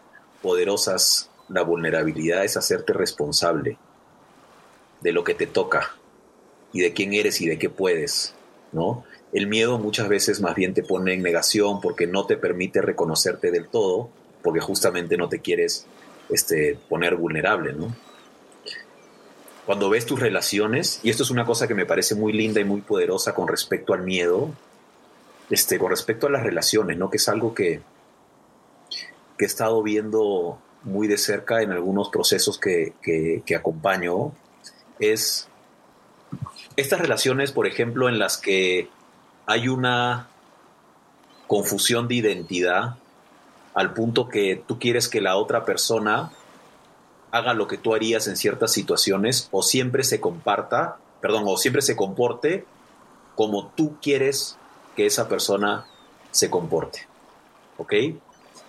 poderosas 0.42 1.30
la 1.48 1.62
vulnerabilidad 1.62 2.44
es 2.44 2.56
hacerte 2.56 2.92
responsable 2.92 3.78
de 5.00 5.12
lo 5.12 5.22
que 5.22 5.34
te 5.34 5.46
toca 5.46 5.94
y 6.72 6.80
de 6.80 6.92
quién 6.92 7.12
eres 7.12 7.40
y 7.40 7.46
de 7.46 7.58
qué 7.58 7.70
puedes, 7.70 8.34
¿no? 8.72 9.04
El 9.32 9.46
miedo 9.46 9.78
muchas 9.78 10.08
veces 10.08 10.40
más 10.40 10.54
bien 10.54 10.74
te 10.74 10.82
pone 10.82 11.14
en 11.14 11.22
negación 11.22 11.80
porque 11.80 12.06
no 12.06 12.26
te 12.26 12.36
permite 12.36 12.80
reconocerte 12.80 13.50
del 13.50 13.68
todo, 13.68 14.08
porque 14.42 14.60
justamente 14.60 15.16
no 15.16 15.28
te 15.28 15.40
quieres 15.40 15.86
este, 16.28 16.78
poner 16.88 17.16
vulnerable, 17.16 17.72
¿no? 17.72 17.94
Cuando 19.66 19.88
ves 19.88 20.06
tus 20.06 20.20
relaciones, 20.20 21.00
y 21.02 21.10
esto 21.10 21.22
es 21.22 21.30
una 21.30 21.44
cosa 21.44 21.66
que 21.66 21.74
me 21.74 21.86
parece 21.86 22.14
muy 22.14 22.32
linda 22.32 22.60
y 22.60 22.64
muy 22.64 22.82
poderosa 22.82 23.34
con 23.34 23.48
respecto 23.48 23.94
al 23.94 24.02
miedo, 24.02 24.50
este, 25.50 25.78
con 25.78 25.90
respecto 25.90 26.26
a 26.26 26.30
las 26.30 26.42
relaciones, 26.42 26.98
¿no? 26.98 27.10
Que 27.10 27.16
es 27.16 27.28
algo 27.28 27.54
que, 27.54 27.80
que 29.38 29.44
he 29.44 29.46
estado 29.46 29.82
viendo 29.82 30.58
muy 30.82 31.08
de 31.08 31.18
cerca 31.18 31.62
en 31.62 31.72
algunos 31.72 32.10
procesos 32.10 32.58
que, 32.58 32.92
que, 33.02 33.56
acompaño, 33.56 34.32
es 34.98 35.48
estas 36.76 37.00
relaciones, 37.00 37.52
por 37.52 37.66
ejemplo, 37.66 38.08
en 38.08 38.18
las 38.18 38.36
que 38.36 38.88
hay 39.46 39.68
una 39.68 40.28
confusión 41.46 42.08
de 42.08 42.16
identidad 42.16 42.96
al 43.74 43.92
punto 43.94 44.28
que 44.28 44.62
tú 44.66 44.78
quieres 44.78 45.08
que 45.08 45.20
la 45.20 45.36
otra 45.36 45.64
persona 45.64 46.32
haga 47.34 47.52
lo 47.52 47.66
que 47.66 47.78
tú 47.78 47.96
harías 47.96 48.28
en 48.28 48.36
ciertas 48.36 48.70
situaciones 48.70 49.48
o 49.50 49.60
siempre 49.60 50.04
se 50.04 50.20
comparta, 50.20 50.98
perdón, 51.20 51.42
o 51.48 51.56
siempre 51.56 51.82
se 51.82 51.96
comporte 51.96 52.64
como 53.34 53.72
tú 53.74 53.96
quieres 54.00 54.56
que 54.94 55.04
esa 55.04 55.28
persona 55.28 55.84
se 56.30 56.48
comporte. 56.48 57.08
¿Ok? 57.76 57.92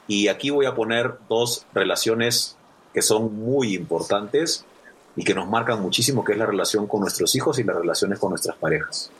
Y 0.07 0.29
aquí 0.29 0.49
voy 0.49 0.65
a 0.65 0.73
poner 0.73 1.13
dos 1.29 1.67
relaciones 1.75 2.57
que 2.91 3.03
son 3.03 3.35
muy 3.35 3.75
importantes 3.75 4.65
y 5.15 5.23
que 5.23 5.35
nos 5.35 5.47
marcan 5.47 5.79
muchísimo, 5.79 6.23
que 6.23 6.31
es 6.31 6.39
la 6.39 6.47
relación 6.47 6.87
con 6.87 7.01
nuestros 7.01 7.35
hijos 7.35 7.59
y 7.59 7.63
las 7.63 7.75
relaciones 7.75 8.17
con 8.17 8.31
nuestras 8.31 8.57
parejas. 8.57 9.11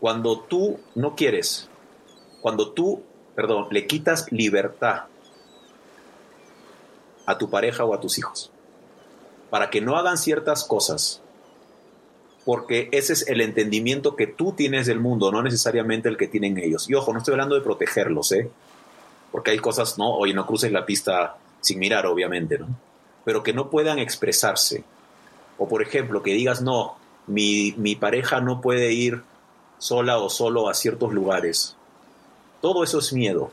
Cuando 0.00 0.40
tú 0.40 0.80
no 0.94 1.14
quieres, 1.14 1.68
cuando 2.40 2.70
tú, 2.72 3.02
perdón, 3.34 3.66
le 3.70 3.86
quitas 3.86 4.32
libertad 4.32 5.09
a 7.30 7.38
tu 7.38 7.50
pareja 7.50 7.84
o 7.84 7.94
a 7.94 8.00
tus 8.00 8.18
hijos, 8.18 8.50
para 9.50 9.70
que 9.70 9.80
no 9.80 9.96
hagan 9.96 10.18
ciertas 10.18 10.64
cosas, 10.64 11.22
porque 12.44 12.88
ese 12.92 13.12
es 13.12 13.28
el 13.28 13.40
entendimiento 13.40 14.16
que 14.16 14.26
tú 14.26 14.52
tienes 14.52 14.86
del 14.86 15.00
mundo, 15.00 15.30
no 15.30 15.42
necesariamente 15.42 16.08
el 16.08 16.16
que 16.16 16.28
tienen 16.28 16.58
ellos. 16.58 16.88
Y 16.88 16.94
ojo, 16.94 17.12
no 17.12 17.18
estoy 17.18 17.32
hablando 17.32 17.54
de 17.54 17.60
protegerlos, 17.60 18.32
¿eh? 18.32 18.50
Porque 19.30 19.52
hay 19.52 19.58
cosas, 19.58 19.98
¿no? 19.98 20.16
Oye, 20.16 20.34
no 20.34 20.46
cruces 20.46 20.72
la 20.72 20.86
pista 20.86 21.36
sin 21.60 21.78
mirar, 21.78 22.06
obviamente, 22.06 22.58
¿no? 22.58 22.68
pero 23.24 23.42
que 23.42 23.52
no 23.52 23.70
puedan 23.70 23.98
expresarse. 23.98 24.84
O 25.58 25.68
por 25.68 25.82
ejemplo, 25.82 26.22
que 26.22 26.32
digas, 26.32 26.62
no, 26.62 26.96
mi, 27.26 27.74
mi 27.76 27.96
pareja 27.96 28.40
no 28.40 28.60
puede 28.60 28.92
ir 28.92 29.22
sola 29.78 30.18
o 30.18 30.30
solo 30.30 30.68
a 30.68 30.74
ciertos 30.74 31.12
lugares. 31.12 31.76
Todo 32.60 32.82
eso 32.82 32.98
es 32.98 33.12
miedo. 33.12 33.50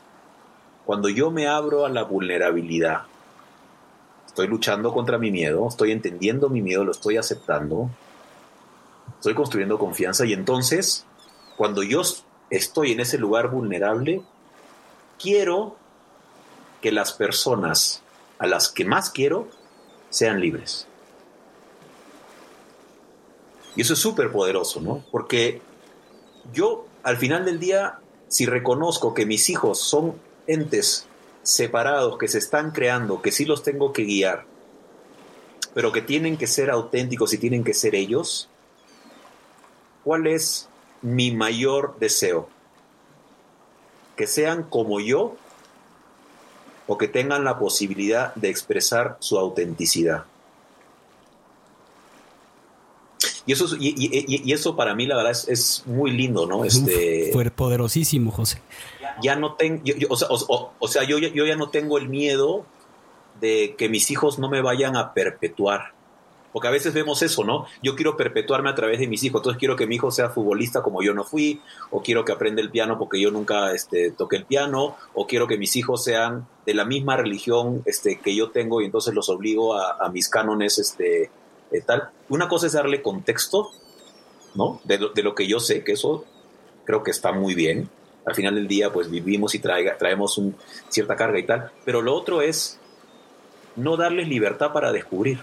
Cuando 0.84 1.08
yo 1.08 1.30
me 1.30 1.48
abro 1.48 1.84
a 1.84 1.90
la 1.90 2.02
vulnerabilidad, 2.02 3.02
estoy 4.38 4.46
luchando 4.46 4.92
contra 4.92 5.18
mi 5.18 5.32
miedo, 5.32 5.66
estoy 5.66 5.90
entendiendo 5.90 6.48
mi 6.48 6.62
miedo, 6.62 6.84
lo 6.84 6.92
estoy 6.92 7.16
aceptando, 7.16 7.90
estoy 9.16 9.34
construyendo 9.34 9.80
confianza 9.80 10.24
y 10.26 10.32
entonces, 10.32 11.04
cuando 11.56 11.82
yo 11.82 12.02
estoy 12.48 12.92
en 12.92 13.00
ese 13.00 13.18
lugar 13.18 13.50
vulnerable, 13.50 14.22
quiero 15.20 15.74
que 16.80 16.92
las 16.92 17.12
personas 17.14 18.00
a 18.38 18.46
las 18.46 18.68
que 18.68 18.84
más 18.84 19.10
quiero 19.10 19.48
sean 20.08 20.38
libres. 20.38 20.86
Y 23.74 23.80
eso 23.80 23.94
es 23.94 23.98
súper 23.98 24.30
poderoso, 24.30 24.80
¿no? 24.80 25.04
Porque 25.10 25.60
yo, 26.52 26.86
al 27.02 27.16
final 27.16 27.44
del 27.44 27.58
día, 27.58 27.98
si 28.28 28.46
reconozco 28.46 29.14
que 29.14 29.26
mis 29.26 29.50
hijos 29.50 29.80
son 29.80 30.14
entes 30.46 31.07
separados, 31.48 32.18
que 32.18 32.28
se 32.28 32.36
están 32.36 32.72
creando, 32.72 33.22
que 33.22 33.32
sí 33.32 33.46
los 33.46 33.62
tengo 33.62 33.94
que 33.94 34.02
guiar, 34.02 34.44
pero 35.72 35.92
que 35.92 36.02
tienen 36.02 36.36
que 36.36 36.46
ser 36.46 36.68
auténticos 36.70 37.32
y 37.32 37.38
tienen 37.38 37.64
que 37.64 37.72
ser 37.72 37.94
ellos, 37.94 38.50
¿cuál 40.04 40.26
es 40.26 40.68
mi 41.00 41.30
mayor 41.30 41.96
deseo? 41.98 42.50
Que 44.14 44.26
sean 44.26 44.64
como 44.64 45.00
yo 45.00 45.36
o 46.86 46.98
que 46.98 47.08
tengan 47.08 47.44
la 47.44 47.58
posibilidad 47.58 48.34
de 48.34 48.50
expresar 48.50 49.16
su 49.20 49.38
autenticidad. 49.38 50.24
Y 53.46 53.52
eso, 53.52 53.74
y, 53.80 54.52
eso 54.52 54.76
para 54.76 54.94
mí, 54.94 55.06
la 55.06 55.16
verdad, 55.16 55.32
es, 55.48 55.82
muy 55.86 56.10
lindo, 56.10 56.44
¿no? 56.44 56.66
Este, 56.66 57.30
fue 57.32 57.50
poderosísimo, 57.50 58.30
José. 58.30 58.60
Ya 59.22 59.36
no 59.36 59.54
tengo, 59.54 59.82
o, 60.08 60.88
sea, 60.88 61.04
yo, 61.04 61.18
ya 61.18 61.56
no 61.56 61.70
tengo 61.70 61.98
el 61.98 62.08
miedo 62.08 62.66
de 63.40 63.74
que 63.76 63.88
mis 63.88 64.10
hijos 64.10 64.38
no 64.38 64.48
me 64.48 64.62
vayan 64.62 64.96
a 64.96 65.12
perpetuar. 65.14 65.92
Porque 66.52 66.68
a 66.68 66.70
veces 66.70 66.94
vemos 66.94 67.22
eso, 67.22 67.44
¿no? 67.44 67.66
Yo 67.82 67.94
quiero 67.94 68.16
perpetuarme 68.16 68.70
a 68.70 68.74
través 68.74 68.98
de 68.98 69.06
mis 69.06 69.22
hijos, 69.22 69.40
entonces 69.40 69.58
quiero 69.58 69.76
que 69.76 69.86
mi 69.86 69.96
hijo 69.96 70.10
sea 70.10 70.30
futbolista 70.30 70.82
como 70.82 71.02
yo 71.02 71.12
no 71.12 71.22
fui, 71.22 71.60
o 71.90 72.02
quiero 72.02 72.24
que 72.24 72.32
aprenda 72.32 72.62
el 72.62 72.70
piano 72.70 72.98
porque 72.98 73.20
yo 73.20 73.30
nunca 73.30 73.72
este, 73.72 74.12
toqué 74.12 74.36
el 74.36 74.46
piano, 74.46 74.96
o 75.12 75.26
quiero 75.26 75.46
que 75.46 75.58
mis 75.58 75.76
hijos 75.76 76.02
sean 76.02 76.48
de 76.64 76.72
la 76.72 76.86
misma 76.86 77.16
religión 77.16 77.82
este, 77.84 78.18
que 78.18 78.34
yo 78.34 78.50
tengo 78.50 78.80
y 78.80 78.86
entonces 78.86 79.14
los 79.14 79.28
obligo 79.28 79.76
a, 79.76 79.98
a 80.00 80.08
mis 80.08 80.30
cánones 80.30 80.78
este, 80.78 81.30
eh, 81.70 81.82
tal. 81.84 82.10
Una 82.28 82.48
cosa 82.48 82.66
es 82.66 82.72
darle 82.72 83.02
contexto, 83.02 83.70
¿no? 84.54 84.80
De, 84.84 84.98
lo 84.98 85.34
que 85.34 85.46
yo 85.46 85.60
sé, 85.60 85.84
que 85.84 85.92
eso 85.92 86.24
creo 86.84 87.02
que 87.02 87.10
está 87.10 87.32
muy 87.32 87.54
bien. 87.54 87.90
Al 88.28 88.34
final 88.34 88.56
del 88.56 88.68
día, 88.68 88.92
pues 88.92 89.10
vivimos 89.10 89.54
y 89.54 89.58
traemos 89.58 90.40
cierta 90.88 91.16
carga 91.16 91.38
y 91.38 91.46
tal. 91.46 91.72
Pero 91.86 92.02
lo 92.02 92.14
otro 92.14 92.42
es 92.42 92.78
no 93.74 93.96
darles 93.96 94.28
libertad 94.28 94.72
para 94.72 94.92
descubrir. 94.92 95.40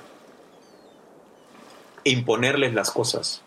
E 2.03 2.11
imponerles 2.11 2.75
las 2.75 2.91
cosas. 2.91 3.41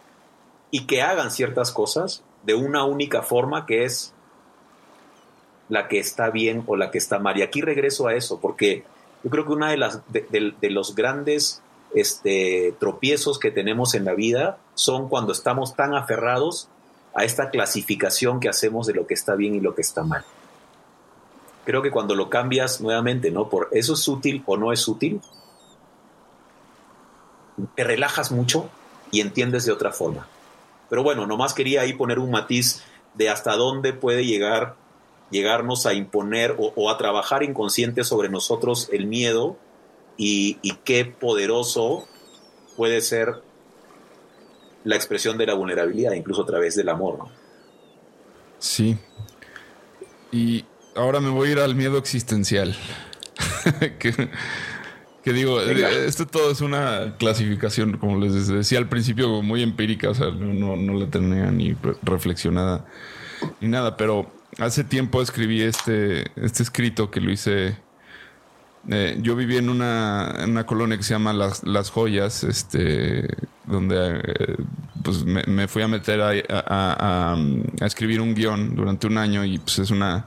Y 0.72 0.86
que 0.86 1.02
hagan 1.02 1.30
ciertas 1.30 1.70
cosas 1.70 2.24
de 2.42 2.54
una 2.54 2.84
única 2.84 3.22
forma 3.22 3.64
que 3.64 3.84
es 3.84 4.12
la 5.68 5.86
que 5.86 6.00
está 6.00 6.30
bien 6.30 6.64
o 6.66 6.74
la 6.74 6.90
que 6.90 6.98
está 6.98 7.20
mal. 7.20 7.38
Y 7.38 7.42
aquí 7.42 7.60
regreso 7.60 8.08
a 8.08 8.14
eso, 8.14 8.40
porque 8.40 8.82
yo 9.22 9.30
creo 9.30 9.46
que 9.46 9.52
una 9.52 9.70
de 9.70 9.76
las 9.76 10.00
de 10.10 10.70
los 10.70 10.96
grandes 10.96 11.62
este, 11.94 12.74
tropiezos 12.80 13.38
que 13.38 13.52
tenemos 13.52 13.94
en 13.94 14.04
la 14.04 14.14
vida 14.14 14.58
son 14.74 15.08
cuando 15.08 15.32
estamos 15.32 15.74
tan 15.74 15.94
aferrados 15.94 16.68
a 17.18 17.24
esta 17.24 17.50
clasificación 17.50 18.40
que 18.40 18.48
hacemos 18.48 18.86
de 18.86 18.94
lo 18.94 19.06
que 19.06 19.14
está 19.14 19.34
bien 19.34 19.54
y 19.54 19.60
lo 19.60 19.74
que 19.74 19.82
está 19.82 20.02
mal. 20.02 20.24
Creo 21.64 21.82
que 21.82 21.90
cuando 21.90 22.14
lo 22.14 22.30
cambias 22.30 22.80
nuevamente, 22.80 23.30
¿no? 23.30 23.48
Por 23.48 23.68
eso 23.72 23.94
es 23.94 24.08
útil 24.08 24.42
o 24.46 24.56
no 24.56 24.72
es 24.72 24.86
útil, 24.88 25.20
te 27.74 27.84
relajas 27.84 28.30
mucho 28.30 28.68
y 29.10 29.20
entiendes 29.20 29.64
de 29.64 29.72
otra 29.72 29.92
forma. 29.92 30.28
Pero 30.88 31.02
bueno, 31.02 31.26
nomás 31.26 31.54
quería 31.54 31.82
ahí 31.82 31.92
poner 31.92 32.18
un 32.18 32.30
matiz 32.30 32.82
de 33.14 33.28
hasta 33.28 33.56
dónde 33.56 33.92
puede 33.92 34.24
llegar, 34.24 34.76
llegarnos 35.30 35.86
a 35.86 35.94
imponer 35.94 36.56
o, 36.58 36.72
o 36.76 36.90
a 36.90 36.98
trabajar 36.98 37.42
inconsciente 37.42 38.04
sobre 38.04 38.28
nosotros 38.28 38.88
el 38.92 39.06
miedo 39.06 39.56
y, 40.18 40.54
qué 40.84 41.04
poderoso 41.04 42.06
puede 42.76 43.00
ser 43.00 43.42
la 44.84 44.96
expresión 44.96 45.38
de 45.38 45.46
la 45.46 45.54
vulnerabilidad, 45.54 46.12
incluso 46.12 46.42
a 46.42 46.46
través 46.46 46.76
del 46.76 46.88
amor. 46.88 47.18
¿no? 47.18 47.30
Sí. 48.58 48.96
Y 50.32 50.64
ahora 50.94 51.20
me 51.20 51.30
voy 51.30 51.48
a 51.48 51.52
ir 51.52 51.58
al 51.58 51.74
miedo 51.74 51.98
existencial. 51.98 52.76
que, 53.98 55.32
digo, 55.32 55.60
eh, 55.60 56.06
esto 56.06 56.26
todo 56.26 56.50
es 56.50 56.60
una 56.60 57.16
clasificación, 57.18 57.98
como 57.98 58.18
les 58.18 58.48
decía 58.48 58.78
al 58.78 58.88
principio, 58.88 59.42
muy 59.42 59.62
empírica, 59.62 60.10
o 60.10 60.14
sea, 60.14 60.30
no, 60.30 60.76
no 60.76 60.94
la 60.94 61.10
tenía 61.10 61.50
ni 61.50 61.76
reflexionada 62.02 62.86
ni 63.60 63.68
nada, 63.68 63.96
pero 63.96 64.30
hace 64.58 64.84
tiempo 64.84 65.22
escribí 65.22 65.62
este, 65.62 66.30
este 66.36 66.62
escrito 66.62 67.10
que 67.10 67.20
lo 67.20 67.30
hice 67.30 67.76
eh, 68.90 69.18
yo 69.20 69.36
viví 69.36 69.56
en 69.56 69.68
una, 69.68 70.34
en 70.38 70.50
una, 70.50 70.64
colonia 70.64 70.96
que 70.96 71.02
se 71.02 71.14
llama 71.14 71.32
Las, 71.32 71.64
Las 71.64 71.90
Joyas, 71.90 72.44
este, 72.44 73.28
donde 73.66 74.20
eh, 74.20 74.56
pues 75.02 75.24
me, 75.24 75.68
fui 75.68 75.82
a 75.82 75.88
meter 75.88 76.20
a, 76.20 76.32
a, 76.48 77.34
a, 77.34 77.86
escribir 77.86 78.20
un 78.20 78.34
guion 78.34 78.74
durante 78.74 79.06
un 79.06 79.18
año 79.18 79.44
y 79.44 79.58
pues 79.58 79.80
es 79.80 79.90
una 79.90 80.26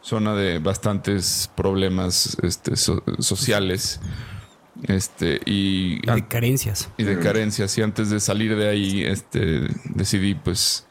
zona 0.00 0.34
de 0.34 0.58
bastantes 0.58 1.50
problemas 1.54 2.36
este, 2.42 2.76
sociales. 2.76 4.00
Este, 4.84 5.40
y, 5.44 6.00
de 6.06 6.28
carencias. 6.28 6.88
Y 6.98 7.02
de 7.02 7.18
carencias. 7.18 7.76
Y 7.78 7.82
antes 7.82 8.10
de 8.10 8.20
salir 8.20 8.56
de 8.56 8.68
ahí, 8.68 9.02
este, 9.02 9.66
decidí 9.86 10.34
pues 10.34 10.86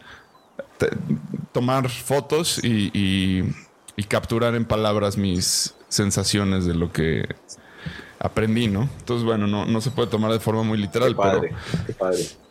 tomar 1.53 1.89
fotos 1.89 2.61
y, 2.63 2.91
y 3.95 4.03
capturar 4.03 4.55
en 4.55 4.65
palabras 4.65 5.17
mis, 5.17 5.73
sensaciones 5.89 6.65
de 6.65 6.75
lo 6.75 6.91
que 6.91 7.27
aprendí, 8.19 8.67
¿no? 8.67 8.89
Entonces, 8.99 9.25
bueno, 9.25 9.47
no, 9.47 9.65
no 9.65 9.81
se 9.81 9.91
puede 9.91 10.09
tomar 10.09 10.31
de 10.31 10.39
forma 10.39 10.63
muy 10.63 10.77
literal, 10.77 11.15
pero, 11.15 11.41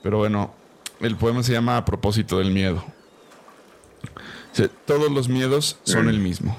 pero 0.03 0.18
bueno, 0.18 0.55
el 1.01 1.16
poema 1.16 1.43
se 1.43 1.53
llama 1.53 1.76
A 1.76 1.84
propósito 1.84 2.39
del 2.39 2.51
miedo. 2.51 2.84
Todos 4.87 5.11
los 5.11 5.28
miedos 5.28 5.78
son 5.82 6.09
el 6.09 6.18
mismo. 6.18 6.57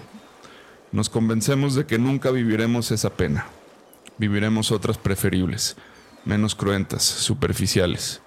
Nos 0.92 1.10
convencemos 1.10 1.74
de 1.76 1.86
que 1.86 1.98
nunca 1.98 2.32
viviremos 2.32 2.92
esa 2.92 3.10
pena. 3.10 3.48
Viviremos 4.18 4.72
otras 4.72 4.98
preferibles, 4.98 5.76
menos 6.24 6.56
cruentas, 6.56 7.04
superficiales. 7.04 8.22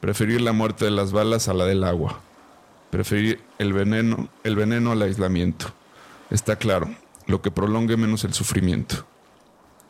Preferir 0.00 0.40
la 0.40 0.52
muerte 0.52 0.84
de 0.84 0.90
las 0.90 1.12
balas 1.12 1.48
a 1.48 1.54
la 1.54 1.66
del 1.66 1.84
agua. 1.84 2.20
Preferir 2.90 3.40
el 3.58 3.72
veneno, 3.72 4.28
el 4.42 4.56
veneno 4.56 4.92
al 4.92 5.02
aislamiento. 5.02 5.66
Está 6.30 6.56
claro, 6.56 6.94
lo 7.26 7.42
que 7.42 7.50
prolongue 7.50 7.96
menos 7.96 8.24
el 8.24 8.34
sufrimiento. 8.34 9.06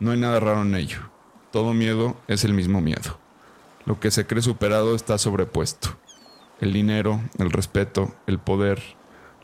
No 0.01 0.11
hay 0.11 0.18
nada 0.18 0.41
raro 0.41 0.62
en 0.62 0.74
ello. 0.74 1.01
Todo 1.51 1.72
miedo 1.74 2.16
es 2.26 2.45
el 2.45 2.55
mismo 2.55 2.80
miedo. 2.80 3.18
Lo 3.87 4.01
que 4.01 4.11
se 4.11 4.26
cree 4.26 4.43
superado 4.43 4.95
está 4.95 5.18
sobrepuesto. 5.18 5.97
El 6.61 6.72
dinero, 6.72 7.20
el 7.39 7.51
respeto, 7.51 8.14
el 8.26 8.39
poder, 8.39 8.82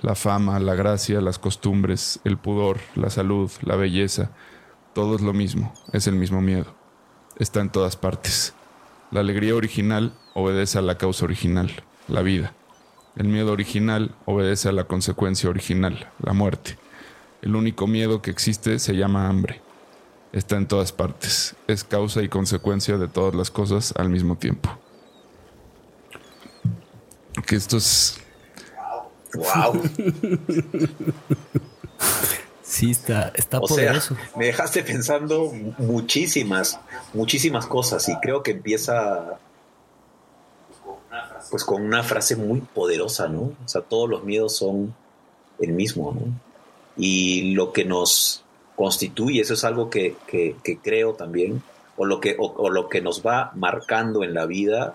la 0.01 0.14
fama, 0.14 0.59
la 0.61 0.74
gracia, 0.74 1.20
las 1.20 1.38
costumbres, 1.38 2.20
el 2.24 2.38
pudor, 2.38 2.78
la 2.95 3.11
salud, 3.11 3.51
la 3.62 3.76
belleza, 3.76 4.30
todo 4.95 5.14
es 5.14 5.20
lo 5.20 5.32
mismo, 5.32 5.72
es 5.93 6.07
el 6.07 6.14
mismo 6.14 6.41
miedo. 6.41 6.74
Está 7.36 7.61
en 7.61 7.70
todas 7.70 7.97
partes. 7.97 8.55
La 9.11 9.20
alegría 9.20 9.55
original 9.55 10.14
obedece 10.34 10.78
a 10.78 10.82
la 10.82 10.99
causa 10.99 11.24
original, 11.24 11.84
la 12.09 12.22
vida. 12.22 12.55
El 13.16 13.28
miedo 13.28 13.53
original 13.53 14.14
obedece 14.24 14.68
a 14.68 14.72
la 14.72 14.84
consecuencia 14.84 15.51
original, 15.51 16.11
la 16.22 16.32
muerte. 16.32 16.78
El 17.43 17.57
único 17.57 17.86
miedo 17.86 18.20
que 18.20 18.30
existe 18.30 18.78
se 18.78 18.95
llama 18.95 19.28
hambre. 19.28 19.61
Está 20.32 20.57
en 20.57 20.68
todas 20.68 20.93
partes. 20.93 21.57
Es 21.66 21.84
causa 21.84 22.22
y 22.22 22.28
consecuencia 22.28 22.99
de 22.99 23.09
todas 23.09 23.34
las 23.34 23.51
cosas 23.51 23.95
al 23.97 24.11
mismo 24.11 24.36
tiempo. 24.36 24.70
Que 27.47 27.57
esto 27.57 27.78
es... 27.78 28.18
¡Wow! 29.34 29.82
sí, 32.62 32.91
está, 32.91 33.32
está 33.34 33.59
o 33.59 33.66
poderoso. 33.66 34.14
Sea, 34.14 34.30
me 34.36 34.47
dejaste 34.47 34.82
pensando 34.82 35.53
muchísimas, 35.78 36.78
muchísimas 37.14 37.66
cosas 37.66 38.09
y 38.09 38.16
creo 38.16 38.43
que 38.43 38.51
empieza 38.51 39.38
pues 41.51 41.64
con 41.64 41.82
una 41.82 42.03
frase 42.03 42.36
muy 42.36 42.61
poderosa, 42.61 43.28
¿no? 43.28 43.41
O 43.41 43.68
sea, 43.68 43.82
todos 43.82 44.09
los 44.09 44.24
miedos 44.24 44.57
son 44.57 44.95
el 45.59 45.72
mismo, 45.72 46.12
¿no? 46.12 46.49
Y 47.01 47.53
lo 47.55 47.72
que 47.72 47.84
nos 47.84 48.44
constituye, 48.76 49.40
eso 49.40 49.55
es 49.55 49.64
algo 49.64 49.88
que, 49.90 50.16
que- 50.26 50.57
que 50.62 50.78
creo 50.78 51.14
también, 51.14 51.62
o 51.96 52.05
lo 52.05 52.20
que, 52.20 52.36
o, 52.38 52.46
o 52.57 52.68
lo 52.70 52.88
que 52.88 53.01
nos 53.01 53.24
va 53.26 53.53
marcando 53.55 54.22
en 54.22 54.34
la 54.34 54.46
vida, 54.46 54.94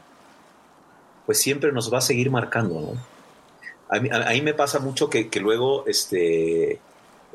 pues 1.25 1.39
siempre 1.39 1.71
nos 1.71 1.91
va 1.91 1.97
a 1.97 2.01
seguir 2.01 2.29
marcando, 2.29 2.79
¿no? 2.79 2.93
A 3.89 3.99
mí, 3.99 4.09
a- 4.11 4.29
mí 4.31 4.41
me 4.41 4.53
pasa 4.53 4.79
mucho 4.79 5.09
que, 5.09 5.29
que 5.29 5.39
luego, 5.39 5.85
este, 5.87 6.79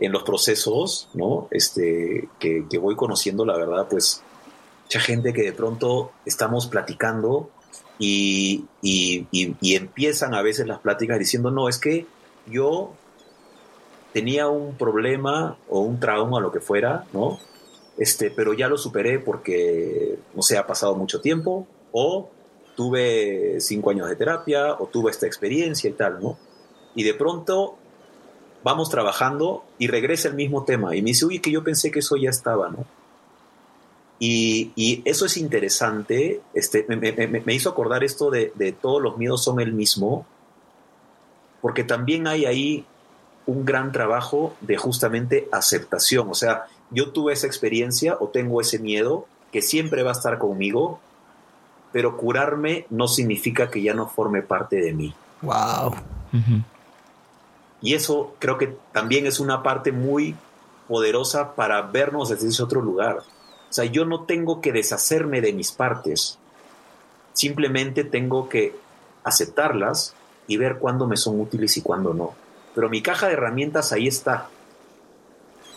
en 0.00 0.12
los 0.12 0.22
procesos, 0.22 1.08
¿no? 1.14 1.48
Este, 1.50 2.28
que, 2.38 2.64
que 2.70 2.78
voy 2.78 2.96
conociendo, 2.96 3.44
la 3.44 3.56
verdad, 3.56 3.86
pues, 3.90 4.22
mucha 4.84 5.00
gente 5.00 5.32
que 5.32 5.42
de 5.42 5.52
pronto 5.52 6.10
estamos 6.26 6.66
platicando 6.66 7.50
y, 7.98 8.64
y- 8.82 9.26
y- 9.30 9.54
y 9.60 9.74
empiezan 9.76 10.34
a 10.34 10.42
veces 10.42 10.66
las 10.66 10.78
pláticas 10.80 11.18
diciendo, 11.18 11.50
no, 11.50 11.68
es 11.68 11.78
que 11.78 12.06
yo 12.46 12.92
tenía 14.12 14.48
un 14.48 14.76
problema 14.76 15.56
o 15.68 15.80
un 15.80 16.00
trauma 16.00 16.40
lo 16.40 16.50
que 16.52 16.60
fuera, 16.60 17.04
¿no? 17.12 17.38
Este, 17.96 18.30
pero 18.30 18.54
ya 18.54 18.68
lo 18.68 18.78
superé 18.78 19.18
porque, 19.18 20.18
no 20.34 20.42
sé, 20.42 20.56
ha 20.58 20.66
pasado 20.66 20.94
mucho 20.94 21.20
tiempo 21.20 21.66
o 21.92 22.30
tuve 22.76 23.60
cinco 23.60 23.90
años 23.90 24.08
de 24.08 24.16
terapia 24.16 24.74
o 24.74 24.86
tuve 24.86 25.10
esta 25.10 25.26
experiencia 25.26 25.90
y 25.90 25.92
tal, 25.92 26.20
¿no? 26.20 26.38
Y 26.94 27.02
de 27.04 27.14
pronto 27.14 27.76
vamos 28.62 28.90
trabajando 28.90 29.64
y 29.78 29.86
regresa 29.88 30.28
el 30.28 30.34
mismo 30.34 30.64
tema 30.64 30.94
y 30.96 31.02
me 31.02 31.10
dice, 31.10 31.26
uy, 31.26 31.40
que 31.40 31.50
yo 31.50 31.62
pensé 31.62 31.90
que 31.90 31.98
eso 32.00 32.16
ya 32.16 32.30
estaba, 32.30 32.68
¿no? 32.70 32.84
Y, 34.18 34.72
y 34.76 35.02
eso 35.06 35.24
es 35.24 35.36
interesante, 35.38 36.42
este, 36.52 36.84
me- 36.88 36.96
me- 36.96 37.40
me 37.40 37.54
hizo 37.54 37.70
acordar 37.70 38.04
esto 38.04 38.30
de, 38.30 38.52
de 38.54 38.72
todos 38.72 39.00
los 39.00 39.16
miedos 39.16 39.42
son 39.42 39.60
el 39.60 39.72
mismo, 39.72 40.26
porque 41.62 41.84
también 41.84 42.26
hay 42.26 42.44
ahí 42.44 42.84
un 43.46 43.64
gran 43.64 43.92
trabajo 43.92 44.54
de 44.60 44.76
justamente 44.76 45.48
aceptación. 45.52 46.28
O 46.30 46.34
sea, 46.34 46.66
yo 46.90 47.10
tuve 47.10 47.32
esa 47.32 47.46
experiencia 47.46 48.16
o 48.20 48.28
tengo 48.28 48.60
ese 48.60 48.78
miedo 48.78 49.26
que 49.52 49.62
siempre 49.62 50.02
va 50.02 50.10
a 50.10 50.14
estar 50.14 50.38
conmigo, 50.38 51.00
pero 51.92 52.16
curarme 52.16 52.86
no 52.90 53.08
significa 53.08 53.70
que 53.70 53.82
ya 53.82 53.94
no 53.94 54.08
forme 54.08 54.42
parte 54.42 54.76
de 54.76 54.92
mí. 54.92 55.14
Wow. 55.42 55.94
Y 57.82 57.94
eso 57.94 58.34
creo 58.38 58.58
que 58.58 58.76
también 58.92 59.26
es 59.26 59.40
una 59.40 59.62
parte 59.62 59.90
muy 59.90 60.36
poderosa 60.86 61.54
para 61.54 61.82
vernos 61.82 62.28
desde 62.28 62.48
ese 62.48 62.62
otro 62.62 62.80
lugar. 62.82 63.18
O 63.18 63.72
sea, 63.72 63.84
yo 63.84 64.04
no 64.04 64.24
tengo 64.24 64.60
que 64.60 64.72
deshacerme 64.72 65.40
de 65.40 65.52
mis 65.52 65.72
partes. 65.72 66.38
Simplemente 67.32 68.04
tengo 68.04 68.48
que 68.48 68.74
aceptarlas 69.24 70.14
y 70.46 70.56
ver 70.56 70.78
cuándo 70.78 71.06
me 71.06 71.16
son 71.16 71.40
útiles 71.40 71.76
y 71.76 71.82
cuándo 71.82 72.12
no. 72.12 72.34
Pero 72.74 72.88
mi 72.88 73.02
caja 73.02 73.26
de 73.26 73.34
herramientas 73.34 73.92
ahí 73.92 74.06
está. 74.06 74.48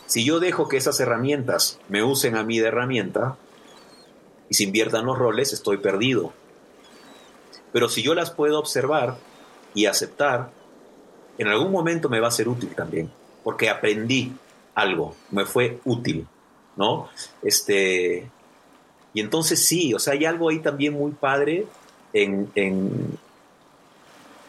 Si 0.06 0.24
yo 0.24 0.40
dejo 0.40 0.68
que 0.68 0.78
esas 0.78 1.00
herramientas 1.00 1.80
me 1.90 2.04
usen 2.04 2.36
a 2.36 2.44
mí 2.44 2.60
de 2.60 2.68
herramienta 2.68 3.38
y 4.50 4.56
se 4.56 4.64
inviertan 4.64 5.06
los 5.06 5.18
roles, 5.18 5.54
estoy 5.54 5.78
perdido. 5.78 6.34
Pero 7.72 7.90
si 7.90 8.04
yo 8.04 8.14
las 8.14 8.30
puedo 8.30 8.60
observar 8.60 9.18
y 9.74 9.88
aceptar, 9.88 10.52
en 11.38 11.48
algún 11.48 11.72
momento 11.72 12.10
me 12.10 12.20
va 12.20 12.28
a 12.28 12.32
ser 12.32 12.48
útil 12.48 12.76
también, 12.76 13.10
porque 13.44 13.70
aprendí 13.70 14.34
algo, 14.76 15.16
me 15.32 15.46
fue 15.46 15.80
útil, 15.86 16.28
¿no? 16.76 17.10
Este, 17.42 18.30
y 19.14 19.20
entonces 19.20 19.66
sí, 19.66 19.94
o 19.94 20.00
sea, 20.00 20.14
hay 20.14 20.26
algo 20.26 20.50
ahí 20.50 20.60
también 20.60 20.94
muy 20.94 21.12
padre 21.12 21.66
en, 22.14 22.52
en, 22.56 23.18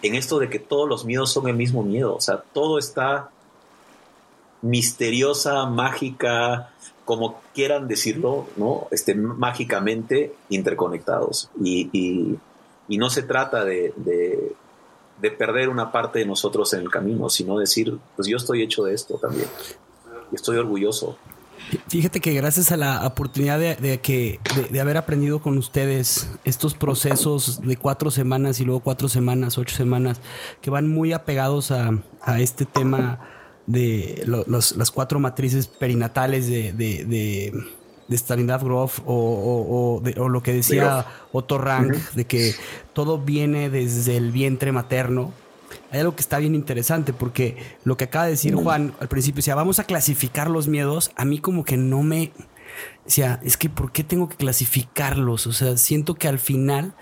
en 0.06 0.14
esto 0.14 0.38
de 0.38 0.48
que 0.50 0.58
todos 0.58 0.88
los 0.88 1.04
miedos 1.04 1.32
son 1.32 1.48
el 1.48 1.56
mismo 1.56 1.82
miedo, 1.82 2.14
o 2.14 2.20
sea, 2.20 2.42
todo 2.52 2.78
está 2.78 3.30
misteriosa, 4.62 5.66
mágica, 5.66 6.70
como 7.04 7.40
quieran 7.54 7.86
decirlo, 7.88 8.46
¿no? 8.56 8.86
Este, 8.90 9.14
mágicamente 9.14 10.34
interconectados. 10.48 11.50
Y, 11.62 12.36
no 12.88 13.10
se 13.10 13.22
trata 13.22 13.64
de, 13.64 13.92
de- 13.96 14.52
de 15.20 15.30
perder 15.30 15.68
una 15.68 15.92
parte 15.92 16.18
de 16.18 16.26
nosotros 16.26 16.72
en 16.74 16.80
el 16.80 16.90
camino, 16.90 17.28
sino 17.30 17.56
decir, 17.58 17.96
pues 18.16 18.26
yo 18.28 18.36
estoy 18.36 18.62
hecho 18.62 18.82
de 18.84 18.94
esto 18.94 19.14
también. 19.16 19.48
Estoy 20.32 20.56
orgulloso. 20.58 21.16
Fíjate 21.88 22.20
que 22.20 22.32
gracias 22.34 22.70
a 22.72 22.76
la 22.76 23.06
oportunidad 23.06 23.58
de, 23.58 23.74
de 23.76 24.00
que 24.00 24.38
de, 24.54 24.64
de 24.64 24.80
haber 24.80 24.96
aprendido 24.96 25.40
con 25.40 25.56
ustedes 25.58 26.28
estos 26.44 26.74
procesos 26.74 27.60
de 27.62 27.76
cuatro 27.76 28.10
semanas 28.10 28.60
y 28.60 28.64
luego 28.64 28.80
cuatro 28.80 29.08
semanas, 29.08 29.58
ocho 29.58 29.74
semanas, 29.76 30.20
que 30.60 30.70
van 30.70 30.88
muy 30.88 31.12
apegados 31.12 31.70
a, 31.70 31.90
a 32.22 32.40
este 32.40 32.64
tema 32.66 33.18
de 33.66 34.22
lo- 34.26 34.44
los- 34.46 34.76
las 34.76 34.90
cuatro 34.90 35.18
matrices 35.20 35.66
perinatales 35.66 36.46
de, 36.48 36.72
de, 36.74 37.04
de, 37.04 37.52
Grof 38.62 39.00
o, 39.06 39.14
o- 39.14 39.96
o 39.96 40.00
de- 40.00 40.20
o 40.20 40.28
lo 40.28 40.42
que 40.42 40.52
decía 40.52 41.06
Otto 41.32 41.56
Rank, 41.58 41.94
de 42.14 42.26
que 42.26 42.54
todo 42.92 43.18
viene 43.18 43.70
desde 43.70 44.16
el 44.18 44.30
vientre 44.32 44.70
materno 44.70 45.32
hay 45.94 46.00
algo 46.00 46.14
que 46.16 46.22
está 46.22 46.38
bien 46.38 46.54
interesante 46.54 47.12
porque 47.12 47.56
lo 47.84 47.96
que 47.96 48.04
acaba 48.04 48.24
de 48.24 48.32
decir 48.32 48.54
Juan 48.54 48.92
al 49.00 49.08
principio, 49.08 49.36
decía, 49.36 49.54
vamos 49.54 49.78
a 49.78 49.84
clasificar 49.84 50.50
los 50.50 50.66
miedos, 50.66 51.12
a 51.16 51.24
mí 51.24 51.38
como 51.38 51.64
que 51.64 51.76
no 51.76 52.02
me... 52.02 52.32
Decía, 53.04 53.38
es 53.44 53.56
que 53.56 53.68
¿por 53.70 53.92
qué 53.92 54.02
tengo 54.02 54.28
que 54.28 54.36
clasificarlos? 54.36 55.46
O 55.46 55.52
sea, 55.52 55.76
siento 55.76 56.16
que 56.16 56.26
al 56.26 56.40
final 56.40 56.94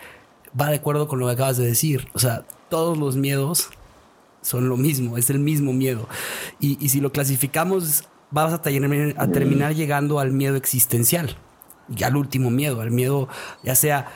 va 0.61 0.69
de 0.69 0.77
acuerdo 0.77 1.09
con 1.09 1.19
lo 1.19 1.27
que 1.27 1.33
acabas 1.33 1.57
de 1.57 1.65
decir. 1.65 2.09
O 2.13 2.19
sea, 2.19 2.45
todos 2.69 2.99
los 2.99 3.17
miedos 3.17 3.71
son 4.43 4.69
lo 4.69 4.77
mismo, 4.77 5.17
es 5.17 5.31
el 5.31 5.39
mismo 5.39 5.73
miedo. 5.73 6.09
Y, 6.61 6.77
y 6.85 6.91
si 6.91 7.01
lo 7.01 7.11
clasificamos, 7.13 8.05
vas 8.31 8.53
a, 8.53 8.61
terminar- 8.61 9.15
a 9.17 9.29
terminar 9.29 9.75
llegando 9.75 10.19
al 10.19 10.33
miedo 10.33 10.57
existencial 10.57 11.37
y 11.97 12.03
al 12.03 12.17
último 12.17 12.51
miedo, 12.51 12.83
al 12.83 12.91
miedo, 12.91 13.29
ya 13.63 13.75
sea. 13.75 14.13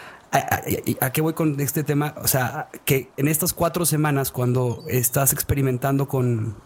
¿A, 1.01 1.11
qué 1.11 1.21
voy 1.21 1.33
con 1.35 1.59
este 1.61 1.85
tema? 1.85 2.15
O 2.23 2.29
sea, 2.29 2.69
que 2.85 3.11
en 3.17 3.29
estas 3.29 3.53
cuatro 3.53 3.87
semanas, 3.87 4.31
cuando 4.31 4.85
estás 4.89 5.33
experimentando 5.33 6.09
con, 6.09 6.57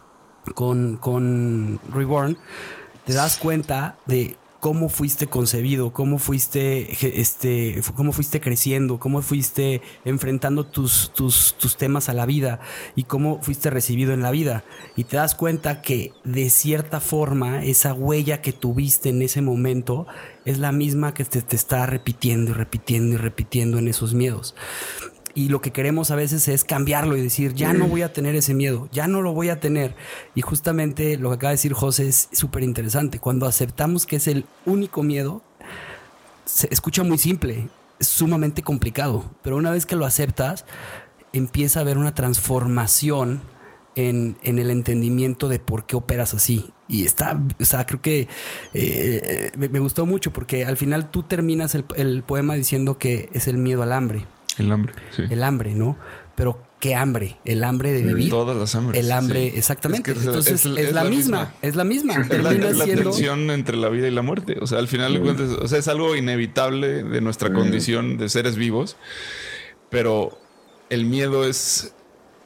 con, 0.54 0.96
con 0.96 1.80
Reborn, 1.92 2.38
te 3.06 3.12
das 3.12 3.36
cuenta 3.38 3.96
de 4.06 4.36
cómo 4.60 4.90
fuiste 4.90 5.26
concebido, 5.26 5.92
cómo 5.92 6.18
fuiste, 6.18 7.20
este, 7.20 7.80
cómo 7.94 8.12
fuiste 8.12 8.40
creciendo, 8.40 8.98
cómo 8.98 9.22
fuiste 9.22 9.80
enfrentando 10.04 10.64
tus, 10.66 11.12
tus, 11.14 11.56
tus 11.58 11.76
temas 11.76 12.08
a 12.08 12.14
la 12.14 12.26
vida 12.26 12.60
y 12.94 13.04
cómo 13.04 13.40
fuiste 13.42 13.70
recibido 13.70 14.12
en 14.12 14.22
la 14.22 14.30
vida. 14.30 14.64
Y 14.96 15.04
te 15.04 15.16
das 15.16 15.34
cuenta 15.34 15.80
que 15.80 16.12
de 16.24 16.50
cierta 16.50 17.00
forma 17.00 17.64
esa 17.64 17.94
huella 17.94 18.42
que 18.42 18.52
tuviste 18.52 19.08
en 19.08 19.22
ese 19.22 19.40
momento 19.40 20.06
es 20.44 20.58
la 20.58 20.72
misma 20.72 21.14
que 21.14 21.24
te, 21.24 21.40
te 21.40 21.56
está 21.56 21.86
repitiendo 21.86 22.50
y 22.50 22.54
repitiendo 22.54 23.14
y 23.14 23.16
repitiendo 23.16 23.78
en 23.78 23.88
esos 23.88 24.12
miedos. 24.12 24.54
Y 25.34 25.48
lo 25.48 25.60
que 25.60 25.70
queremos 25.70 26.10
a 26.10 26.16
veces 26.16 26.48
es 26.48 26.64
cambiarlo 26.64 27.16
y 27.16 27.22
decir, 27.22 27.54
ya 27.54 27.72
no 27.72 27.86
voy 27.86 28.02
a 28.02 28.12
tener 28.12 28.34
ese 28.34 28.54
miedo, 28.54 28.88
ya 28.92 29.06
no 29.06 29.22
lo 29.22 29.32
voy 29.32 29.48
a 29.48 29.60
tener. 29.60 29.94
Y 30.34 30.40
justamente 30.40 31.16
lo 31.16 31.30
que 31.30 31.36
acaba 31.36 31.50
de 31.50 31.54
decir 31.54 31.72
José 31.72 32.08
es 32.08 32.28
súper 32.32 32.62
interesante. 32.62 33.18
Cuando 33.18 33.46
aceptamos 33.46 34.06
que 34.06 34.16
es 34.16 34.26
el 34.26 34.44
único 34.66 35.02
miedo, 35.02 35.42
se 36.44 36.68
escucha 36.72 37.04
muy 37.04 37.18
simple, 37.18 37.68
es 37.98 38.08
sumamente 38.08 38.62
complicado, 38.62 39.24
pero 39.42 39.56
una 39.56 39.70
vez 39.70 39.86
que 39.86 39.94
lo 39.94 40.04
aceptas, 40.04 40.64
empieza 41.32 41.78
a 41.78 41.82
haber 41.82 41.96
una 41.96 42.14
transformación 42.14 43.40
en, 43.94 44.36
en 44.42 44.58
el 44.58 44.70
entendimiento 44.70 45.48
de 45.48 45.60
por 45.60 45.86
qué 45.86 45.96
operas 45.96 46.34
así. 46.34 46.72
Y 46.88 47.04
está, 47.04 47.40
o 47.60 47.64
sea, 47.64 47.86
creo 47.86 48.02
que 48.02 48.26
eh, 48.74 49.52
me, 49.56 49.78
gustó 49.78 50.06
mucho 50.06 50.32
porque 50.32 50.64
al 50.64 50.76
final 50.76 51.10
tú 51.12 51.22
terminas 51.22 51.76
el, 51.76 51.84
el 51.94 52.24
poema 52.24 52.54
diciendo 52.54 52.98
que 52.98 53.28
es 53.32 53.46
el 53.46 53.58
miedo 53.58 53.84
al 53.84 53.92
hambre 53.92 54.26
El 54.60 54.72
hambre, 54.72 54.92
sí. 55.14 55.22
el 55.28 55.42
hambre, 55.42 55.74
¿no? 55.74 55.96
Pero 56.36 56.62
¿qué 56.80 56.94
hambre? 56.94 57.36
El 57.44 57.64
hambre 57.64 57.92
de 57.92 58.02
vivir. 58.02 58.30
Todas 58.30 58.56
las 58.56 58.74
hambres. 58.74 58.98
El 59.04 59.12
hambre, 59.12 59.50
sí. 59.50 59.58
exactamente. 59.58 60.10
Es 60.10 60.14
que 60.16 60.20
es- 60.22 60.26
Entonces 60.26 60.52
es, 60.54 60.66
es- 60.66 60.72
la, 60.72 60.80
es 60.80 60.92
la 60.92 61.04
misma, 61.04 61.38
misma. 61.40 61.54
es 61.62 61.76
la 61.76 61.84
misma. 61.84 62.12
Es 62.14 62.18
la, 62.20 62.28
Termina 62.28 62.68
es 62.70 62.76
la 62.78 62.84
siendo 62.84 63.02
tensión 63.10 63.50
entre 63.50 63.76
la 63.76 63.88
vida 63.90 64.08
y 64.08 64.10
la 64.10 64.22
muerte. 64.22 64.56
O 64.60 64.66
sea, 64.66 64.78
al 64.78 64.88
final 64.88 65.12
de 65.14 65.20
cuentas, 65.20 65.50
o 65.50 65.68
sea, 65.68 65.78
es 65.78 65.88
algo 65.88 66.16
inevitable 66.16 67.02
de 67.02 67.20
nuestra 67.20 67.52
condición 67.52 68.16
de 68.16 68.28
seres 68.30 68.56
vivos, 68.56 68.96
pero 69.90 70.38
el 70.88 71.04
miedo 71.04 71.44
es 71.44 71.94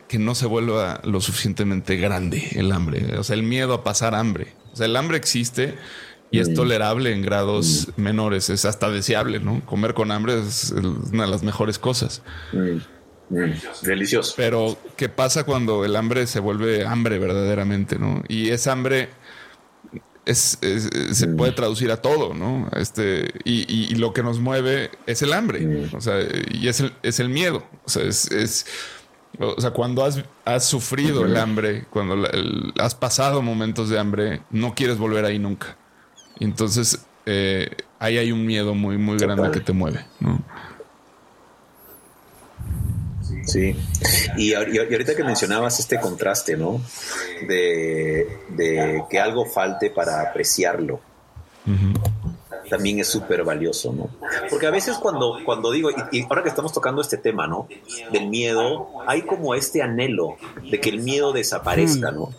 que 0.09 0.19
no 0.19 0.35
se 0.35 0.47
vuelva 0.47 1.01
lo 1.05 1.21
suficientemente 1.21 1.97
grande 1.97 2.49
el 2.53 2.73
hambre. 2.73 3.17
O 3.19 3.25
sea, 3.25 3.35
el 3.37 3.43
miedo 3.43 3.75
a 3.75 3.85
pasar 3.85 4.15
hambre. 4.15 4.49
O 4.73 4.77
sea, 4.77 4.87
el 4.87 4.97
hambre 4.97 5.17
existe 5.17 5.75
y 6.31 6.39
es 6.41 6.49
tolerable 6.55 7.12
en 7.12 7.22
grados 7.22 7.89
menores. 7.97 8.51
Es 8.51 8.64
hasta 8.64 8.91
deseable, 8.91 9.39
¿no? 9.41 9.64
Comer 9.64 9.95
con 9.95 10.11
hambre 10.11 10.41
es 10.41 10.72
una 11.12 11.25
de 11.25 11.31
las 11.31 11.43
mejores 11.43 11.79
cosas. 11.79 12.22
Mm, 12.53 12.79
mm, 13.31 13.53
Delicioso. 13.83 14.35
Pero, 14.37 14.77
¿qué 14.97 15.09
pasa 15.09 15.45
cuando 15.45 15.85
el 15.85 15.95
hambre 15.97 16.27
se 16.27 16.41
vuelve 16.41 16.87
hambre 16.87 17.18
verdaderamente, 17.18 17.99
no? 17.99 18.22
Y 18.29 18.51
esa 18.51 18.72
hambre 18.72 19.11
es, 20.27 20.59
es- 20.62 20.89
se 21.16 21.29
puede 21.29 21.53
traducir 21.53 21.91
a 21.93 21.99
todo, 22.01 22.33
¿no? 22.35 22.68
Este, 22.77 23.31
y, 23.45 23.61
y- 23.72 23.93
y 23.93 23.95
lo 23.97 24.12
que 24.14 24.22
nos 24.22 24.41
mueve 24.41 24.91
es 25.07 25.20
el 25.22 25.33
hambre, 25.35 25.89
o 25.95 26.01
sea, 26.01 26.16
y 26.51 26.66
es 26.68 26.81
el, 26.81 26.93
es 27.03 27.20
el 27.20 27.29
miedo. 27.29 27.62
O 27.85 27.89
sea, 27.91 28.03
es, 28.05 28.31
es- 28.31 28.66
o 29.39 29.61
sea, 29.61 29.72
cuando 29.72 30.05
has, 30.05 30.22
has 30.45 30.64
sufrido 30.64 31.27
el 31.27 31.37
hambre, 31.37 31.85
cuando 31.91 32.14
el- 32.27 32.72
has 32.79 32.95
pasado 32.95 33.43
momentos 33.43 33.89
de 33.91 33.99
hambre, 33.99 34.41
no 34.51 34.75
quieres 34.75 34.97
volver 34.97 35.25
ahí 35.25 35.39
nunca. 35.39 35.77
Y 36.39 36.45
entonces 36.45 37.05
eh, 37.26 37.70
ahí 37.99 38.18
hay 38.18 38.32
un 38.32 38.45
miedo 38.45 38.74
muy, 38.74 38.99
muy 38.99 39.18
grande 39.18 39.51
que 39.51 39.61
te 39.61 39.72
mueve, 39.72 40.05
¿no? 40.20 40.41
Sí. 43.47 43.76
Y, 44.37 44.55
ahorita 44.55 45.14
que 45.14 45.24
mencionabas 45.24 45.78
este 45.78 46.01
contraste, 46.01 46.57
¿no? 46.57 46.80
De, 47.47 49.05
que 49.11 49.20
algo 49.20 49.47
falte 49.47 49.91
para 49.91 50.22
apreciarlo. 50.22 51.01
También 52.68 52.99
es 52.99 53.09
súper 53.09 53.45
valioso, 53.45 53.93
¿no? 53.93 54.09
Porque 54.49 54.66
a 54.66 54.70
veces 54.70 54.97
cuando, 54.97 55.39
cuando 55.45 55.70
digo, 55.70 55.91
y, 56.11 56.22
ahora 56.22 56.43
que 56.43 56.49
estamos 56.49 56.72
tocando 56.72 57.03
este 57.03 57.18
tema, 57.18 57.47
¿no? 57.47 57.68
Del 58.12 58.28
miedo, 58.28 58.89
hay 59.07 59.22
como 59.22 59.55
este 59.55 59.82
anhelo 59.82 60.37
de 60.70 60.80
que 60.80 60.91
el 60.91 61.01
miedo 61.01 61.32
desaparezca, 61.32 62.11
¿no? 62.11 62.30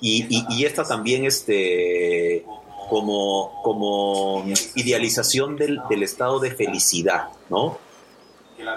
Y, 0.00 0.44
y, 0.48 0.64
esta 0.64 0.84
también, 0.84 1.24
este, 1.24 2.44
como, 2.88 3.60
como 3.62 4.44
idealización 4.74 5.56
del, 5.56 5.80
del 5.88 6.02
estado 6.02 6.40
de 6.40 6.50
felicidad, 6.50 7.28
¿no? 7.48 7.78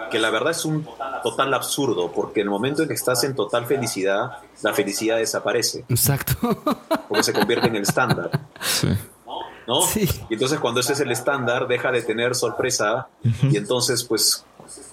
que 0.09 0.19
la 0.19 0.29
verdad 0.29 0.51
es 0.51 0.65
un 0.65 0.87
total 1.23 1.53
absurdo, 1.53 2.11
porque 2.11 2.41
en 2.41 2.47
el 2.47 2.51
momento 2.51 2.83
en 2.83 2.87
que 2.87 2.93
estás 2.93 3.23
en 3.23 3.35
total 3.35 3.65
felicidad, 3.65 4.37
la 4.61 4.73
felicidad 4.73 5.17
desaparece. 5.17 5.85
Exacto. 5.89 6.33
Porque 7.07 7.23
se 7.23 7.33
convierte 7.33 7.67
en 7.67 7.75
el 7.75 7.83
estándar. 7.83 8.29
Sí. 8.61 8.89
¿No? 9.67 9.81
Sí. 9.81 10.07
Y 10.29 10.33
entonces 10.33 10.59
cuando 10.59 10.81
ese 10.81 10.93
es 10.93 10.99
el 10.99 11.11
estándar, 11.11 11.67
deja 11.67 11.91
de 11.91 12.01
tener 12.01 12.35
sorpresa 12.35 13.07
y 13.43 13.57
entonces 13.57 14.03
pues, 14.03 14.43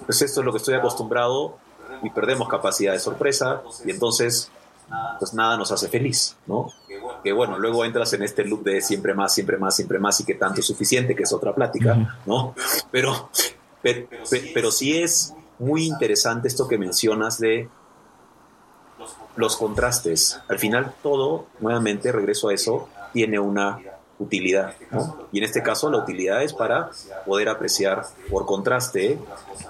pues 0.07 0.23
esto 0.23 0.41
es 0.41 0.47
lo 0.47 0.53
que 0.53 0.59
estoy 0.59 0.75
acostumbrado 0.75 1.59
y 2.03 2.11
perdemos 2.11 2.49
capacidad 2.49 2.93
de 2.93 3.01
sorpresa 3.01 3.63
y 3.85 3.91
entonces 3.91 4.51
pues 5.19 5.35
nada 5.35 5.57
nos 5.57 5.73
hace 5.73 5.89
feliz, 5.89 6.37
¿no? 6.47 6.71
Que 7.23 7.33
bueno, 7.33 7.59
luego 7.59 7.85
entras 7.85 8.13
en 8.13 8.23
este 8.23 8.45
loop 8.45 8.65
de 8.65 8.81
siempre 8.81 9.15
más, 9.15 9.35
siempre 9.35 9.57
más, 9.57 9.77
siempre 9.77 9.99
más 9.99 10.21
y 10.21 10.25
que 10.25 10.35
tanto 10.35 10.61
es 10.61 10.67
suficiente, 10.67 11.15
que 11.15 11.25
es 11.25 11.33
otra 11.33 11.55
plática, 11.55 12.21
¿no? 12.27 12.55
Pero, 12.91 13.31
pero, 13.83 14.71
sí 14.71 14.99
es 14.99 15.35
muy 15.59 15.87
interesante 15.87 16.49
esto 16.49 16.69
que 16.69 16.79
mencionas 16.79 17.39
de 17.39 17.69
los 19.37 19.57
contrastes. 19.57 20.41
Al 20.49 20.59
final 20.59 20.95
todo, 21.03 21.47
nuevamente 21.61 22.13
regreso 22.13 22.49
a 22.49 22.55
eso, 22.55 22.89
tiene 23.13 23.39
una 23.39 23.81
utilidad. 24.19 24.75
Y 25.33 25.39
en 25.39 25.45
este 25.45 25.63
caso 25.63 25.91
la 25.91 25.99
utilidad 25.99 26.43
es 26.43 26.53
para 26.53 26.91
poder 27.25 27.49
apreciar 27.49 28.05
por 28.31 28.47
contraste 28.47 29.19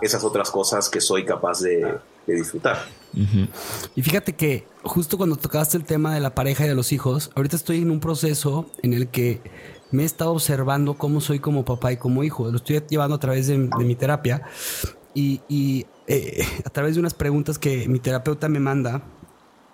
esas 0.01 0.25
otras 0.25 0.51
cosas 0.51 0.89
que 0.89 1.01
soy 1.01 1.25
capaz 1.25 1.61
de, 1.61 1.99
disfrutar. 2.35 2.79
Y 3.95 4.03
fíjate 4.03 4.35
que 4.35 4.67
justo 4.83 5.17
cuando 5.17 5.37
tocaste 5.37 5.77
el 5.77 5.85
tema 5.85 6.15
de 6.15 6.21
la 6.21 6.35
pareja 6.35 6.65
y 6.65 6.69
de 6.69 6.75
los 6.75 6.93
hijos, 6.93 7.31
ahorita 7.35 7.57
estoy 7.57 7.83
en 7.83 7.91
un 7.91 8.01
proceso 8.01 8.71
en 8.83 8.93
el 8.93 9.09
que 9.09 9.41
me 9.91 10.03
he 10.03 10.07
estado 10.07 10.33
observando 10.33 10.95
cómo 10.95 11.21
soy 11.21 11.39
como 11.41 11.65
papá 11.65 11.93
y 11.93 11.97
como 11.97 12.23
hijo. 12.23 12.51
Lo 12.51 12.57
estoy 12.57 12.83
llevando 12.89 13.17
a 13.17 13.21
través 13.21 13.47
de, 13.47 13.59
mi 13.59 13.95
terapia 13.95 14.43
y, 15.15 15.87
eh, 16.07 16.45
a 16.65 16.71
través 16.71 16.95
de 16.95 17.01
unas 17.01 17.15
preguntas 17.15 17.59
que 17.59 17.89
mi 17.89 17.99
terapeuta 17.99 18.49
me 18.49 18.61
manda. 18.61 19.03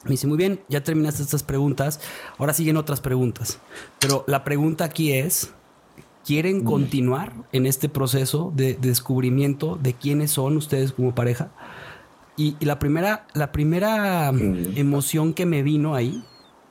Me 0.05 0.13
dice, 0.13 0.27
muy 0.27 0.37
bien, 0.37 0.61
ya 0.69 0.83
terminaste 0.85 1.23
estas 1.23 1.43
preguntas, 1.43 1.99
ahora 2.39 2.53
siguen 2.53 2.77
otras 2.77 3.01
preguntas. 3.01 3.59
Pero 3.99 4.25
la 4.27 4.45
pregunta 4.45 4.85
aquí 4.85 5.13
es, 5.13 5.51
¿quieren 6.27 6.59
mm. 6.59 6.65
continuar 6.65 7.33
en 7.53 7.67
este 7.67 7.89
proceso 7.89 8.53
de, 8.55 8.75
descubrimiento 8.75 9.79
de 9.83 9.95
quiénes 9.95 10.31
son 10.31 10.59
ustedes 10.59 10.93
como 10.93 11.15
pareja? 11.15 11.51
Y, 12.37 12.57
y 12.59 12.65
la 12.65 12.79
primera, 12.79 13.27
la 13.35 13.53
primera 13.53 14.33
mm. 14.33 14.77
emoción 14.77 15.35
que 15.35 15.47
me 15.47 15.63
vino 15.63 15.95
ahí 15.95 16.25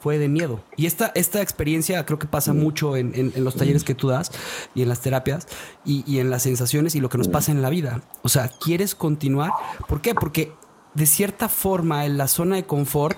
fue 0.03 0.17
de 0.17 0.27
miedo. 0.27 0.61
Y 0.75 0.85
esta, 0.85 1.13
esta 1.15 1.41
experiencia 1.41 2.05
creo 2.05 2.19
que 2.19 2.27
pasa 2.27 2.53
mm. 2.53 2.57
mucho 2.57 2.97
en, 2.97 3.31
los 3.37 3.55
talleres 3.55 3.85
que 3.85 3.95
tú 3.95 4.09
das 4.09 4.31
y 4.75 4.81
en 4.81 4.89
las 4.89 4.99
terapias 4.99 5.47
y, 5.85 6.19
en 6.19 6.29
las 6.29 6.43
sensaciones 6.43 6.93
y 6.95 6.99
lo 6.99 7.07
que 7.07 7.17
nos 7.17 7.29
mm. 7.29 7.31
pasa 7.31 7.53
en 7.53 7.61
la 7.61 7.69
vida. 7.69 8.01
O 8.21 8.27
sea, 8.27 8.49
¿quieres 8.49 8.95
continuar? 8.95 9.51
¿Por 9.87 10.01
qué? 10.01 10.13
Porque 10.13 10.51
de 10.93 11.05
cierta 11.05 11.47
forma 11.47 12.05
en 12.05 12.17
la 12.17 12.27
zona 12.27 12.57
de 12.57 12.65
confort 12.65 13.17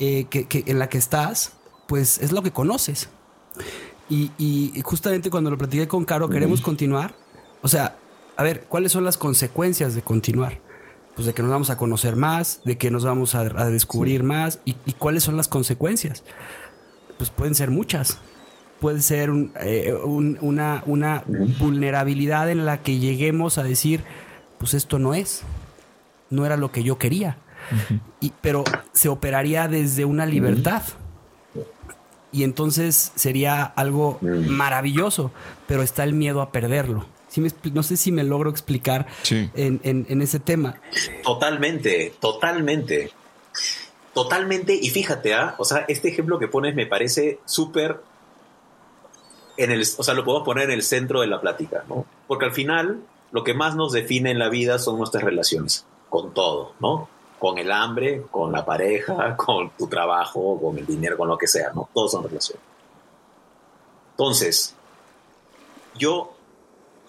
eh, 0.00 0.24
que, 0.24 0.64
en 0.66 0.80
la 0.80 0.88
que 0.88 0.98
estás, 0.98 1.52
pues 1.86 2.18
es 2.18 2.32
lo 2.32 2.42
que 2.42 2.50
conoces. 2.50 3.08
Y, 4.10 4.32
y 4.38 4.82
justamente 4.82 5.30
cuando 5.30 5.50
lo 5.50 5.56
platiqué 5.56 5.86
con 5.86 6.04
Caro, 6.04 6.28
queremos 6.28 6.62
continuar. 6.62 7.14
O 7.62 7.68
sea, 7.68 7.96
a 8.36 8.42
ver, 8.42 8.64
¿cuáles 8.64 8.90
son 8.90 9.04
las 9.04 9.16
consecuencias 9.16 9.94
de 9.94 10.02
continuar? 10.02 10.58
Pues 11.14 11.26
de 11.26 11.34
que 11.34 11.42
nos 11.42 11.50
vamos 11.50 11.70
a 11.70 11.76
conocer 11.76 12.16
más, 12.16 12.60
de 12.64 12.78
que 12.78 12.90
nos 12.90 13.04
vamos 13.04 13.34
a, 13.34 13.44
descubrir 13.70 14.22
más 14.22 14.60
y, 14.64 14.74
cuáles 14.98 15.22
son 15.22 15.36
las 15.36 15.48
consecuencias. 15.48 16.24
Pues 17.18 17.30
pueden 17.30 17.54
ser 17.54 17.70
muchas. 17.70 18.18
Puede 18.80 19.00
ser 19.00 19.30
eh, 19.60 19.94
una, 20.04 20.82
una 20.86 21.22
vulnerabilidad 21.26 22.50
en 22.50 22.64
la 22.64 22.82
que 22.82 22.98
lleguemos 22.98 23.58
a 23.58 23.62
decir, 23.62 24.02
pues 24.58 24.74
esto 24.74 24.98
no 24.98 25.14
es, 25.14 25.42
no 26.30 26.46
era 26.46 26.56
lo 26.56 26.72
que 26.72 26.82
yo 26.82 26.98
quería. 26.98 27.36
y, 28.20 28.32
pero 28.40 28.64
se 28.92 29.08
operaría 29.08 29.68
desde 29.68 30.04
una 30.04 30.26
libertad. 30.26 30.82
Y 32.32 32.44
entonces 32.44 33.12
sería 33.14 33.62
algo 33.62 34.18
maravilloso, 34.22 35.32
pero 35.68 35.82
está 35.82 36.02
el 36.02 36.14
miedo 36.14 36.40
a 36.40 36.50
perderlo 36.50 37.06
no 37.40 37.82
sé 37.82 37.96
si 37.96 38.12
me 38.12 38.24
logro 38.24 38.50
explicar 38.50 39.06
en, 39.30 40.22
ese 40.22 40.40
tema. 40.40 40.80
Totalmente, 41.22 42.14
totalmente. 42.20 43.10
Totalmente. 44.12 44.74
Y 44.74 44.90
fíjate, 44.90 45.34
¿ah? 45.34 45.54
o 45.58 45.64
sea, 45.64 45.84
este 45.88 46.08
ejemplo 46.08 46.38
que 46.38 46.48
pones 46.48 46.74
me 46.74 46.86
parece 46.86 47.40
súper. 47.44 48.00
En 49.56 49.70
el, 49.70 49.82
o 49.82 50.02
sea, 50.02 50.14
lo 50.14 50.24
puedo 50.24 50.44
poner 50.44 50.64
en 50.64 50.72
el 50.72 50.82
centro 50.82 51.20
de 51.20 51.26
la 51.26 51.40
plática, 51.40 51.84
¿no? 51.88 52.06
Porque 52.26 52.46
al 52.46 52.52
final, 52.52 53.02
lo 53.30 53.44
que 53.44 53.54
más 53.54 53.76
nos 53.76 53.92
define 53.92 54.30
en 54.30 54.38
la 54.38 54.48
vida 54.48 54.78
son 54.78 54.98
nuestras 54.98 55.24
relaciones, 55.24 55.86
con 56.08 56.32
todo, 56.32 56.72
¿no? 56.80 57.08
Con 57.38 57.58
el 57.58 57.70
hambre, 57.70 58.22
con 58.30 58.50
la 58.52 58.64
pareja, 58.64 59.36
con 59.36 59.70
tu 59.70 59.86
trabajo, 59.86 60.58
con 60.60 60.78
el 60.78 60.86
dinero, 60.86 61.16
con 61.16 61.28
lo 61.28 61.38
que 61.38 61.46
sea, 61.46 61.70
¿no? 61.74 61.88
Todos 61.92 62.12
son 62.12 62.24
relaciones. 62.24 62.62
Entonces, 64.12 64.74
yo 65.96 66.34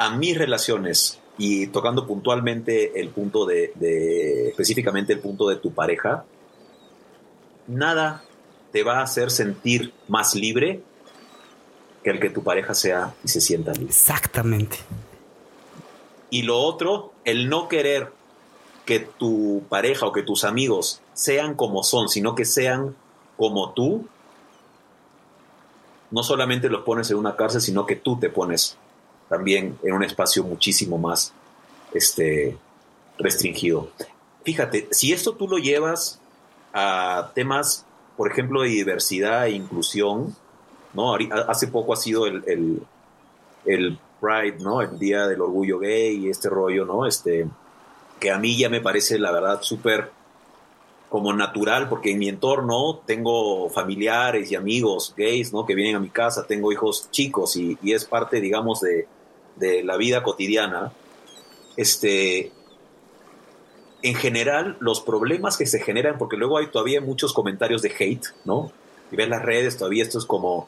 a 0.03 0.09
mis 0.09 0.37
relaciones 0.37 1.19
y 1.37 1.67
tocando 1.67 2.05
puntualmente 2.05 2.99
el 2.99 3.09
punto 3.09 3.45
de, 3.45 3.71
específicamente 4.49 5.13
el 5.13 5.19
punto 5.19 5.47
de 5.47 5.55
tu 5.55 5.71
pareja, 5.73 6.25
nada 7.67 8.23
te 8.71 8.83
va 8.83 8.99
a 8.99 9.03
hacer 9.03 9.31
sentir 9.31 9.93
más 10.09 10.35
libre 10.35 10.81
que 12.03 12.09
el 12.09 12.19
que 12.19 12.29
tu 12.29 12.43
pareja 12.43 12.73
sea 12.73 13.15
y 13.23 13.29
se 13.29 13.39
sienta 13.39 13.71
libre. 13.71 13.87
Exactamente. 13.87 14.77
Y 16.29 16.41
lo 16.41 16.59
otro, 16.59 17.13
el 17.23 17.47
no 17.47 17.69
querer 17.69 18.11
que 18.85 18.99
tu 18.99 19.63
pareja 19.69 20.05
o 20.05 20.11
que 20.11 20.23
tus 20.23 20.43
amigos 20.43 21.01
sean 21.13 21.55
como 21.55 21.83
son, 21.83 22.09
sino 22.09 22.35
que 22.35 22.43
sean 22.43 22.95
como 23.37 23.71
tú, 23.71 24.05
no 26.11 26.23
solamente 26.23 26.69
los 26.69 26.81
pones 26.81 27.09
en 27.09 27.17
una 27.17 27.37
cárcel, 27.37 27.61
sino 27.61 27.85
que 27.85 27.95
tú 27.95 28.19
te 28.19 28.29
pones 28.29 28.77
también 29.29 29.77
en 29.83 29.93
un 29.93 30.03
espacio 30.03 30.43
muchísimo 30.43 30.97
más 30.97 31.33
este, 31.93 32.57
restringido. 33.17 33.89
Fíjate, 34.43 34.87
si 34.91 35.13
esto 35.13 35.33
tú 35.33 35.47
lo 35.47 35.57
llevas 35.57 36.19
a 36.73 37.31
temas, 37.33 37.85
por 38.17 38.31
ejemplo, 38.31 38.61
de 38.61 38.69
diversidad 38.69 39.47
e 39.47 39.51
inclusión, 39.51 40.35
¿no? 40.93 41.15
Hace 41.47 41.67
poco 41.67 41.93
ha 41.93 41.97
sido 41.97 42.27
el, 42.27 42.81
el, 43.65 43.99
Pride, 44.19 44.59
¿no? 44.59 44.81
El 44.81 44.97
Día 44.99 45.27
del 45.27 45.41
Orgullo 45.41 45.79
Gay 45.79 46.25
y 46.25 46.29
este 46.29 46.49
rollo, 46.49 46.85
¿no? 46.85 47.05
Este, 47.05 47.45
que 48.21 48.31
a 48.31 48.37
mí 48.37 48.57
ya 48.57 48.69
me 48.69 48.79
parece, 48.79 49.19
la 49.19 49.31
verdad, 49.31 49.61
súper 49.61 50.11
como 51.13 51.31
natural, 51.31 51.89
porque 51.89 52.09
en 52.09 52.17
mi 52.17 52.27
entorno 52.27 53.03
tengo 53.05 53.69
familiares 53.69 54.51
y 54.51 54.55
amigos 54.55 55.13
gays, 55.15 55.53
¿no? 55.53 55.63
Que 55.63 55.75
vienen 55.75 55.95
a 55.95 55.99
mi 55.99 56.09
casa, 56.09 56.47
tengo 56.47 56.71
hijos 56.71 57.11
chicos 57.11 57.55
y 57.55 57.77
es 57.83 58.05
parte, 58.05 58.41
digamos, 58.41 58.81
de, 58.81 59.07
de 59.55 59.83
la 59.83 59.97
vida 59.97 60.23
cotidiana, 60.23 60.91
este, 61.77 62.51
en 64.01 64.15
general 64.15 64.77
los 64.79 65.01
problemas 65.01 65.57
que 65.57 65.65
se 65.65 65.79
generan, 65.79 66.17
porque 66.17 66.37
luego 66.37 66.57
hay 66.57 66.71
todavía 66.71 67.01
muchos 67.01 67.31
comentarios 67.33 67.81
de 67.81 67.93
hate, 67.97 68.25
¿no? 68.45 68.71
Y 69.11 69.15
ves 69.15 69.29
las 69.29 69.43
redes, 69.43 69.77
todavía 69.77 70.03
esto 70.03 70.17
es 70.17 70.25
como, 70.25 70.67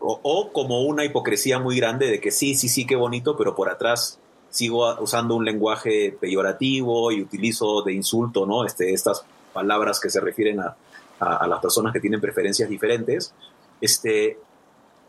o, 0.00 0.50
como 0.52 0.82
una 0.82 1.04
hipocresía 1.04 1.58
muy 1.58 1.76
grande 1.76 2.08
de 2.08 2.20
que 2.20 2.30
sí, 2.30 2.54
sí, 2.54 2.68
sí, 2.68 2.86
qué 2.86 2.96
bonito, 2.96 3.36
pero 3.36 3.54
por 3.54 3.70
atrás 3.70 4.18
sigo 4.50 5.00
usando 5.00 5.34
un 5.34 5.44
lenguaje 5.44 6.16
peyorativo 6.20 7.10
y 7.10 7.22
utilizo 7.22 7.82
de 7.82 7.94
insulto, 7.94 8.46
¿no? 8.46 8.64
Este, 8.64 8.92
estas 8.92 9.24
palabras 9.54 10.00
que 10.00 10.10
se 10.10 10.20
refieren 10.20 10.60
a, 10.60 10.76
a, 11.18 11.46
las 11.46 11.60
personas 11.60 11.92
que 11.92 12.00
tienen 12.00 12.20
preferencias 12.20 12.68
diferentes. 12.68 13.32
Este, 13.80 14.38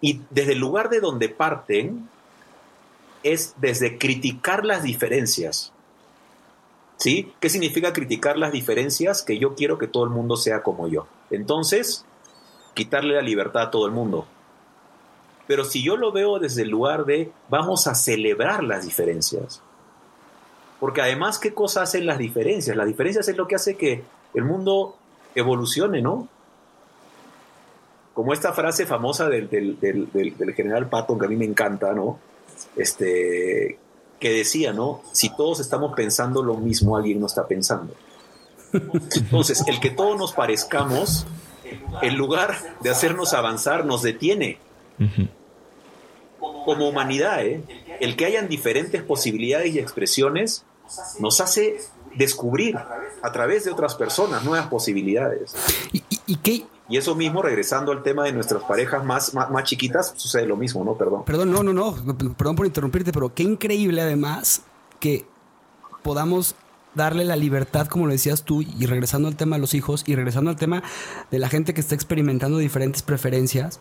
y 0.02 0.22
desde 0.30 0.54
el 0.54 0.60
lugar 0.60 0.90
de 0.90 1.02
donde 1.02 1.30
parten, 1.30 2.08
es 3.24 3.56
desde 3.58 3.98
criticar 3.98 4.66
las 4.66 4.84
diferencias. 4.84 5.74
¿Sí? 6.98 7.34
¿Qué 7.42 7.50
significa 7.50 7.92
criticar 7.92 8.38
las 8.38 8.54
diferencias? 8.54 9.22
Que 9.22 9.38
yo 9.38 9.56
quiero 9.56 9.78
que 9.78 9.88
todo 9.88 10.06
el 10.06 10.12
mundo 10.12 10.38
sea 10.38 10.64
como 10.64 10.88
yo. 10.88 11.08
Entonces, 11.30 12.06
quitarle 12.74 13.16
la 13.16 13.22
libertad 13.22 13.64
a 13.64 13.72
todo 13.72 13.86
el 13.86 13.92
mundo. 13.92 14.26
Pero 15.48 15.66
si 15.66 15.84
yo 15.84 15.98
lo 15.98 16.12
veo 16.12 16.40
desde 16.40 16.62
el 16.64 16.70
lugar 16.70 17.06
de 17.06 17.32
vamos 17.50 17.88
a 17.88 17.96
celebrar 17.96 18.64
las 18.64 18.86
diferencias, 18.86 19.62
porque 20.80 21.02
además, 21.02 21.40
¿qué 21.40 21.54
cosa 21.54 21.82
hacen 21.82 22.06
las 22.06 22.18
diferencias? 22.18 22.76
Las 22.76 22.88
diferencias 22.88 23.28
es 23.28 23.38
lo 23.38 23.48
que 23.48 23.56
hace 23.56 23.76
que 23.76 24.04
el 24.36 24.44
mundo 24.44 24.96
evolucione, 25.34 26.02
¿no? 26.02 26.28
Como 28.14 28.34
esta 28.34 28.54
frase 28.54 28.86
famosa 28.86 29.28
del, 29.28 29.78
general 30.56 30.88
Patton, 30.88 31.20
que 31.20 31.26
a 31.26 31.30
mí 31.30 31.36
me 31.36 31.46
encanta, 31.46 31.94
¿no? 31.94 32.20
Este, 32.76 33.78
que 34.20 34.30
decía, 34.30 34.72
¿no? 34.72 35.02
Si 35.12 35.36
todos 35.36 35.60
estamos 35.60 35.94
pensando 35.96 36.42
lo 36.42 36.56
mismo, 36.56 36.96
alguien 36.96 37.20
no 37.20 37.26
está 37.26 37.48
pensando. 37.48 37.94
Entonces, 38.74 39.64
el 39.68 39.80
que 39.80 39.90
todos 39.90 40.18
nos 40.18 40.34
parezcamos, 40.34 41.26
en 42.02 42.18
lugar 42.18 42.56
de 42.82 42.90
hacernos 42.90 43.34
avanzar, 43.34 43.86
nos 43.86 44.02
detiene. 44.02 44.60
Como 46.40 46.90
humanidad, 46.90 47.46
¿eh? 47.46 47.62
el 48.00 48.16
que 48.16 48.26
hayan 48.26 48.48
diferentes 48.48 49.02
posibilidades 49.04 49.76
y 49.76 49.80
expresiones 49.80 50.66
nos 51.20 51.42
hace 51.42 51.80
descubrir 52.18 52.78
a 53.22 53.32
través 53.32 53.66
de 53.66 53.72
otras 53.72 53.96
personas 53.96 54.44
nuevas 54.44 54.68
posibilidades. 54.68 55.56
¿Y, 55.92 56.04
y, 56.28 56.36
qué? 56.38 56.66
y 56.88 56.98
eso 56.98 57.16
mismo, 57.16 57.42
regresando 57.42 57.92
al 57.92 58.04
tema 58.04 58.24
de 58.24 58.32
nuestras 58.32 58.64
parejas 58.64 59.04
más, 59.04 59.34
más, 59.34 59.50
más, 59.50 59.64
chiquitas, 59.64 60.14
sucede 60.16 60.46
lo 60.46 60.56
mismo, 60.56 60.84
¿no? 60.84 60.96
Perdón. 60.96 61.24
Perdón, 61.26 61.52
no, 61.52 61.64
no, 61.64 61.74
no, 61.74 61.96
perdón 62.38 62.56
por 62.56 62.66
interrumpirte, 62.66 63.12
pero 63.12 63.34
qué 63.34 63.44
increíble 63.44 64.02
además 64.02 64.62
que 65.00 65.26
podamos 66.04 66.56
darle 66.96 67.26
la 67.26 67.36
libertad, 67.36 67.88
como 67.88 68.08
lo 68.08 68.12
decías 68.12 68.44
tú, 68.44 68.62
y 68.62 68.86
regresando 68.86 69.28
al 69.28 69.36
tema 69.36 69.58
de 69.58 69.62
los 69.62 69.74
hijos, 69.74 70.04
y 70.08 70.16
regresando 70.16 70.50
al 70.50 70.56
tema 70.56 70.84
de 71.32 71.40
la 71.40 71.50
gente 71.50 71.74
que 71.74 71.82
está 71.82 71.96
experimentando 71.96 72.58
diferentes 72.58 73.04
preferencias, 73.04 73.80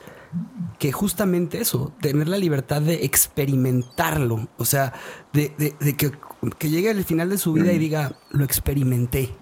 que 0.79 0.93
justamente 0.93 1.61
eso, 1.61 1.93
tener 2.01 2.29
la 2.29 2.39
libertad 2.39 2.83
de 2.83 3.05
experimentarlo, 3.05 4.49
o 4.59 4.65
sea, 4.65 4.93
de, 5.33 5.55
de, 5.59 5.75
de 5.81 5.97
que, 5.97 6.13
que, 6.59 6.71
llegue 6.71 6.91
al 6.91 7.05
final 7.05 7.31
de 7.31 7.39
su 7.39 7.53
vida 7.53 7.73
y 7.73 7.79
diga, 7.79 8.17
lo 8.31 8.45
experimenté. 8.45 9.35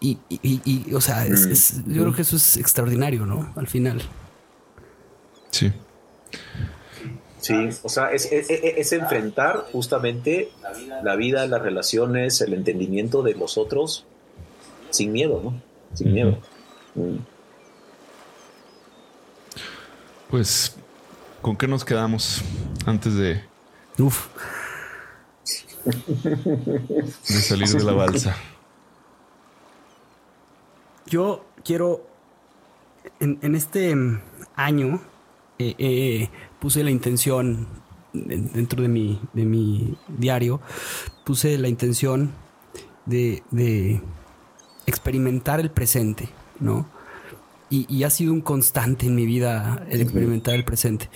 Y, 0.00 0.18
y, 0.28 0.60
y 0.64 0.94
o 0.94 1.00
sea, 1.00 1.26
es, 1.26 1.46
es, 1.46 1.74
yo 1.86 2.02
creo 2.02 2.14
que 2.14 2.22
eso 2.22 2.36
es 2.36 2.56
extraordinario, 2.56 3.24
¿no? 3.24 3.52
Al 3.54 3.68
final. 3.68 4.02
Sí. 5.50 5.72
Sí, 7.42 7.54
o 7.82 7.88
sea, 7.88 8.12
es, 8.12 8.30
es, 8.30 8.48
es, 8.48 8.92
enfrentar 8.92 9.66
justamente 9.72 10.52
la 11.02 11.16
vida, 11.16 11.44
las 11.48 11.60
relaciones, 11.60 12.40
el 12.40 12.54
entendimiento 12.54 13.24
de 13.24 13.34
los 13.34 13.58
otros 13.58 14.06
sin 14.90 15.10
miedo, 15.10 15.40
¿no? 15.42 15.60
Sin 15.92 16.12
miedo. 16.12 16.38
Mm. 16.94 17.16
Pues, 20.30 20.76
¿con 21.40 21.56
qué 21.56 21.66
nos 21.66 21.84
quedamos 21.84 22.42
antes 22.86 23.16
de. 23.16 23.44
Uf. 23.98 24.28
de 25.84 27.40
salir 27.40 27.68
de 27.68 27.82
la 27.82 27.92
balsa? 27.92 28.36
Yo 31.06 31.44
quiero. 31.64 32.06
En, 33.18 33.40
en 33.42 33.56
este 33.56 33.96
año. 34.54 35.00
Eh, 35.70 35.76
eh, 35.78 36.30
puse 36.58 36.82
la 36.82 36.90
intención 36.90 37.66
dentro 38.12 38.82
de 38.82 38.88
mi, 38.88 39.20
de 39.32 39.44
mi 39.44 39.96
diario, 40.08 40.60
puse 41.24 41.56
la 41.58 41.68
intención 41.68 42.32
de, 43.06 43.42
de 43.50 44.00
experimentar 44.86 45.60
el 45.60 45.70
presente, 45.70 46.28
¿no? 46.60 46.86
Y, 47.70 47.86
y, 47.88 48.04
ha 48.04 48.10
sido 48.10 48.34
un 48.34 48.42
constante 48.42 49.06
en 49.06 49.14
mi 49.14 49.24
vida 49.24 49.86
el 49.88 50.02
experimentar 50.02 50.54
el 50.54 50.64
presente. 50.64 51.08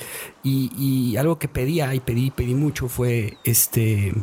Y, 0.43 0.73
y 0.79 1.19
algo 1.19 1.39
que 1.39 1.49
pedía, 1.49 1.95
y 1.95 2.01
pedí, 2.01 2.31
pedí 2.31 2.55
mucho, 2.55 2.89
fue 2.89 3.37
este 3.45 4.15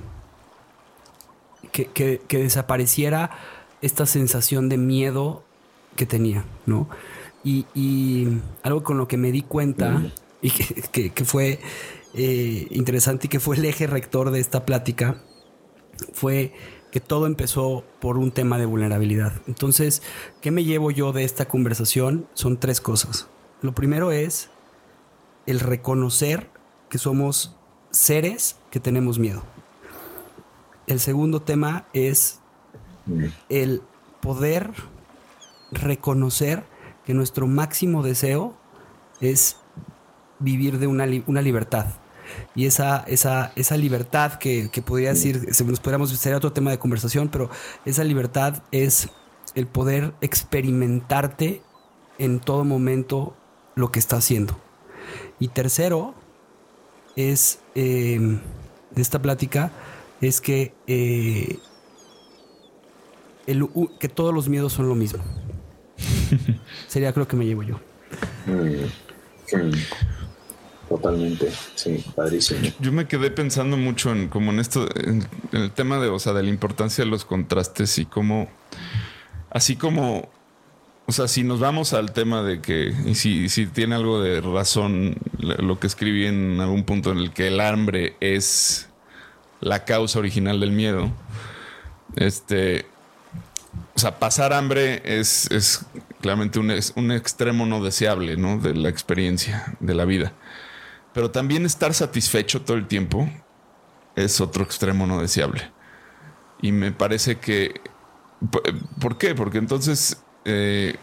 que, 1.71 1.85
que, 1.85 2.21
que, 2.27 2.39
desapareciera 2.39 3.29
esta 3.81 4.07
sensación 4.07 4.67
de 4.67 4.77
miedo 4.77 5.43
que 5.95 6.07
tenía, 6.07 6.43
¿no? 6.65 6.89
Y, 7.43 7.65
y 7.73 8.39
algo 8.61 8.83
con 8.83 8.97
lo 8.97 9.07
que 9.07 9.17
me 9.17 9.31
di 9.31 9.41
cuenta 9.41 10.01
y 10.41 10.49
que, 10.51 10.81
que, 10.91 11.09
que 11.11 11.25
fue 11.25 11.59
eh, 12.13 12.67
interesante 12.69 13.27
y 13.27 13.29
que 13.29 13.39
fue 13.39 13.55
el 13.57 13.65
eje 13.65 13.87
rector 13.87 14.31
de 14.31 14.39
esta 14.39 14.65
plática, 14.65 15.17
fue 16.13 16.53
que 16.91 16.99
todo 16.99 17.25
empezó 17.25 17.83
por 17.99 18.19
un 18.19 18.31
tema 18.31 18.59
de 18.59 18.67
vulnerabilidad. 18.67 19.33
Entonces, 19.47 20.03
¿qué 20.41 20.51
me 20.51 20.63
llevo 20.63 20.91
yo 20.91 21.11
de 21.11 21.23
esta 21.23 21.47
conversación? 21.47 22.27
Son 22.35 22.57
tres 22.57 22.81
cosas. 22.81 23.27
Lo 23.61 23.73
primero 23.73 24.11
es 24.11 24.49
el 25.47 25.59
reconocer 25.59 26.51
que 26.89 26.99
somos 26.99 27.55
seres 27.89 28.57
que 28.69 28.79
tenemos 28.79 29.17
miedo. 29.17 29.43
El 30.85 30.99
segundo 30.99 31.41
tema 31.41 31.87
es 31.93 32.41
el 33.49 33.81
poder 34.21 34.69
reconocer 35.71 36.63
que 37.05 37.13
nuestro 37.13 37.47
máximo 37.47 38.03
deseo 38.03 38.55
es 39.19 39.57
vivir 40.39 40.79
de 40.79 40.87
una, 40.87 41.05
una 41.27 41.41
libertad. 41.41 41.87
Y 42.55 42.65
esa, 42.65 43.03
esa, 43.07 43.51
esa 43.55 43.77
libertad 43.77 44.35
que, 44.35 44.69
que 44.69 44.81
podría 44.81 45.09
decir, 45.09 45.47
nos 45.65 45.79
podríamos 45.79 46.09
sería 46.11 46.37
otro 46.37 46.53
tema 46.53 46.71
de 46.71 46.79
conversación, 46.79 47.29
pero 47.29 47.49
esa 47.85 48.03
libertad 48.03 48.63
es 48.71 49.09
el 49.55 49.67
poder 49.67 50.13
experimentarte 50.21 51.61
en 52.17 52.39
todo 52.39 52.63
momento 52.63 53.35
lo 53.75 53.91
que 53.91 53.99
está 53.99 54.17
haciendo. 54.17 54.57
Y 55.39 55.49
tercero, 55.49 56.15
es 57.15 57.59
eh, 57.75 58.39
de 58.91 59.01
esta 59.01 59.21
plática, 59.21 59.71
es 60.21 60.41
que, 60.41 60.73
eh, 60.87 61.59
el, 63.45 63.67
que 63.99 64.09
todos 64.09 64.33
los 64.33 64.49
miedos 64.49 64.73
son 64.73 64.87
lo 64.87 64.95
mismo. 64.95 65.23
Sería 66.87 67.13
creo 67.13 67.27
que 67.27 67.35
me 67.35 67.45
llevo 67.45 67.63
yo. 67.63 67.79
Totalmente, 70.89 71.51
sí, 71.75 72.03
padrísimo. 72.15 72.59
Yo 72.79 72.91
me 72.91 73.07
quedé 73.07 73.31
pensando 73.31 73.77
mucho 73.77 74.11
en 74.11 74.27
como 74.27 74.51
en 74.51 74.59
esto, 74.59 74.87
en, 74.95 75.25
en, 75.51 75.61
el 75.61 75.71
tema 75.71 75.99
de, 75.99 76.09
o 76.09 76.19
sea, 76.19 76.33
de 76.33 76.43
la 76.43 76.49
importancia 76.49 77.03
de 77.03 77.09
los 77.09 77.25
contrastes 77.25 77.97
y 77.97 78.05
cómo, 78.05 78.49
así 79.49 79.75
como, 79.75 80.29
o 81.05 81.11
sea, 81.11 81.27
si 81.27 81.43
nos 81.43 81.59
vamos 81.59 81.93
al 81.93 82.11
tema 82.13 82.43
de 82.43 82.61
que, 82.61 82.93
y 83.05 83.15
si, 83.15 83.49
si 83.49 83.65
tiene 83.65 83.95
algo 83.95 84.21
de 84.21 84.41
razón 84.41 85.15
lo 85.39 85.79
que 85.79 85.87
escribí 85.87 86.27
en 86.27 86.59
algún 86.61 86.83
punto 86.83 87.11
en 87.11 87.17
el 87.17 87.31
que 87.31 87.47
el 87.47 87.59
hambre 87.59 88.15
es 88.19 88.89
la 89.61 89.85
causa 89.85 90.19
original 90.19 90.59
del 90.59 90.71
miedo, 90.71 91.11
este, 92.15 92.85
o 93.95 93.99
sea, 93.99 94.19
pasar 94.19 94.53
hambre 94.53 95.01
es, 95.05 95.49
es 95.51 95.85
claramente 96.21 96.59
un, 96.59 96.73
un 96.95 97.11
extremo 97.11 97.65
no 97.65 97.83
deseable, 97.83 98.37
¿no? 98.37 98.57
De 98.57 98.73
la 98.73 98.89
experiencia, 98.89 99.75
de 99.79 99.93
la 99.93 100.05
vida. 100.05 100.33
Pero 101.13 101.31
también 101.31 101.65
estar 101.65 101.93
satisfecho 101.93 102.61
todo 102.61 102.77
el 102.77 102.87
tiempo 102.87 103.29
es 104.15 104.41
otro 104.41 104.63
extremo 104.63 105.05
no 105.05 105.21
deseable. 105.21 105.71
Y 106.61 106.71
me 106.71 106.91
parece 106.91 107.37
que... 107.37 107.81
¿Por 108.99 109.17
qué? 109.17 109.35
Porque 109.35 109.57
entonces 109.57 110.21
eh, 110.43 110.95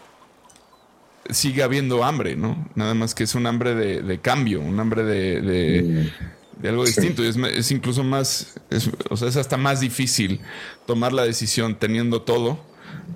sigue 1.29 1.63
habiendo 1.63 2.03
hambre, 2.03 2.35
¿no? 2.35 2.67
Nada 2.75 2.93
más 2.93 3.15
que 3.15 3.23
es 3.23 3.35
un 3.35 3.47
hambre 3.47 3.73
de, 3.75 4.01
de 4.01 4.19
cambio, 4.19 4.61
un 4.61 4.79
hambre 4.79 5.03
de, 5.03 5.41
de, 5.41 6.13
de 6.61 6.69
algo 6.69 6.85
distinto. 6.85 7.23
Sí. 7.23 7.27
Y 7.27 7.45
es, 7.45 7.57
es, 7.57 7.71
incluso 7.71 8.03
más, 8.03 8.55
es, 8.69 8.89
o 9.09 9.17
sea, 9.17 9.27
es 9.27 9.37
hasta 9.37 9.57
más 9.57 9.79
difícil 9.79 10.39
tomar 10.85 11.13
la 11.13 11.23
decisión 11.23 11.75
teniendo 11.75 12.21
todo, 12.21 12.59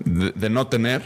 de, 0.04 0.50
no 0.50 0.68
tener, 0.68 1.04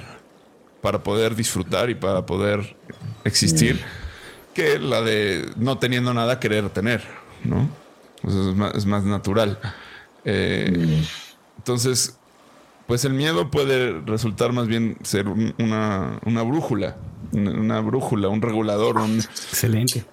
para 0.81 1.03
poder 1.03 1.35
disfrutar 1.35 1.89
y 1.89 1.95
para 1.95 2.25
poder 2.25 2.75
existir. 3.23 3.75
Mm 3.75 4.09
que 4.53 4.79
la 4.79 5.01
de 5.01 5.49
no 5.55 5.77
teniendo 5.77 6.13
nada 6.13 6.39
querer 6.39 6.69
tener, 6.69 7.03
¿no? 7.43 7.69
Es, 8.23 8.33
más, 8.55 8.75
es 8.75 8.85
más 8.85 9.03
natural. 9.03 9.59
Eh, 10.25 10.73
mm. 10.75 11.57
Entonces, 11.59 12.17
pues 12.87 13.05
el 13.05 13.13
miedo 13.13 13.49
puede 13.51 14.01
resultar 14.01 14.51
más 14.51 14.67
bien 14.67 14.97
ser 15.03 15.27
un, 15.27 15.53
una, 15.59 16.19
una, 16.25 16.41
brújula, 16.43 16.97
una, 17.31 17.51
una, 17.51 17.79
brújula, 17.79 18.27
un 18.27 18.41
regulador, 18.41 18.97
un, 18.97 19.19
excelente, 19.19 20.03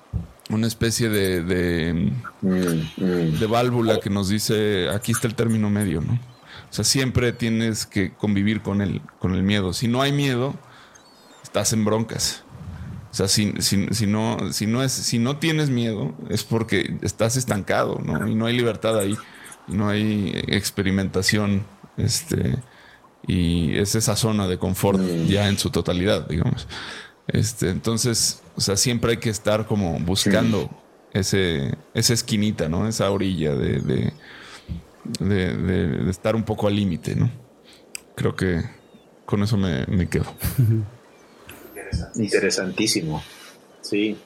una 0.50 0.66
especie 0.66 1.08
de, 1.08 1.42
de, 1.42 2.12
mm. 2.42 3.38
de 3.38 3.46
válvula 3.46 3.98
que 4.00 4.10
nos 4.10 4.28
dice 4.28 4.88
aquí 4.90 5.12
está 5.12 5.26
el 5.26 5.34
término 5.34 5.70
medio, 5.70 6.00
¿no? 6.00 6.14
O 6.14 6.72
sea, 6.72 6.84
siempre 6.84 7.32
tienes 7.32 7.86
que 7.86 8.12
convivir 8.12 8.60
con 8.60 8.80
el, 8.82 9.00
con 9.18 9.34
el 9.34 9.42
miedo. 9.42 9.72
Si 9.72 9.88
no 9.88 10.02
hay 10.02 10.12
miedo, 10.12 10.54
estás 11.42 11.72
en 11.72 11.84
broncas. 11.84 12.42
O 13.10 13.14
sea, 13.14 13.28
si, 13.28 13.54
si, 13.60 13.86
si, 13.92 14.06
no, 14.06 14.52
si, 14.52 14.66
no 14.66 14.82
es, 14.82 14.92
si 14.92 15.18
no 15.18 15.38
tienes 15.38 15.70
miedo, 15.70 16.14
es 16.28 16.44
porque 16.44 16.98
estás 17.02 17.36
estancado, 17.36 18.00
¿no? 18.04 18.28
Y 18.28 18.34
no 18.34 18.46
hay 18.46 18.56
libertad 18.56 18.98
ahí, 18.98 19.16
no 19.68 19.88
hay 19.88 20.32
experimentación, 20.48 21.64
este, 21.96 22.58
y 23.26 23.78
es 23.78 23.94
esa 23.94 24.16
zona 24.16 24.46
de 24.48 24.58
confort 24.58 25.00
ya 25.26 25.48
en 25.48 25.56
su 25.56 25.70
totalidad, 25.70 26.28
digamos. 26.28 26.68
Este, 27.28 27.70
entonces, 27.70 28.42
o 28.56 28.60
sea, 28.60 28.76
siempre 28.76 29.12
hay 29.12 29.16
que 29.18 29.30
estar 29.30 29.66
como 29.66 29.98
buscando 30.00 30.70
ese, 31.12 31.74
esa 31.94 32.12
esquinita, 32.14 32.68
¿no? 32.68 32.86
Esa 32.88 33.10
orilla 33.10 33.54
de, 33.54 33.80
de, 33.80 34.12
de- 35.18 35.56
de- 35.56 35.88
de 36.04 36.10
estar 36.10 36.36
un 36.36 36.44
poco 36.44 36.66
al 36.68 36.76
límite, 36.76 37.16
¿no? 37.16 37.30
Creo 38.14 38.34
que 38.36 38.62
con 39.24 39.42
eso 39.42 39.56
me, 39.56 39.84
me 39.86 40.08
quedo. 40.08 40.26
Interesantísimo. 42.16 43.22
Sí. 43.80 44.16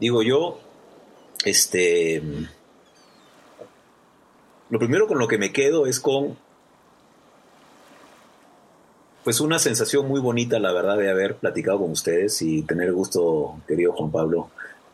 Digo 0.00 0.22
yo, 0.22 0.60
este. 1.44 2.22
Lo 4.68 4.78
primero 4.78 5.06
con 5.06 5.18
lo 5.18 5.28
que 5.28 5.38
me 5.38 5.52
quedo 5.52 5.86
es 5.86 6.00
con. 6.00 6.36
Pues 9.26 9.40
una 9.40 9.58
sensación 9.58 10.06
muy 10.06 10.20
bonita, 10.20 10.60
la 10.60 10.70
verdad, 10.72 10.96
de 10.98 11.10
haber 11.10 11.34
platicado 11.34 11.80
con 11.80 11.90
ustedes 11.90 12.40
y 12.42 12.62
tener 12.62 12.92
gusto, 12.92 13.60
querido 13.66 13.92
Juan 13.92 14.12
Pablo. 14.12 14.50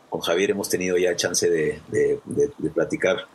Con 0.09 0.21
Javier 0.21 0.49
hemos 0.49 0.69
tenido 0.69 0.97
ya 0.97 1.15
chance 1.15 1.47
de 1.47 2.19
platicar 2.73 3.27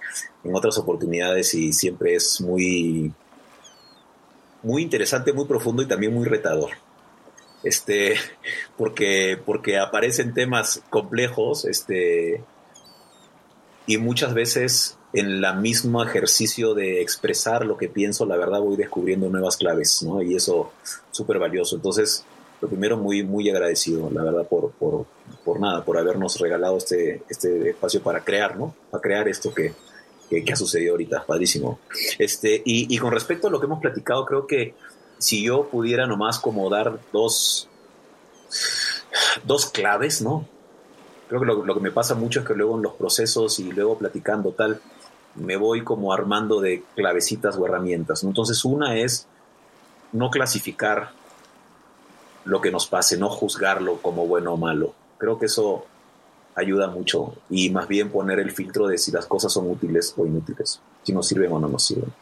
en 0.42 0.56
otras 0.56 0.76
oportunidades 0.76 1.54
y 1.54 1.72
siempre 1.72 2.16
es 2.16 2.40
muy, 2.40 3.12
muy 4.64 4.82
interesante, 4.82 5.32
muy 5.32 5.44
profundo 5.44 5.84
y 5.84 5.86
también 5.86 6.12
muy 6.12 6.26
retador 6.26 6.70
este, 7.62 8.16
porque, 8.76 9.38
porque 9.44 9.78
aparecen 9.78 10.34
temas 10.34 10.82
complejos, 10.90 11.64
este, 11.64 12.42
y 13.86 13.98
muchas 13.98 14.34
veces 14.34 14.97
en 15.12 15.40
la 15.40 15.54
mismo 15.54 16.02
ejercicio 16.02 16.74
de 16.74 17.00
expresar 17.00 17.64
lo 17.64 17.76
que 17.76 17.88
pienso, 17.88 18.26
la 18.26 18.36
verdad 18.36 18.60
voy 18.60 18.76
descubriendo 18.76 19.28
nuevas 19.28 19.56
claves, 19.56 20.02
¿no? 20.02 20.20
Y 20.22 20.34
eso 20.34 20.72
súper 21.10 21.38
valioso. 21.38 21.76
Entonces, 21.76 22.24
lo 22.60 22.68
primero, 22.68 22.96
muy, 22.96 23.22
muy 23.22 23.48
agradecido, 23.48 24.10
la 24.10 24.22
verdad, 24.22 24.46
por, 24.46 24.72
por, 24.72 25.06
por 25.44 25.60
nada, 25.60 25.84
por 25.84 25.96
habernos 25.96 26.38
regalado 26.38 26.76
este, 26.76 27.22
este 27.28 27.70
espacio 27.70 28.02
para 28.02 28.22
crear, 28.22 28.56
¿no? 28.58 28.74
Para 28.90 29.00
crear 29.00 29.28
esto 29.28 29.54
que, 29.54 29.72
que, 30.28 30.44
que 30.44 30.52
ha 30.52 30.56
sucedido 30.56 30.92
ahorita, 30.92 31.24
padrísimo. 31.24 31.78
Este, 32.18 32.56
y, 32.64 32.94
y 32.94 32.98
con 32.98 33.12
respecto 33.12 33.48
a 33.48 33.50
lo 33.50 33.60
que 33.60 33.66
hemos 33.66 33.80
platicado, 33.80 34.26
creo 34.26 34.46
que 34.46 34.74
si 35.18 35.42
yo 35.42 35.68
pudiera 35.68 36.06
nomás 36.06 36.38
como 36.38 36.68
dar 36.68 36.98
dos, 37.12 37.68
dos 39.44 39.66
claves, 39.66 40.20
¿no? 40.20 40.46
Creo 41.28 41.40
que 41.40 41.46
lo, 41.46 41.64
lo 41.64 41.74
que 41.74 41.80
me 41.80 41.90
pasa 41.90 42.14
mucho 42.14 42.40
es 42.40 42.46
que 42.46 42.54
luego 42.54 42.76
en 42.76 42.82
los 42.82 42.94
procesos 42.94 43.58
y 43.58 43.70
luego 43.70 43.98
platicando 43.98 44.52
tal, 44.52 44.80
me 45.40 45.56
voy 45.56 45.84
como 45.84 46.12
armando 46.12 46.60
de 46.60 46.82
clavecitas 46.94 47.56
o 47.56 47.66
herramientas. 47.66 48.24
Entonces 48.24 48.64
una 48.64 48.96
es 48.96 49.26
no 50.12 50.30
clasificar 50.30 51.10
lo 52.44 52.60
que 52.60 52.70
nos 52.70 52.86
pase, 52.86 53.16
no 53.16 53.28
juzgarlo 53.28 54.00
como 54.00 54.26
bueno 54.26 54.54
o 54.54 54.56
malo. 54.56 54.94
Creo 55.18 55.38
que 55.38 55.46
eso 55.46 55.84
ayuda 56.54 56.88
mucho 56.88 57.34
y 57.50 57.70
más 57.70 57.86
bien 57.86 58.10
poner 58.10 58.40
el 58.40 58.50
filtro 58.50 58.86
de 58.86 58.98
si 58.98 59.12
las 59.12 59.26
cosas 59.26 59.52
son 59.52 59.70
útiles 59.70 60.14
o 60.16 60.26
inútiles, 60.26 60.80
si 61.02 61.12
nos 61.12 61.28
sirven 61.28 61.52
o 61.52 61.58
no 61.58 61.68
nos 61.68 61.84
sirven. 61.84 62.12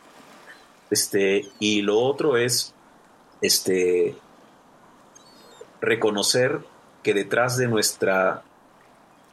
Este, 0.91 1.49
y 1.59 1.83
lo 1.83 1.99
otro 1.99 2.37
es 2.37 2.75
este, 3.41 4.15
reconocer 5.81 6.61
que 7.03 7.15
detrás 7.15 7.57
de 7.57 7.69
nuestra 7.69 8.43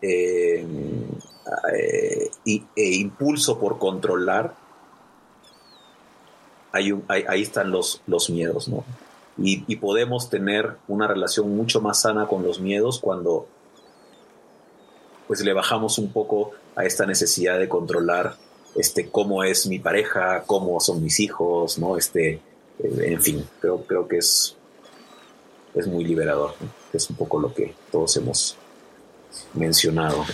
eh, 0.01 0.65
eh, 1.73 2.29
e 2.45 2.93
impulso 2.95 3.59
por 3.59 3.79
controlar, 3.79 4.55
hay 6.71 6.91
ahí 7.07 7.41
están 7.41 7.71
los, 7.71 8.01
los 8.07 8.29
miedos, 8.29 8.67
¿no? 8.67 8.83
Y, 9.37 9.75
podemos 9.77 10.29
tener 10.29 10.77
una 10.87 11.07
relación 11.07 11.55
mucho 11.55 11.81
más 11.81 12.01
sana 12.01 12.27
con 12.27 12.43
los 12.43 12.59
miedos 12.59 12.99
cuando 12.99 13.47
pues 15.27 15.43
le 15.43 15.53
bajamos 15.53 15.97
un 15.97 16.11
poco 16.11 16.51
a 16.75 16.85
esta 16.85 17.07
necesidad 17.07 17.57
de 17.57 17.67
controlar 17.67 18.35
este 18.75 19.09
cómo 19.09 19.43
es 19.43 19.65
mi 19.65 19.79
pareja, 19.79 20.43
cómo 20.45 20.79
son 20.79 21.01
mis 21.01 21.19
hijos, 21.19 21.79
¿no? 21.79 21.97
Este, 21.97 22.33
eh, 22.33 22.41
en 23.01 23.21
fin, 23.21 23.43
creo, 23.59 23.83
creo 23.83 24.07
que 24.07 24.17
es, 24.17 24.55
es 25.73 25.87
muy 25.87 26.03
liberador. 26.03 26.53
Es 26.91 27.09
un 27.09 27.15
poco 27.15 27.39
lo 27.39 27.53
que 27.53 27.73
todos 27.91 28.15
hemos 28.17 28.55
mencionado. 29.53 30.25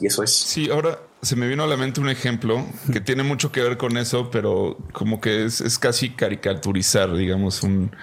Y 0.00 0.06
eso 0.06 0.22
es. 0.22 0.30
Sí, 0.34 0.70
ahora 0.70 0.98
se 1.22 1.36
me 1.36 1.46
vino 1.46 1.62
a 1.62 1.66
la 1.66 1.76
mente 1.76 2.00
un 2.00 2.08
ejemplo 2.08 2.66
que 2.92 3.00
tiene 3.00 3.22
mucho 3.22 3.52
que 3.52 3.62
ver 3.62 3.76
con 3.76 3.96
eso, 3.96 4.30
pero 4.30 4.76
como 4.92 5.20
que 5.20 5.44
es, 5.44 5.60
es 5.60 5.78
casi 5.78 6.10
caricaturizar, 6.10 7.14
digamos, 7.14 7.62
un 7.62 7.94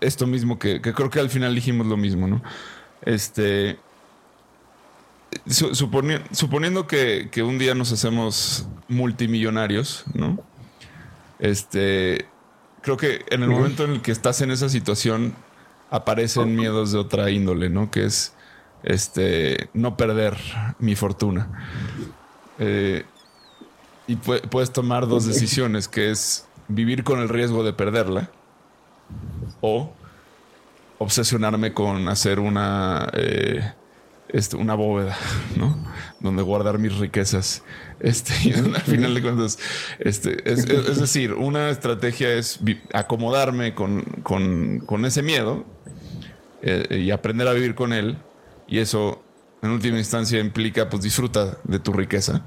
esto 0.00 0.26
mismo 0.26 0.58
que, 0.58 0.80
que 0.80 0.92
creo 0.92 1.10
que 1.10 1.20
al 1.20 1.30
final 1.30 1.54
dijimos 1.54 1.86
lo 1.86 1.96
mismo, 1.96 2.26
¿no? 2.28 2.42
Este. 3.02 3.78
su- 5.46 5.70
suponi- 5.70 6.22
suponiendo 6.32 6.86
que, 6.86 7.28
que 7.30 7.42
un 7.42 7.58
día 7.58 7.74
nos 7.74 7.92
hacemos 7.92 8.66
multimillonarios, 8.88 10.04
¿no? 10.14 10.38
Este. 11.38 12.26
Creo 12.82 12.96
que 12.96 13.24
en 13.30 13.42
el 13.42 13.48
momento 13.50 13.84
en 13.84 13.90
el 13.92 14.02
que 14.02 14.12
estás 14.12 14.40
en 14.40 14.50
esa 14.50 14.68
situación, 14.68 15.34
aparecen 15.90 16.54
miedos 16.56 16.92
de 16.92 16.98
otra 16.98 17.30
índole, 17.30 17.68
¿no? 17.70 17.90
Que 17.90 18.04
es 18.04 18.32
este 18.82 19.70
no 19.74 19.96
perder 19.96 20.36
mi 20.78 20.94
fortuna. 20.94 21.48
Eh, 22.58 23.04
y 24.06 24.16
pu- 24.16 24.40
puedes 24.48 24.72
tomar 24.72 25.06
dos 25.06 25.26
decisiones, 25.26 25.88
que 25.88 26.10
es 26.10 26.46
vivir 26.68 27.04
con 27.04 27.20
el 27.20 27.28
riesgo 27.28 27.62
de 27.64 27.72
perderla 27.72 28.30
o 29.60 29.92
obsesionarme 30.98 31.72
con 31.72 32.08
hacer 32.08 32.40
una 32.40 33.08
eh, 33.12 33.72
este, 34.30 34.56
una 34.56 34.74
bóveda, 34.74 35.16
¿no? 35.56 35.78
Donde 36.20 36.42
guardar 36.42 36.78
mis 36.78 36.96
riquezas. 36.98 37.62
Este, 38.00 38.32
y 38.44 38.52
al 38.52 38.76
final 38.82 39.14
de 39.14 39.22
cuentas, 39.22 39.58
este, 39.98 40.50
es, 40.50 40.64
es- 40.64 40.88
es 40.88 41.00
decir, 41.00 41.32
una 41.34 41.70
estrategia 41.70 42.32
es 42.34 42.60
acomodarme 42.92 43.74
con, 43.74 44.02
con- 44.22 44.80
con 44.80 45.04
ese 45.04 45.22
miedo 45.22 45.64
eh, 46.62 47.00
y 47.06 47.10
aprender 47.10 47.46
a 47.48 47.52
vivir 47.52 47.74
con 47.74 47.92
él. 47.92 48.18
Y 48.68 48.78
eso, 48.78 49.22
en 49.62 49.70
última 49.70 49.98
instancia, 49.98 50.38
implica, 50.38 50.88
pues, 50.88 51.02
disfruta 51.02 51.58
de 51.64 51.78
tu 51.78 51.92
riqueza. 51.92 52.44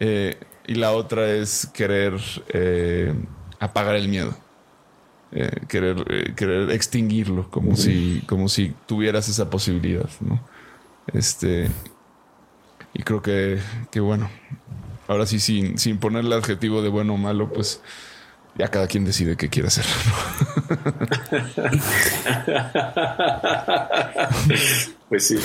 Eh, 0.00 0.36
y 0.66 0.74
la 0.74 0.92
otra 0.92 1.30
es 1.30 1.66
querer 1.66 2.14
eh, 2.48 3.14
apagar 3.60 3.94
el 3.94 4.08
miedo. 4.08 4.36
Eh, 5.32 5.50
querer, 5.68 6.34
querer 6.34 6.70
extinguirlo 6.70 7.50
como 7.50 7.74
si, 7.76 8.22
como 8.26 8.48
si 8.48 8.74
tuvieras 8.86 9.28
esa 9.28 9.50
posibilidad, 9.50 10.08
¿no? 10.20 10.40
Este. 11.12 11.68
Y 12.92 13.02
creo 13.02 13.22
que, 13.22 13.58
que 13.90 14.00
bueno. 14.00 14.30
Ahora 15.06 15.26
sí, 15.26 15.38
sin, 15.38 15.78
sin 15.78 15.98
ponerle 15.98 16.34
adjetivo 16.34 16.82
de 16.82 16.88
bueno 16.88 17.14
o 17.14 17.18
malo, 17.18 17.52
pues 17.52 17.82
ya 18.56 18.68
cada 18.68 18.86
quien 18.86 19.04
decide 19.04 19.36
qué 19.36 19.48
quiere 19.48 19.68
hacer. 19.68 19.84
¿no? 19.86 20.94
Pues 25.08 25.26
sí. 25.26 25.36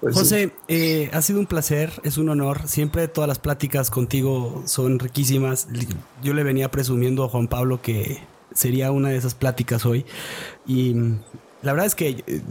Pues 0.00 0.14
sí. 0.14 0.20
José, 0.20 0.52
eh, 0.68 1.10
ha 1.12 1.22
sido 1.22 1.40
un 1.40 1.46
placer, 1.46 1.92
es 2.02 2.18
un 2.18 2.28
honor. 2.28 2.68
Siempre 2.68 3.08
todas 3.08 3.28
las 3.28 3.38
pláticas 3.38 3.90
contigo 3.90 4.62
son 4.66 4.98
riquísimas. 4.98 5.68
Yo 6.22 6.34
le 6.34 6.42
venía 6.42 6.70
presumiendo 6.70 7.24
a 7.24 7.28
Juan 7.28 7.48
Pablo 7.48 7.80
que 7.80 8.18
sería 8.52 8.90
una 8.90 9.10
de 9.10 9.16
esas 9.16 9.34
pláticas 9.34 9.86
hoy. 9.86 10.04
Y 10.66 10.94
mm, 10.94 11.20
la 11.62 11.72
verdad 11.72 11.86
es 11.86 11.94
que 11.94 12.24
eh, 12.26 12.42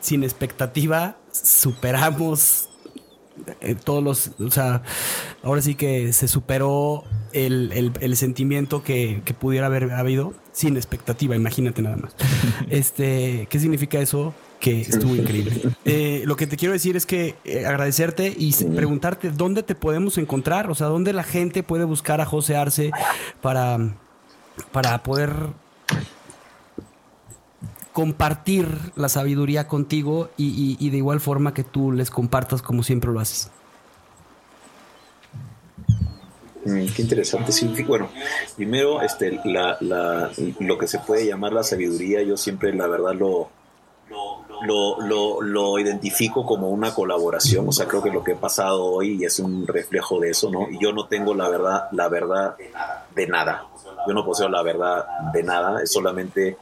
sin 0.00 0.24
expectativa 0.24 1.16
superamos 1.32 2.67
eh, 3.60 3.74
todos 3.82 4.02
los, 4.02 4.30
o 4.40 4.50
sea, 4.50 4.82
ahora 5.42 5.60
sí 5.62 5.74
que 5.74 6.12
se 6.12 6.28
superó 6.28 7.04
el, 7.32 7.72
el- 7.72 7.92
el 8.00 8.16
sentimiento 8.16 8.82
que, 8.82 9.22
que 9.24 9.34
pudiera 9.34 9.66
haber 9.66 9.92
habido 9.92 10.34
sin 10.52 10.76
expectativa, 10.76 11.36
imagínate 11.36 11.82
nada 11.82 11.96
más. 11.96 12.14
Este, 12.70 13.46
¿qué 13.50 13.58
significa 13.58 13.98
eso? 13.98 14.34
Que 14.60 14.80
estuvo 14.80 15.14
increíble. 15.14 15.62
Eh, 15.84 16.22
lo 16.26 16.34
que 16.36 16.46
te 16.48 16.56
quiero 16.56 16.72
decir 16.72 16.96
es 16.96 17.06
que 17.06 17.36
eh, 17.44 17.64
agradecerte 17.64 18.34
y 18.36 18.52
preguntarte 18.74 19.30
dónde 19.30 19.62
te 19.62 19.74
podemos 19.76 20.18
encontrar, 20.18 20.68
o 20.70 20.74
sea, 20.74 20.88
dónde 20.88 21.12
la 21.12 21.22
gente 21.22 21.62
puede 21.62 21.84
buscar 21.84 22.20
a 22.20 22.26
José 22.26 22.56
Arce 22.56 22.90
para, 23.40 23.78
para 24.72 25.02
poder 25.04 25.32
compartir 27.98 28.92
la 28.94 29.08
sabiduría 29.08 29.66
contigo 29.66 30.28
y, 30.36 30.88
de 30.88 30.96
igual 30.98 31.18
forma 31.18 31.52
que 31.52 31.64
tú 31.64 31.90
les 31.90 32.10
compartas 32.12 32.62
como 32.62 32.84
siempre 32.84 33.10
lo 33.10 33.18
haces. 33.18 33.50
Mm, 36.64 36.86
qué 36.94 37.02
interesante. 37.02 37.50
Sí, 37.50 37.66
bueno, 37.82 38.08
primero, 38.54 39.02
este, 39.02 39.40
la, 39.44 39.76
la- 39.80 40.30
lo 40.60 40.78
que 40.78 40.86
se 40.86 41.00
puede 41.00 41.26
llamar 41.26 41.52
la 41.52 41.64
sabiduría, 41.64 42.22
yo 42.22 42.36
siempre, 42.36 42.72
la 42.72 42.86
verdad, 42.86 43.14
lo, 43.14 43.48
lo, 44.64 45.00
lo, 45.00 45.42
lo 45.42 45.78
identifico 45.80 46.46
como 46.46 46.68
una 46.70 46.94
colaboración. 46.94 47.68
O 47.68 47.72
sea, 47.72 47.88
creo 47.88 48.00
que 48.00 48.12
lo 48.12 48.22
que 48.22 48.34
ha 48.34 48.40
pasado 48.40 48.84
hoy 48.84 49.24
es 49.24 49.40
un 49.40 49.66
reflejo 49.66 50.20
de 50.20 50.30
eso, 50.30 50.52
¿no? 50.52 50.70
Y 50.70 50.78
yo 50.80 50.92
no 50.92 51.06
tengo 51.06 51.34
la 51.34 51.48
verdad, 51.48 51.88
la 51.90 52.08
verdad 52.08 52.54
de 53.12 53.26
nada. 53.26 53.64
Yo 54.06 54.14
no 54.14 54.24
poseo 54.24 54.48
la 54.48 54.62
verdad 54.62 55.04
de 55.32 55.42
nada, 55.42 55.82
es 55.82 55.90
solamente 55.92 56.56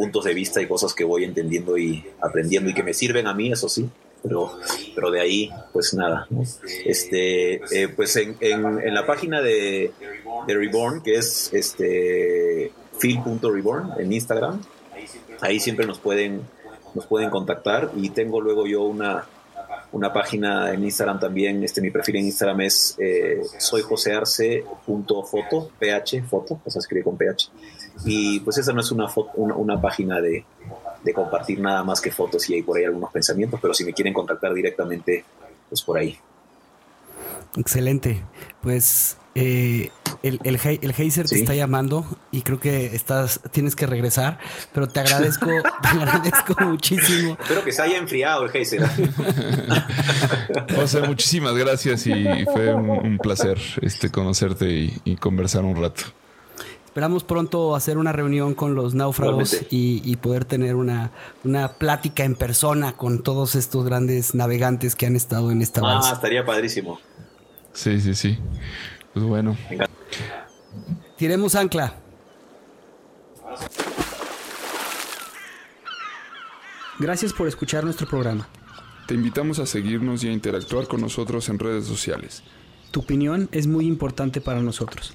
puntos 0.00 0.24
de 0.24 0.32
vista 0.32 0.62
y 0.62 0.66
cosas 0.66 0.94
que 0.94 1.04
voy 1.04 1.24
entendiendo 1.24 1.76
y 1.76 2.02
aprendiendo 2.22 2.70
y 2.70 2.74
que 2.74 2.82
me 2.82 2.94
sirven 2.94 3.26
a 3.26 3.34
mí, 3.34 3.52
eso 3.52 3.68
sí. 3.68 3.86
Pero, 4.22 4.58
pero 4.94 5.10
de 5.10 5.20
ahí, 5.20 5.50
pues 5.74 5.92
nada. 5.92 6.26
Este, 6.86 7.56
eh, 7.56 7.88
pues 7.94 8.16
en, 8.16 8.34
en, 8.40 8.94
la 8.94 9.04
página 9.04 9.42
de, 9.42 9.92
de 10.46 10.54
Reborn, 10.54 11.02
que 11.02 11.16
es 11.16 11.50
este 11.52 12.72
phil.reborn 12.98 13.92
en 13.98 14.10
Instagram, 14.10 14.62
ahí 15.42 15.60
siempre 15.60 15.84
nos 15.84 15.98
pueden, 15.98 16.48
nos 16.94 17.04
pueden 17.04 17.28
contactar 17.28 17.90
y 17.94 18.08
tengo 18.08 18.40
luego 18.40 18.66
yo 18.66 18.84
una, 18.84 19.26
una 19.92 20.14
página 20.14 20.72
en 20.72 20.82
Instagram 20.82 21.20
también, 21.20 21.62
este, 21.62 21.82
mi 21.82 21.90
perfil 21.90 22.16
en 22.16 22.24
Instagram 22.24 22.62
es 22.62 22.96
eh, 22.98 23.42
soyjosearce.foto, 23.58 25.72
ph, 25.78 26.22
foto, 26.22 26.58
o 26.64 26.70
sea, 26.70 26.80
escribe 26.80 27.04
con 27.04 27.18
ph. 27.18 27.50
Y 28.04 28.40
pues 28.40 28.58
esa 28.58 28.72
no 28.72 28.80
es 28.80 28.90
una, 28.90 29.08
foto, 29.08 29.30
una, 29.34 29.54
una 29.54 29.80
página 29.80 30.20
de, 30.20 30.44
de, 31.02 31.12
compartir 31.12 31.60
nada 31.60 31.84
más 31.84 32.00
que 32.00 32.10
fotos 32.10 32.48
y 32.48 32.54
hay 32.54 32.62
por 32.62 32.78
ahí 32.78 32.84
algunos 32.84 33.10
pensamientos, 33.10 33.60
pero 33.60 33.74
si 33.74 33.84
me 33.84 33.92
quieren 33.92 34.14
contactar 34.14 34.54
directamente, 34.54 35.24
pues 35.68 35.82
por 35.82 35.98
ahí. 35.98 36.18
Excelente. 37.56 38.22
Pues 38.62 39.16
eh, 39.34 39.90
el, 40.22 40.40
el, 40.44 40.58
el 40.82 40.94
Heiser 40.96 41.28
sí. 41.28 41.36
te 41.36 41.40
está 41.40 41.54
llamando 41.54 42.04
y 42.30 42.42
creo 42.42 42.60
que 42.60 42.86
estás, 42.86 43.40
tienes 43.52 43.76
que 43.76 43.86
regresar, 43.86 44.38
pero 44.72 44.88
te 44.88 45.00
agradezco, 45.00 45.46
te 45.82 45.88
agradezco 45.88 46.54
muchísimo. 46.64 47.36
Espero 47.40 47.64
que 47.64 47.72
se 47.72 47.82
haya 47.82 47.96
enfriado 47.96 48.44
el 48.44 48.54
Heiser. 48.54 48.82
o 50.78 50.86
sea, 50.86 51.04
muchísimas 51.04 51.54
gracias 51.54 52.06
y 52.06 52.44
fue 52.52 52.74
un, 52.74 52.90
un 52.90 53.18
placer 53.18 53.58
este, 53.82 54.10
conocerte 54.10 54.68
y, 54.68 55.00
y, 55.04 55.16
conversar 55.16 55.64
un 55.64 55.80
rato. 55.80 56.02
Esperamos 56.90 57.22
pronto 57.22 57.76
hacer 57.76 57.98
una 57.98 58.10
reunión 58.12 58.54
con 58.54 58.74
los 58.74 58.94
náufragos 58.94 59.62
y, 59.70 60.02
y, 60.04 60.16
poder 60.16 60.44
tener 60.44 60.74
una, 60.74 61.12
una 61.44 61.74
plática 61.74 62.24
en 62.24 62.34
persona 62.34 62.94
con 62.96 63.22
todos 63.22 63.54
estos 63.54 63.84
grandes 63.84 64.34
navegantes 64.34 64.96
que 64.96 65.06
han 65.06 65.14
estado 65.14 65.52
en 65.52 65.62
esta 65.62 65.80
Ah, 65.82 65.94
balsa. 65.94 66.12
estaría 66.14 66.44
padrísimo. 66.44 66.98
Sí, 67.72 68.00
sí, 68.00 68.16
sí. 68.16 68.38
Pues 69.14 69.24
bueno. 69.24 69.56
Venga. 69.70 69.88
Tiremos 71.16 71.54
ancla. 71.54 71.94
Gracias 76.98 77.32
por 77.32 77.48
escuchar 77.48 77.84
nuestro 77.84 78.06
programa. 78.06 78.48
Te 79.06 79.14
invitamos 79.14 79.58
a 79.58 79.66
seguirnos 79.66 80.22
y 80.24 80.28
a 80.28 80.32
interactuar 80.32 80.86
con 80.86 81.00
nosotros 81.00 81.48
en 81.48 81.58
redes 81.58 81.86
sociales. 81.86 82.42
Tu 82.90 83.00
opinión 83.00 83.48
es 83.52 83.66
muy 83.66 83.86
importante 83.86 84.40
para 84.40 84.60
nosotros. 84.60 85.14